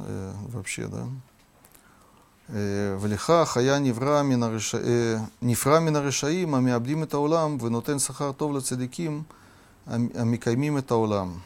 [0.49, 0.87] вообще.
[0.87, 1.07] Да.
[3.00, 4.78] ולכה חיה נברא מן הרשע...
[5.42, 9.24] נפרע מן הרשעים המאבדים את העולם ונותן שכר טוב לצדיקים
[9.88, 11.38] המקיימים את העולם.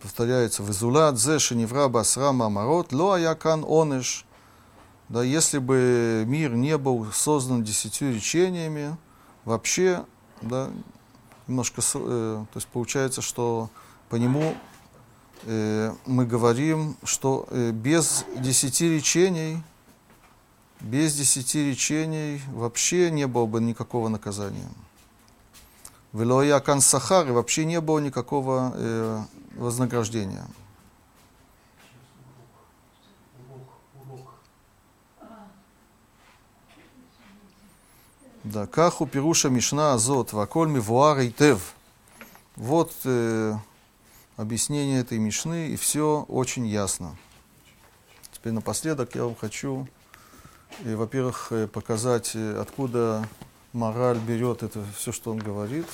[0.00, 4.26] повторяется, «Везулат зе шеневра басра мамарот, ло аякан онеш».
[5.08, 8.96] Да, если бы мир не был создан десятью речениями,
[9.44, 10.06] вообще,
[10.40, 10.70] да,
[11.46, 13.68] немножко, э, то есть получается, что
[14.08, 14.54] по нему э,
[16.05, 19.63] мы говорим, что э, без десяти речений,
[20.81, 24.67] без десяти речений вообще не было бы никакого наказания.
[26.11, 29.21] Велоя Сахар, и вообще не было никакого э,
[29.55, 30.45] вознаграждения.
[38.43, 41.73] Да, каху пируша мишна азот, ваколь мивуар тев.
[42.55, 43.55] Вот э,
[44.37, 47.17] объяснение этой мишны, и все очень ясно.
[48.31, 49.87] Теперь напоследок я вам хочу,
[50.85, 53.27] э, во-первых, э, показать, э, откуда
[53.73, 55.87] мораль берет это все, что он говорит.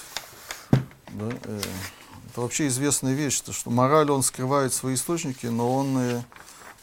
[1.12, 6.24] Да, это вообще известная вещь, что, что мораль он скрывает свои источники, но он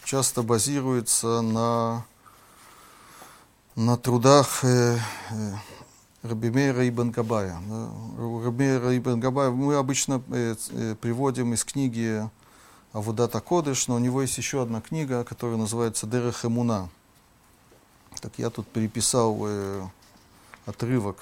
[0.05, 2.07] часто базируется на,
[3.75, 4.65] на трудах
[6.23, 7.57] Рабимейра Ибн Габая.
[8.19, 12.29] Рабимейра Ибн Габая мы обычно э, э, приводим из книги
[12.93, 16.91] Авудата Кодыш, но у него есть еще одна книга, которая называется Дерех Эмуна.
[18.21, 19.87] Так я тут переписал э,
[20.67, 21.17] отрывок.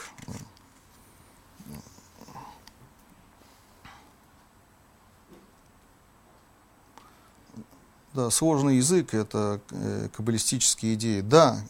[8.14, 11.20] Да, сложный язык– это э, каббалистические идеи.
[11.20, 11.62] Да,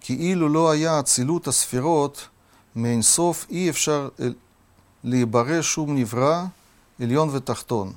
[0.00, 2.30] киилю лоая ацилута сферот–
[2.71, 4.09] הספירות מאינסוף, אי אפשר
[5.03, 6.45] להיברא שום נברא,
[7.01, 7.93] עליון ותחתון.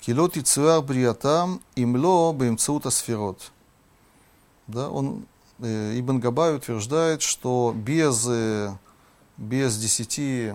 [0.00, 3.50] כי לא תצויר בריאתם אם לא באמצעות הספירות.
[4.68, 5.26] Да, он,
[5.60, 8.70] э, Ибн Габай утверждает, что без, э,
[9.36, 10.54] без десяти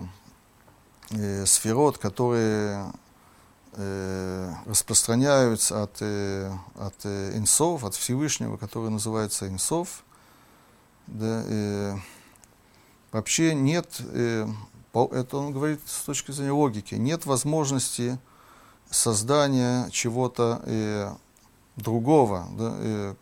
[1.10, 2.90] э, сферот, которые
[3.74, 10.02] э, распространяются от, э, от э, инсов, от Всевышнего, который называется инсов,
[11.06, 11.96] да, э,
[13.11, 14.47] Вообще нет, э,
[14.93, 18.17] это он говорит с точки зрения логики, нет возможности
[18.89, 21.13] создания чего-то э,
[21.75, 22.47] другого.
[22.57, 23.15] Э.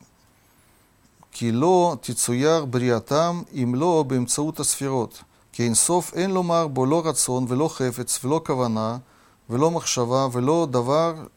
[1.32, 5.22] Кило тицуяр бриатам имло бимцаута сферот.
[5.52, 9.04] Кейнсов эн ломар боло рацион вело хефец вело кавана
[9.48, 11.30] вело махшава вело давар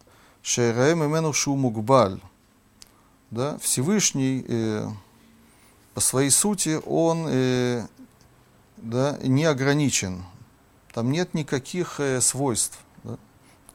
[0.42, 2.20] шейраем имену шу мугбаль.
[3.30, 3.58] Да?
[3.58, 4.88] Всевышний э,
[5.94, 7.86] по своей сути, он э,
[8.81, 10.23] да, не ограничен.
[10.93, 12.79] Там нет никаких э, свойств.
[13.03, 13.17] Да?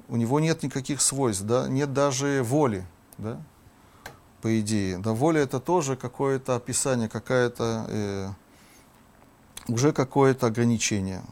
[0.09, 1.69] У него нет никаких свойств, да?
[1.69, 2.85] нет даже воли.
[3.19, 3.41] Да?
[4.41, 4.99] По идее.
[4.99, 8.31] Да, воля это тоже какое-то описание, какая-то э,
[9.69, 11.23] уже какое-то ограничение.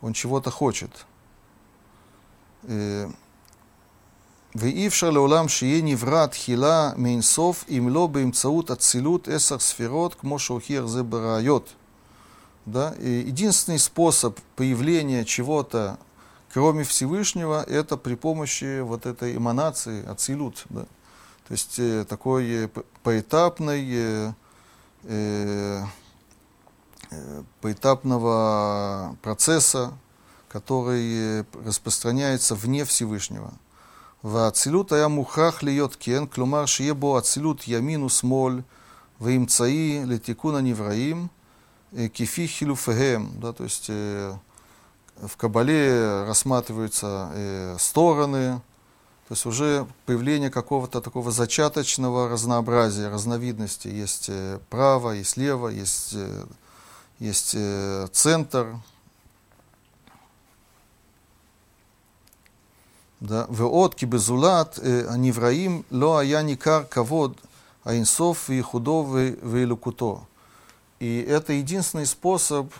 [0.00, 1.06] Он чего-то хочет.
[4.54, 10.84] ואי אפשר לעולם שיהיה נברא תחילה מאינסוף אם לא באמצעות אצילות עשר ספירות, כמו שהוכיח
[10.86, 11.74] זה בראיות.
[12.66, 12.94] Да?
[12.98, 15.98] И единственный способ появления чего-то,
[16.52, 20.64] кроме Всевышнего, это при помощи вот этой эманации, ацилют.
[20.68, 20.82] Да?
[21.48, 22.68] То есть э, такой э,
[23.02, 24.32] поэтапной, э,
[25.04, 25.84] э,
[27.60, 29.92] поэтапного процесса,
[30.48, 33.52] который распространяется вне Всевышнего.
[34.24, 38.60] והאצילות היה מוכרח להיות כן, כלומר שיהיה בו אצילות ימין ושמאל
[39.20, 41.26] ואמצעי לתיקון הנבראים
[41.95, 44.35] Э, кефи хилюфегем, да, то есть э,
[45.15, 48.59] в Кабале рассматриваются э, стороны,
[49.29, 53.87] то есть уже появление какого-то такого зачаточного разнообразия, разновидности.
[53.87, 56.45] Есть э, право, есть лево, есть, э,
[57.19, 58.75] есть э, центр.
[63.21, 63.47] Да.
[63.49, 67.37] Веот кибезулат э, невраим ло аяникар кавод
[67.85, 70.27] аинсов и худо вейлукуто.
[70.99, 72.73] И это единственный способ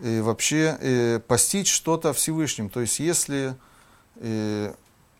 [0.00, 2.70] э, вообще э, постичь что-то о Всевышнем.
[2.70, 3.54] То есть если
[4.16, 4.74] э,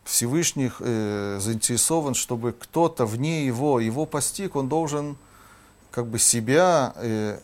[0.05, 5.17] Всевышний э, заинтересован, чтобы кто-то вне его, его постиг, он должен
[5.91, 7.39] как бы себя э,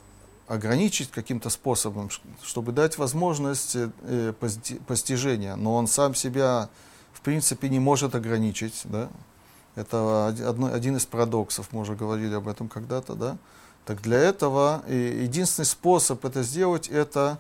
[0.48, 2.11] ограничить каким-то способом,
[2.43, 4.32] чтобы дать возможность э,
[4.86, 5.57] постижения.
[5.57, 6.69] Но он сам себя
[7.20, 8.81] в принципе, не может ограничить.
[8.85, 9.11] Да?
[9.74, 13.15] Это одно, один из парадоксов, мы уже говорили об этом когда-то.
[13.15, 13.36] Да?
[13.85, 17.39] Так для этого единственный способ это сделать, это,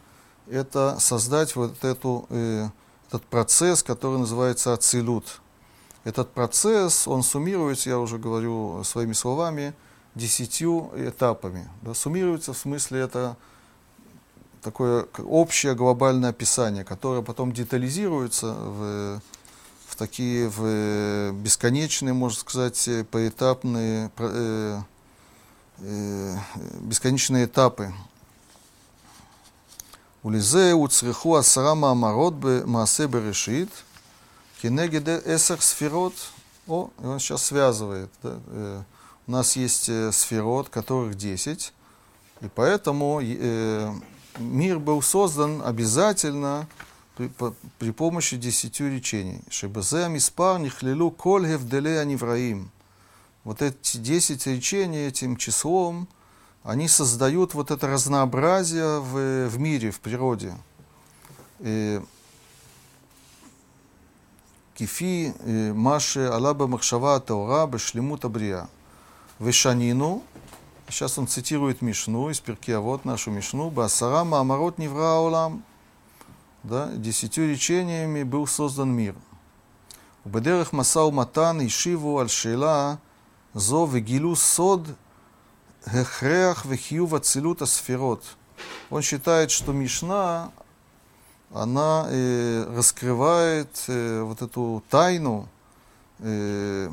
[0.48, 2.68] это создать вот эту, э,
[3.08, 5.40] этот процесс, который называется ацилют.
[6.04, 9.74] Этот процесс, он суммируется, я уже говорю своими словами,
[10.14, 11.68] десятью этапами.
[11.82, 11.94] Да?
[11.94, 13.36] Суммируется в смысле это
[14.62, 19.20] такое общее глобальное описание, которое потом детализируется в
[20.00, 24.80] такие в э, бесконечные, можно сказать, поэтапные, э,
[25.80, 26.36] Э,
[26.80, 27.92] бесконечные этапы.
[30.22, 32.34] Улизеу цриху асарама амарот
[32.66, 33.68] маасебе решит.
[33.68, 33.70] берешит,
[34.60, 36.14] кенегеде эсах сферот.
[36.66, 38.10] О, и он сейчас связывает.
[38.22, 38.38] Да?
[38.48, 38.82] Э,
[39.26, 41.72] у нас есть э, сферот, которых 10.
[42.42, 43.92] И поэтому э,
[44.38, 46.68] мир был создан обязательно
[47.16, 49.40] при, по, при помощи десятью речений.
[49.50, 52.70] Шебезе амиспар нихлилу коль гевделе анивраим.
[53.42, 56.08] Вот эти 10 речений этим числом,
[56.62, 60.54] они создают вот это разнообразие в, в мире, в природе.
[61.60, 62.02] И
[64.74, 65.34] кифи
[65.72, 68.68] маши алаба махшава таура бешлему Брия.
[69.38, 70.22] Вешанину,
[70.90, 75.64] сейчас он цитирует Мишну из А вот нашу Мишну, басара маамарот Невраулам.
[76.62, 79.14] Да, десятью речениями был создан мир.
[80.26, 83.00] У бедерах масау матан и шиву аль шейла–
[83.54, 84.86] Зо вегилю сод
[85.84, 88.22] гехреах вехью вацилюта сферот.
[88.90, 90.52] Он считает, что Мишна,
[91.52, 95.48] она э, раскрывает э, вот эту тайну
[96.20, 96.90] э,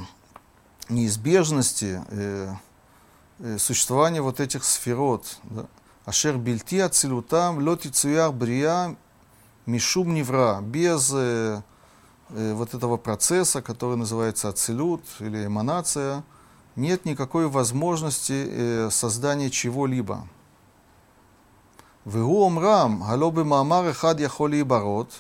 [0.90, 2.54] неизбежности э,
[3.40, 5.38] э, существования вот этих сферот.
[5.44, 5.68] Да?
[6.06, 8.96] Ашер бельти ацилютам лети цуяр брия
[9.68, 10.60] мишум невра.
[10.62, 11.62] Без э,
[12.30, 16.24] э, вот этого процесса, который называется ацилют или эманация–
[16.78, 20.28] нет никакой возможности э, создания чего-либо.
[22.06, 25.12] Вегу омрам, галобы маамар хад яхоли барот,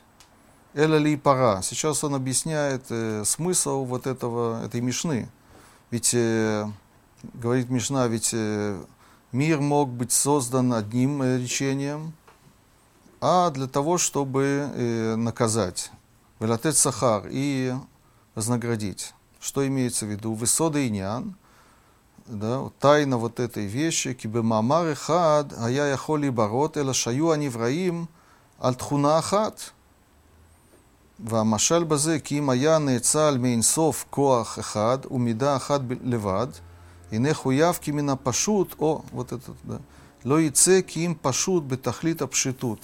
[0.75, 1.61] эля ли пара.
[1.63, 5.29] Сейчас он объясняет э, смысл вот этого, этой мишны.
[5.89, 6.69] Ведь, э,
[7.33, 8.79] говорит Мишна, ведь э,
[9.31, 12.13] мир мог быть создан одним э, речением,
[13.19, 15.91] а для того, чтобы э, наказать.
[16.39, 17.73] Велатет сахар и
[18.35, 19.13] вознаградить.
[19.39, 20.33] Что имеется в виду?
[20.33, 21.35] Высода и нян–
[22.26, 28.08] да, тайна вот этой вещи, кибемамар хад, а я яхоли барот, эла шаю анивраим,
[28.62, 29.60] על תכונה אחת.
[31.24, 36.46] והמשל בזה, כי אם היה נאצל מאינסוף כוח אחד ומידה אחת לבד,
[37.12, 39.76] הנה חויב כי מן הפשוט, או, вот это, да,
[40.24, 42.78] לא יצא כי אם פשוט בתכלית הפשיטות.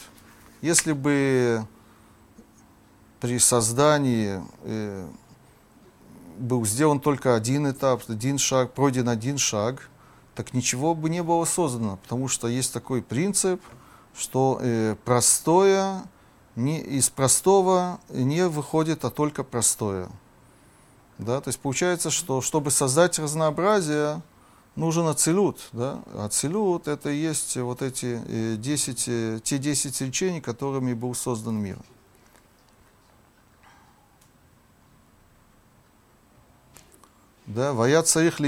[0.61, 1.65] Если бы
[3.21, 5.07] при создании э,
[6.44, 9.90] был сделан только один этап, один шаг, пройден один шаг,
[10.36, 13.62] так ничего бы не было создано, потому что есть такой принцип,
[14.16, 16.04] что э, простое
[16.56, 20.10] не, из простого не выходит, а только простое.
[21.18, 21.40] Да?
[21.40, 24.22] То есть получается, что чтобы создать разнообразие,
[24.76, 25.70] нужен ацелют.
[25.72, 26.02] Да?
[26.14, 31.56] Ацелют это и есть вот эти э, 10, э, те 10 речений, которыми был создан
[31.56, 31.78] мир.
[37.55, 38.41] Да, והיה צריך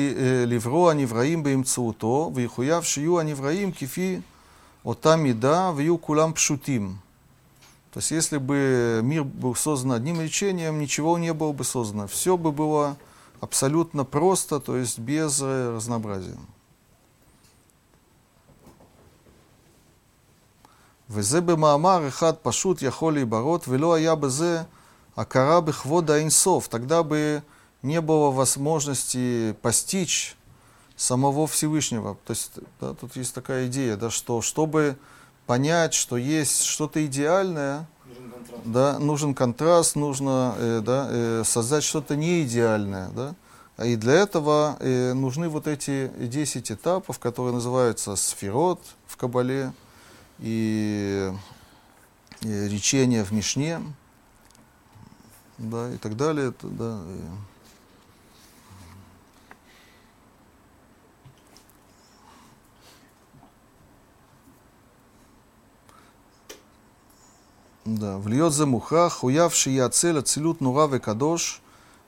[0.46, 4.20] לברוא הנבראים באמצעותו, ויחויב שיהיו הנבראים כפי
[4.84, 6.98] אותה מידה, ויהיו כולם пшутим.
[7.92, 12.06] То есть, если бы мир был создан одним речением, ничего не было бы создано.
[12.06, 12.96] Все бы было
[13.40, 16.38] абсолютно просто, то есть без разнообразия.
[21.12, 24.62] וזה במאמר אחד פשוט יכול להיברות, ולא היה בזה
[25.16, 26.68] הכרה בכבוד האינסוף.
[26.68, 27.42] Тогда бы
[27.85, 30.35] не было возможности постичь
[30.95, 32.17] самого Всевышнего.
[32.25, 32.51] То есть
[32.81, 34.97] да, тут есть такая идея, да, что чтобы
[35.45, 41.83] понять, что есть что-то идеальное, нужен контраст, да, нужен контраст нужно э, да, э, создать
[41.83, 43.09] что-то неидеальное.
[43.09, 43.35] Да?
[43.85, 49.73] И для этого э, нужны вот эти 10 этапов, которые называются сферот в Кабале
[50.39, 51.31] и,
[52.41, 53.79] и речение в Мишне
[55.57, 56.53] да, и так далее.
[56.63, 57.54] Да, и...
[67.85, 71.61] Да, в Льодзе Муха, хуявший я цель целют нура векадош,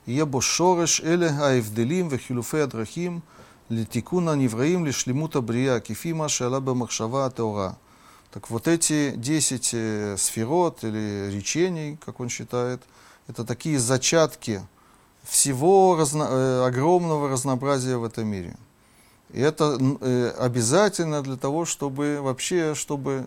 [0.06, 3.22] ебо шореш эле аевделим вехилуфе адрахим,
[3.68, 7.78] литикуна невраим лишлимута брия, кефима шалаба махшава а теора.
[8.32, 12.82] Так вот эти 10 э, сферот или речений, как он считает,
[13.28, 14.60] это такие зачатки
[15.22, 18.56] всего разно, э, огромного разнообразия в этом мире.
[19.32, 23.26] И это э, обязательно для того, чтобы вообще, чтобы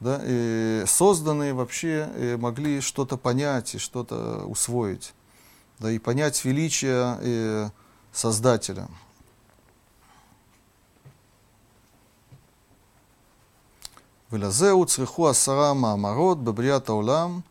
[0.00, 5.14] да, э, созданные вообще э, могли что-то понять и что-то усвоить,
[5.78, 7.70] да, и понять величие э,
[8.12, 8.88] Создателя.
[14.30, 17.44] Велазеу цриху асара маамарот бебриат улам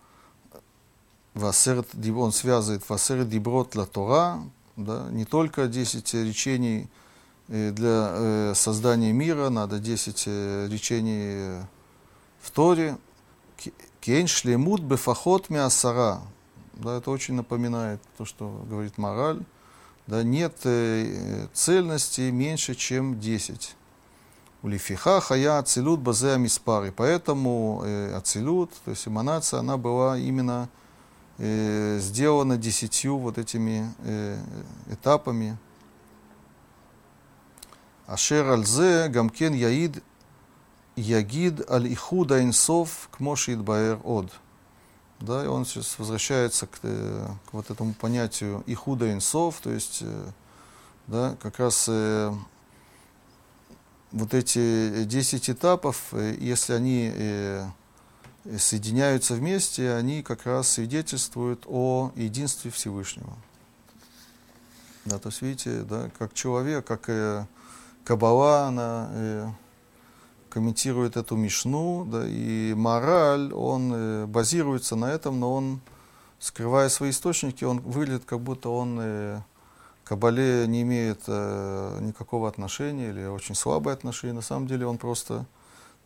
[1.36, 4.40] он связывает васер диброт ла Тора,
[4.76, 6.90] да, не только 10 речений
[7.48, 11.62] э, для э, создания мира, надо 10 э, речений
[12.46, 12.98] в Торе
[14.02, 16.22] Кейн шлемут бефахот миасара.
[16.74, 19.42] Да, это очень напоминает то, что говорит мораль.
[20.06, 23.76] Да, нет э, цельности меньше, чем 10.
[24.62, 26.92] У лифиха хая ацилют базе амиспари.
[26.96, 30.70] Поэтому э, ацилют, то есть эманация, она была именно
[31.40, 34.38] э, сделана десятью вот этими э,
[34.92, 35.58] этапами.
[38.06, 40.04] Ашер альзе гамкен яид
[40.96, 44.32] Ягид аль-Ихуд Айнсов к Моши Баэр Од.
[45.20, 50.00] Да, и он сейчас возвращается к, э, к вот этому понятию Ихуда Инсов, то есть
[50.02, 50.32] э,
[51.08, 52.34] да, как раз э,
[54.12, 57.72] вот эти 10 этапов, если они
[58.58, 63.36] соединяются вместе, они как раз свидетельствуют о единстве Всевышнего.
[65.06, 67.46] Да, то есть видите, да, как человек, как э,
[68.04, 69.50] Кабала, она э,
[70.56, 75.82] комментирует эту мишну, да, и мораль, он э, базируется на этом, но он
[76.40, 79.42] скрывая свои источники, он выглядит, как будто он э,
[80.06, 84.34] к Кабале не имеет э, никакого отношения или очень слабое отношение.
[84.34, 85.46] На самом деле он просто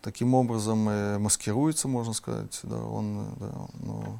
[0.01, 0.79] таким образом
[1.21, 2.59] маскируется, можно сказать.
[2.63, 3.51] Да, он, да,
[3.81, 4.19] но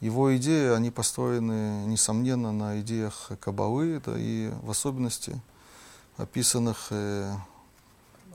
[0.00, 5.40] его идеи, они построены, несомненно, на идеях Кабалы, да, и в особенности
[6.18, 6.92] описанных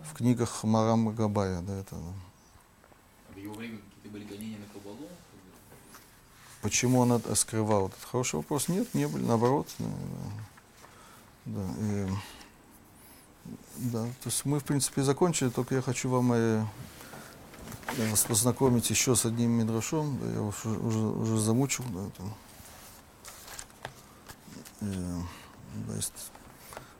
[0.03, 1.61] в книгах Марам Габая.
[1.61, 1.95] Да, это,
[3.33, 5.07] В его время какие-то были гонения на Кабалу?
[6.61, 7.87] Почему он это скрывал?
[7.87, 8.67] Это хороший вопрос.
[8.67, 9.67] Нет, не были, наоборот.
[9.77, 9.85] Да,
[11.45, 12.07] да, и,
[13.77, 16.65] да, то есть мы, в принципе, закончили, только я хочу вам э,
[17.97, 20.19] вас познакомить еще с одним мидрашом.
[20.19, 21.85] Да, я вас уже, уже, уже замучил.
[21.85, 22.23] Да, это,
[24.81, 25.21] э,
[25.87, 26.13] да, есть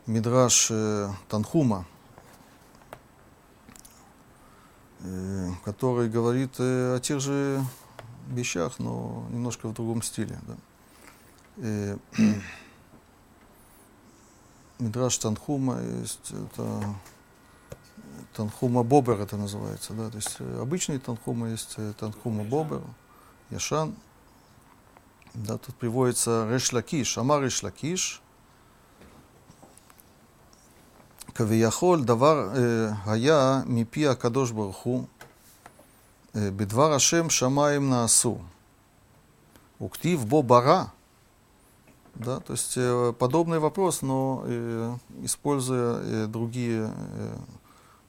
[0.06, 2.00] мидраш э, Танхума, э,
[5.64, 7.64] который говорит э, о тех же
[8.28, 10.38] вещах, но немножко в другом стиле.
[10.48, 10.58] Да.
[11.58, 11.98] Э,
[14.80, 16.96] Мидраш Танхума есть, это
[18.34, 22.82] Танхума Бобер это называется, да, то есть э, обычный Танхума есть э, Танхума Бобер,
[23.50, 23.96] Яшан,
[25.34, 28.22] да, тут приводится Решлакиш, Амар Решлакиш,
[31.39, 35.05] כביכול דבר אה, היה מפי הקדוש ברוך הוא,
[36.37, 38.39] אה, בדבר השם שמיים נעשו,
[39.83, 40.85] וכתיב בו ברא.
[42.17, 47.37] Да, то есть э, подобный вопрос, но э, используя э, другие э,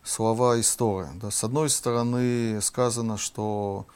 [0.04, 1.08] слова из Торы.
[1.16, 1.32] Да.
[1.32, 3.88] С одной стороны сказано, что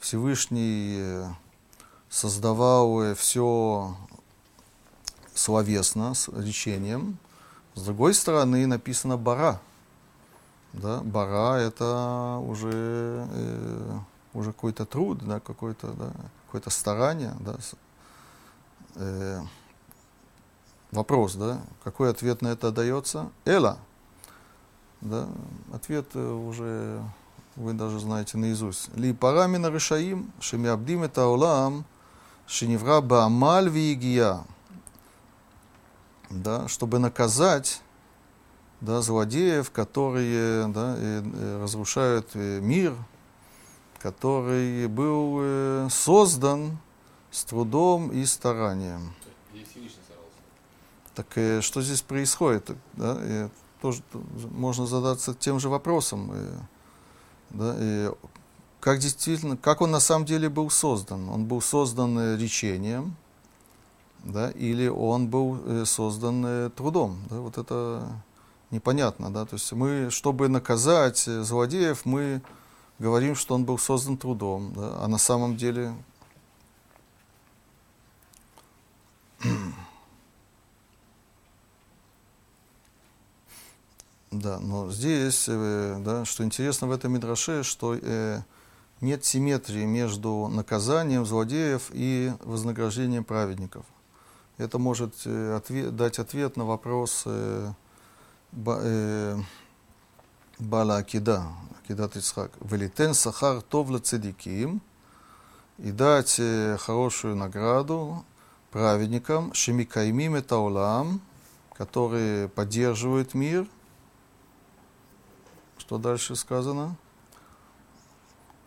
[0.00, 1.28] Всевышний э,
[2.08, 3.94] создавал все
[5.34, 7.18] словесно, с речением.
[7.75, 9.59] с другой стороны написано «бара».
[10.73, 13.97] Да, «бара»— это уже, э,
[14.33, 16.11] уже какой-то труд, да, какое-то да,
[16.45, 17.35] какое старание.
[17.39, 17.55] Да.
[18.95, 19.41] Э,
[20.91, 23.29] вопрос, да, какой ответ на это дается?
[23.45, 23.79] «Эла».
[25.01, 25.27] Да,
[25.73, 27.01] ответ э, уже
[27.55, 28.95] вы даже знаете наизусть.
[28.95, 31.85] «Ли парамина решаим, шемиабдим это олам,
[32.45, 34.43] шиневра баамаль виегия»
[36.41, 37.81] да, чтобы наказать
[38.81, 42.95] да, злодеев, которые да, э, э, разрушают э, мир,
[43.99, 46.77] который был э, создан
[47.31, 49.13] с трудом и старанием.
[51.15, 52.71] Так э, что здесь происходит?
[52.93, 53.17] Да?
[53.21, 53.47] И
[53.81, 54.01] тоже
[54.51, 56.31] можно задаться тем же вопросом.
[56.33, 56.57] э,
[57.51, 57.75] да?
[57.79, 58.11] И
[58.79, 61.29] как действительно, как он на самом деле был создан?
[61.29, 63.15] Он был создан речением,
[64.23, 64.51] да?
[64.51, 67.19] или он был э, создан э, трудом?
[67.29, 67.37] Да?
[67.37, 68.07] Вот это
[68.71, 69.31] непонятно.
[69.31, 69.45] Да?
[69.45, 72.41] То есть мы, чтобы наказать э, злодеев, мы
[72.99, 75.03] говорим, что он был создан трудом, да?
[75.03, 75.93] а на самом деле
[84.31, 88.41] Да, но здесь, да, что интересно в этом Мидраше, что э,
[88.99, 93.85] нет симметрии между наказанием злодеев и вознаграждением праведников.
[94.57, 97.71] Это может э, отве- дать ответ на вопрос э,
[98.51, 99.39] ба- э,
[100.59, 101.47] Бала Акида,
[101.83, 102.51] Акидат Ицхак.
[102.61, 104.81] Велитен сахар тов цедиким
[105.79, 108.23] и дать э, хорошую награду
[108.69, 111.19] праведникам, шемикаймим это олам,
[111.73, 113.67] которые поддерживают мир,
[115.79, 116.95] что дальше сказано?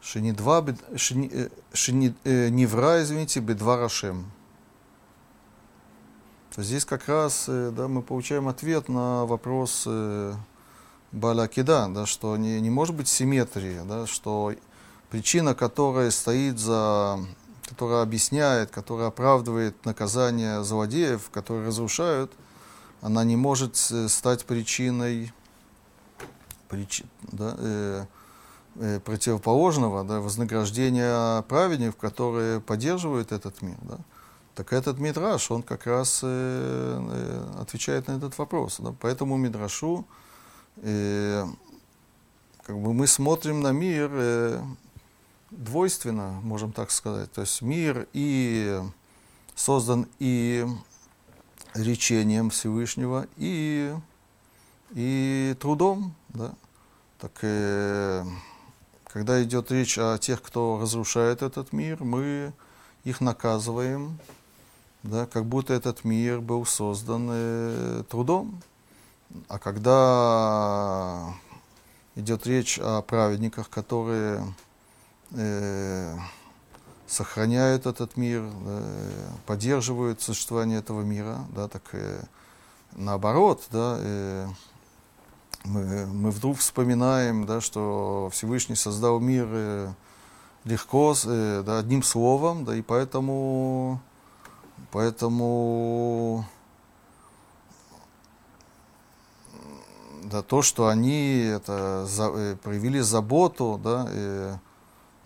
[0.02, 4.30] Шенидва, бед- шени- э, э, невра, извините, бедва рашем.
[6.58, 10.32] Здесь как раз э, да, мы получаем ответ на вопрос э,
[11.12, 14.54] Балакида, да, что не, не может быть симметрии, да, что
[15.10, 17.18] причина, которая стоит за,
[17.68, 22.32] которая объясняет, которая оправдывает наказание злодеев, которые разрушают,
[23.02, 25.34] она не может стать причиной
[26.70, 28.04] прич- да, э,
[28.76, 33.76] э, противоположного да, вознаграждения праведников, которые поддерживают этот мир.
[33.82, 33.98] Да.
[34.56, 38.78] Так этот мидраш, он как раз э, э, отвечает на этот вопрос.
[38.78, 38.94] Да.
[39.00, 40.06] Поэтому мидрашу
[40.78, 41.46] э,
[42.62, 44.62] как бы мы смотрим на мир э,
[45.50, 47.30] двойственно, можем так сказать.
[47.32, 48.80] То есть мир и
[49.54, 50.66] создан и
[51.74, 53.94] речением Всевышнего, и
[54.94, 56.54] и трудом, да.
[57.18, 58.24] Так э,
[59.04, 62.54] когда идет речь о тех, кто разрушает этот мир, мы
[63.04, 64.18] их наказываем,
[65.02, 68.60] да, как будто этот мир был создан э, трудом.
[69.48, 71.34] А когда
[72.14, 74.42] идет речь о праведниках, которые
[75.32, 76.16] э,
[77.06, 78.82] сохраняют этот мир, да,
[79.46, 82.22] поддерживают существование этого мира, да, так э,
[82.92, 84.48] наоборот, да, э,
[85.64, 89.92] мы, мы вдруг вспоминаем, да, что Всевышний создал мир э,
[90.64, 94.00] легко, э, да, одним словом, да, и поэтому,
[94.92, 96.44] поэтому
[100.24, 104.56] да, то, что они это, за, э, проявили заботу, да, э,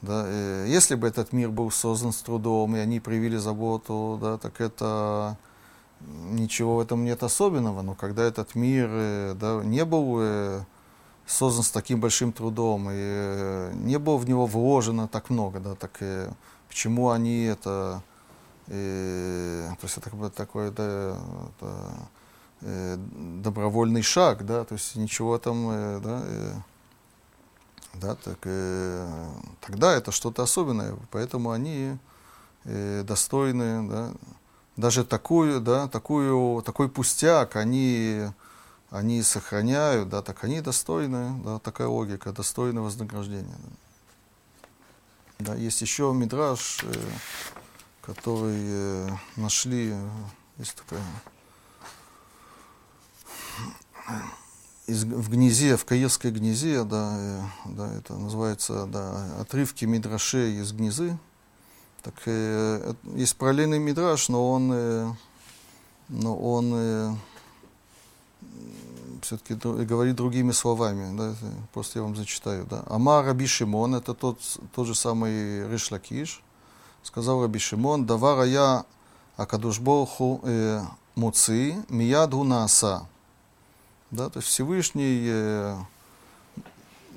[0.03, 4.39] да, э, если бы этот мир был создан с трудом, и они проявили заботу, да,
[4.39, 5.37] так это
[6.01, 7.83] ничего в этом нет особенного.
[7.83, 10.65] Но когда этот мир э, да, не был э,
[11.27, 15.97] создан с таким большим трудом, и не было в него вложено так много, да, так
[16.01, 16.31] э,
[16.69, 18.03] почему они это,
[18.71, 21.19] то есть это как бы такой да,
[21.59, 21.93] это,
[22.61, 22.97] э,
[23.43, 26.55] добровольный шаг, да, то есть ничего там, э, да, э,
[27.95, 28.39] да, так,
[29.61, 31.99] тогда это что-то особенное, поэтому они
[32.65, 34.13] достойны, да,
[34.77, 38.27] даже такую, да, такую, такой пустяк они,
[38.91, 43.57] они сохраняют, да, так они достойны, да, такая логика, достойны вознаграждения.
[43.59, 43.77] Да.
[45.41, 46.85] Да, есть еще мидраж,
[48.03, 49.95] который э, нашли,
[50.59, 51.03] есть такая
[54.91, 60.73] из, в гнизе, в Каирской гнизе, да, э, да, это называется, да, отрывки мидрашей из
[60.73, 61.19] гнизы.
[62.03, 65.13] Так э, есть параллельный мидраш, но он, э,
[66.09, 67.15] но он э,
[69.23, 71.17] все-таки говорит другими словами.
[71.17, 71.35] Да,
[71.73, 72.67] просто я вам зачитаю.
[72.69, 72.83] Да.
[72.87, 74.41] Ама Раби Шимон, это тот,
[74.75, 76.43] тот же самый Риш Лакиш,
[77.03, 78.85] сказал Раби Шимон, давара я
[79.37, 80.83] Акадушбоху э,
[81.15, 83.07] Муци, мияду нааса.
[84.11, 85.77] Да, то есть Всевышний э,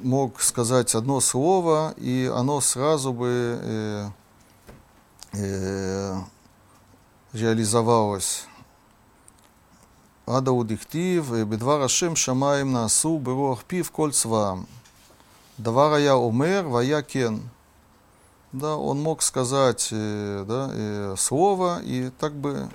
[0.02, 4.10] мог сказать одно слово, и оно сразу бы э,
[5.34, 6.22] э,
[7.34, 8.46] реализовалось.
[10.26, 14.68] Ада удихтив, бедвар Ашем шамаем насу беруах пив коль цваам.
[15.58, 17.50] Давара я умер, вая кен.
[18.54, 22.70] Да, он мог сказать э, да, э, слово, и так бы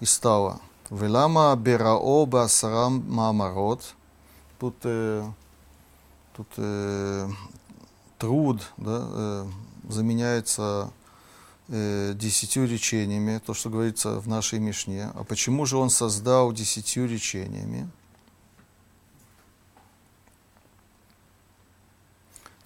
[0.00, 0.60] и стало.
[0.90, 3.94] Велама берао басарам маамарот.
[4.58, 5.24] Тут, э,
[6.36, 7.28] тут э,
[8.18, 9.46] труд да, э,
[9.88, 10.90] заменяется
[11.68, 15.12] э, десятью речениями, то, что говорится в нашей Мишне.
[15.14, 17.88] А почему же он создал десятью речениями?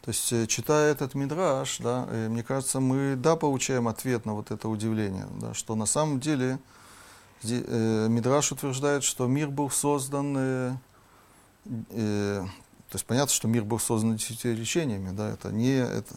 [0.08, 4.32] То есть, э, читая этот мидраж, да, э, мне кажется, мы, да, получаем ответ на
[4.32, 6.58] вот это удивление, да, что на самом деле
[7.42, 10.76] э, мидраж утверждает, что мир был создан, э,
[11.90, 12.42] э,
[12.88, 16.14] то есть понятно, что мир был создан десятью речениями, да, это не, это,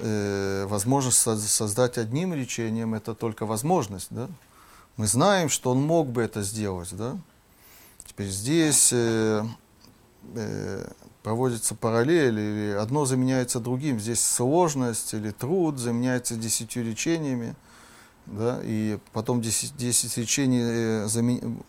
[0.00, 4.28] э, возможность создать одним речением, это только возможность, да.
[4.96, 7.16] Мы знаем, что он мог бы это сделать, да.
[8.08, 9.44] Теперь здесь э,
[10.34, 10.88] э,
[11.24, 13.98] проводится параллель, или одно заменяется другим.
[13.98, 17.56] Здесь сложность или труд заменяется десятью речениями,
[18.26, 21.62] да, и потом десять, десять речений, э, замен...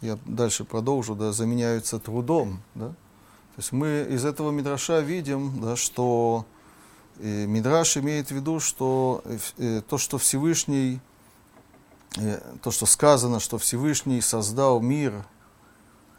[0.00, 2.88] я дальше продолжу, да, заменяются трудом, да.
[2.88, 6.44] То есть мы из этого мидраша видим, да, что
[7.20, 9.22] и Мидраш имеет в виду, что
[9.58, 11.00] э, то, что Всевышний,
[12.16, 15.24] э, то, что сказано, что Всевышний создал мир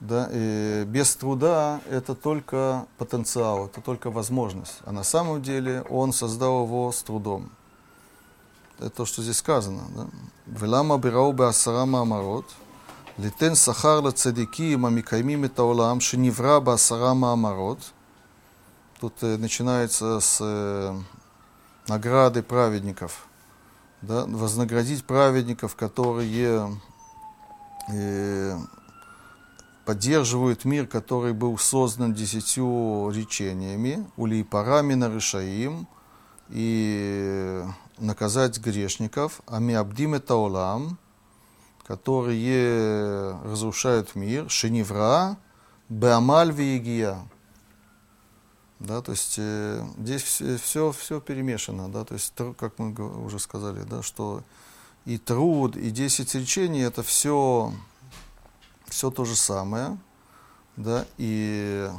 [0.01, 4.79] да, и без труда, это только потенциал, это только возможность.
[4.83, 7.49] А на самом деле он создал его с трудом.
[8.79, 10.09] Это то, что здесь сказано.
[10.47, 12.45] Велама бирау беасара маамарот,
[13.17, 17.79] литен сахар лацадиким амикаймим это олам, шенивра беасара маамарот,
[19.01, 20.95] Тут э, начинается с э,
[21.87, 23.25] награды праведников.
[24.03, 26.77] Да, вознаградить праведников, которые
[27.91, 28.59] э,
[29.85, 35.87] поддерживают мир, который был создан десятью речениями, ули парами нарышаим,
[36.49, 37.63] и
[37.97, 40.97] наказать грешников, ами абдим это олам,
[41.87, 45.37] которые разрушают мир, шеневра,
[45.87, 47.17] беамаль виегия,
[48.79, 52.93] да, то есть э, здесь все, все, все перемешано, да, то есть, как мы
[53.23, 54.43] уже сказали, да, что
[55.05, 57.73] и труд, и десять речений это все,
[58.91, 59.97] все то же самое,
[60.77, 61.89] да, и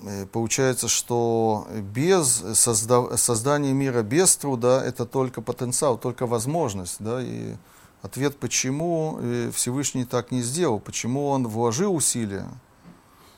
[0.00, 7.22] э, получается, что без созда, создания мира без труда это только потенциал, только возможность, да,
[7.22, 7.56] и
[8.02, 12.46] ответ, почему э, Всевышний так не сделал, почему он вложил усилия,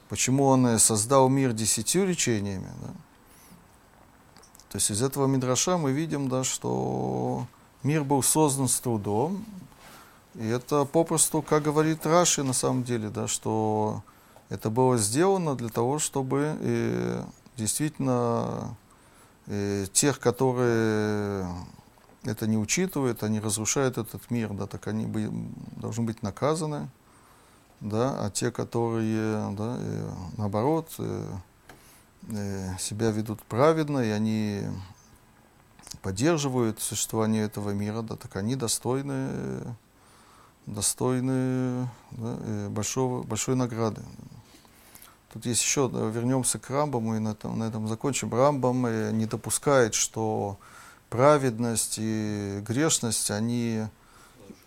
[0.08, 2.70] Почему он создал мир десятью речениями?
[2.80, 2.88] Да?
[4.70, 7.46] То есть из этого мидраша мы видим, да, что
[7.82, 9.44] мир был создан с трудом,
[10.38, 14.04] и это попросту, как говорит Раши на самом деле, да, что
[14.48, 17.24] это было сделано для того, чтобы э,
[17.56, 18.76] действительно
[19.48, 21.52] э, тех, которые
[22.22, 25.28] это не учитывают, они разрушают этот мир, да, так они бы,
[25.74, 26.88] должны быть наказаны,
[27.80, 31.32] да, а те, которые, да, э, наоборот, э,
[32.28, 34.62] э, себя ведут праведно, и они
[36.00, 39.74] поддерживают существование этого мира, да, так они достойны,
[40.68, 44.02] достойны да, э, большого, большой награды.
[45.32, 48.32] Тут есть еще, вернемся к Рамбаму и на этом, на этом закончим.
[48.32, 50.58] Рамбам э, не допускает, что
[51.10, 53.86] праведность и грешность, они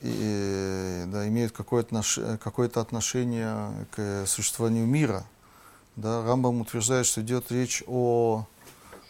[0.02, 2.20] и, да, имеют какое-то, отнош...
[2.44, 5.26] какое-то отношение к существованию мира.
[5.96, 8.46] Да, Рамбам утверждает, что идет речь о,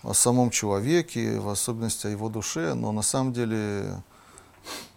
[0.04, 4.02] о самом человеке, в особенности о его душе, но на самом деле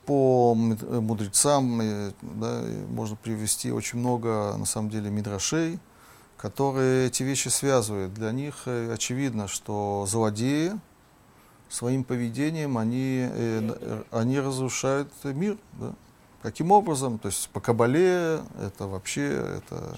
[0.07, 5.79] по мудрецам э, да, можно привести очень много, на самом деле, мидрашей,
[6.37, 8.15] которые эти вещи связывают.
[8.15, 10.73] Для них э, очевидно, что злодеи
[11.69, 15.59] своим поведением, они, э, они разрушают мир.
[15.81, 15.95] Да?
[16.43, 17.19] Каким образом?
[17.19, 19.97] То есть по Кабале это вообще, это,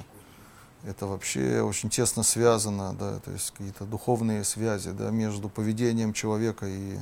[0.85, 6.67] это вообще очень тесно связано, да, то есть какие-то духовные связи да, между поведением человека
[6.67, 6.99] и,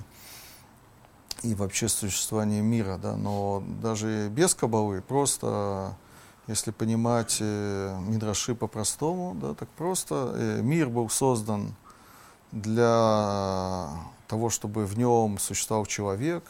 [1.44, 2.98] и вообще существованием мира.
[3.00, 3.16] Да?
[3.16, 5.94] Но даже без Кабалы, просто
[6.46, 11.74] если понимать э, Мидраши по-простому, да, так просто э, мир был создан
[12.52, 13.88] для
[14.26, 16.44] того, чтобы в нем существовал человек.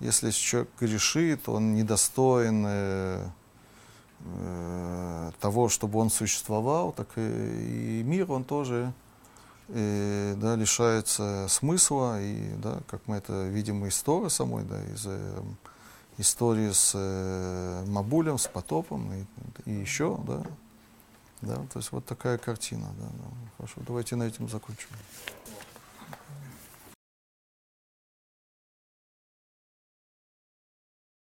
[0.00, 3.26] Если человек грешит, он недостоин э,
[4.20, 8.92] э, того, чтобы он существовал, так и, и мир, он тоже
[9.72, 12.20] э, да, лишается смысла.
[12.20, 15.42] И, да, как мы это видим из Торы самой, да, из э,
[16.18, 20.42] истории с э, Мабулем, с потопом и, и еще, да.
[21.42, 22.92] Да, то есть вот такая картина.
[22.98, 23.24] Да, да.
[23.56, 24.88] Хорошо, давайте на этом закончим.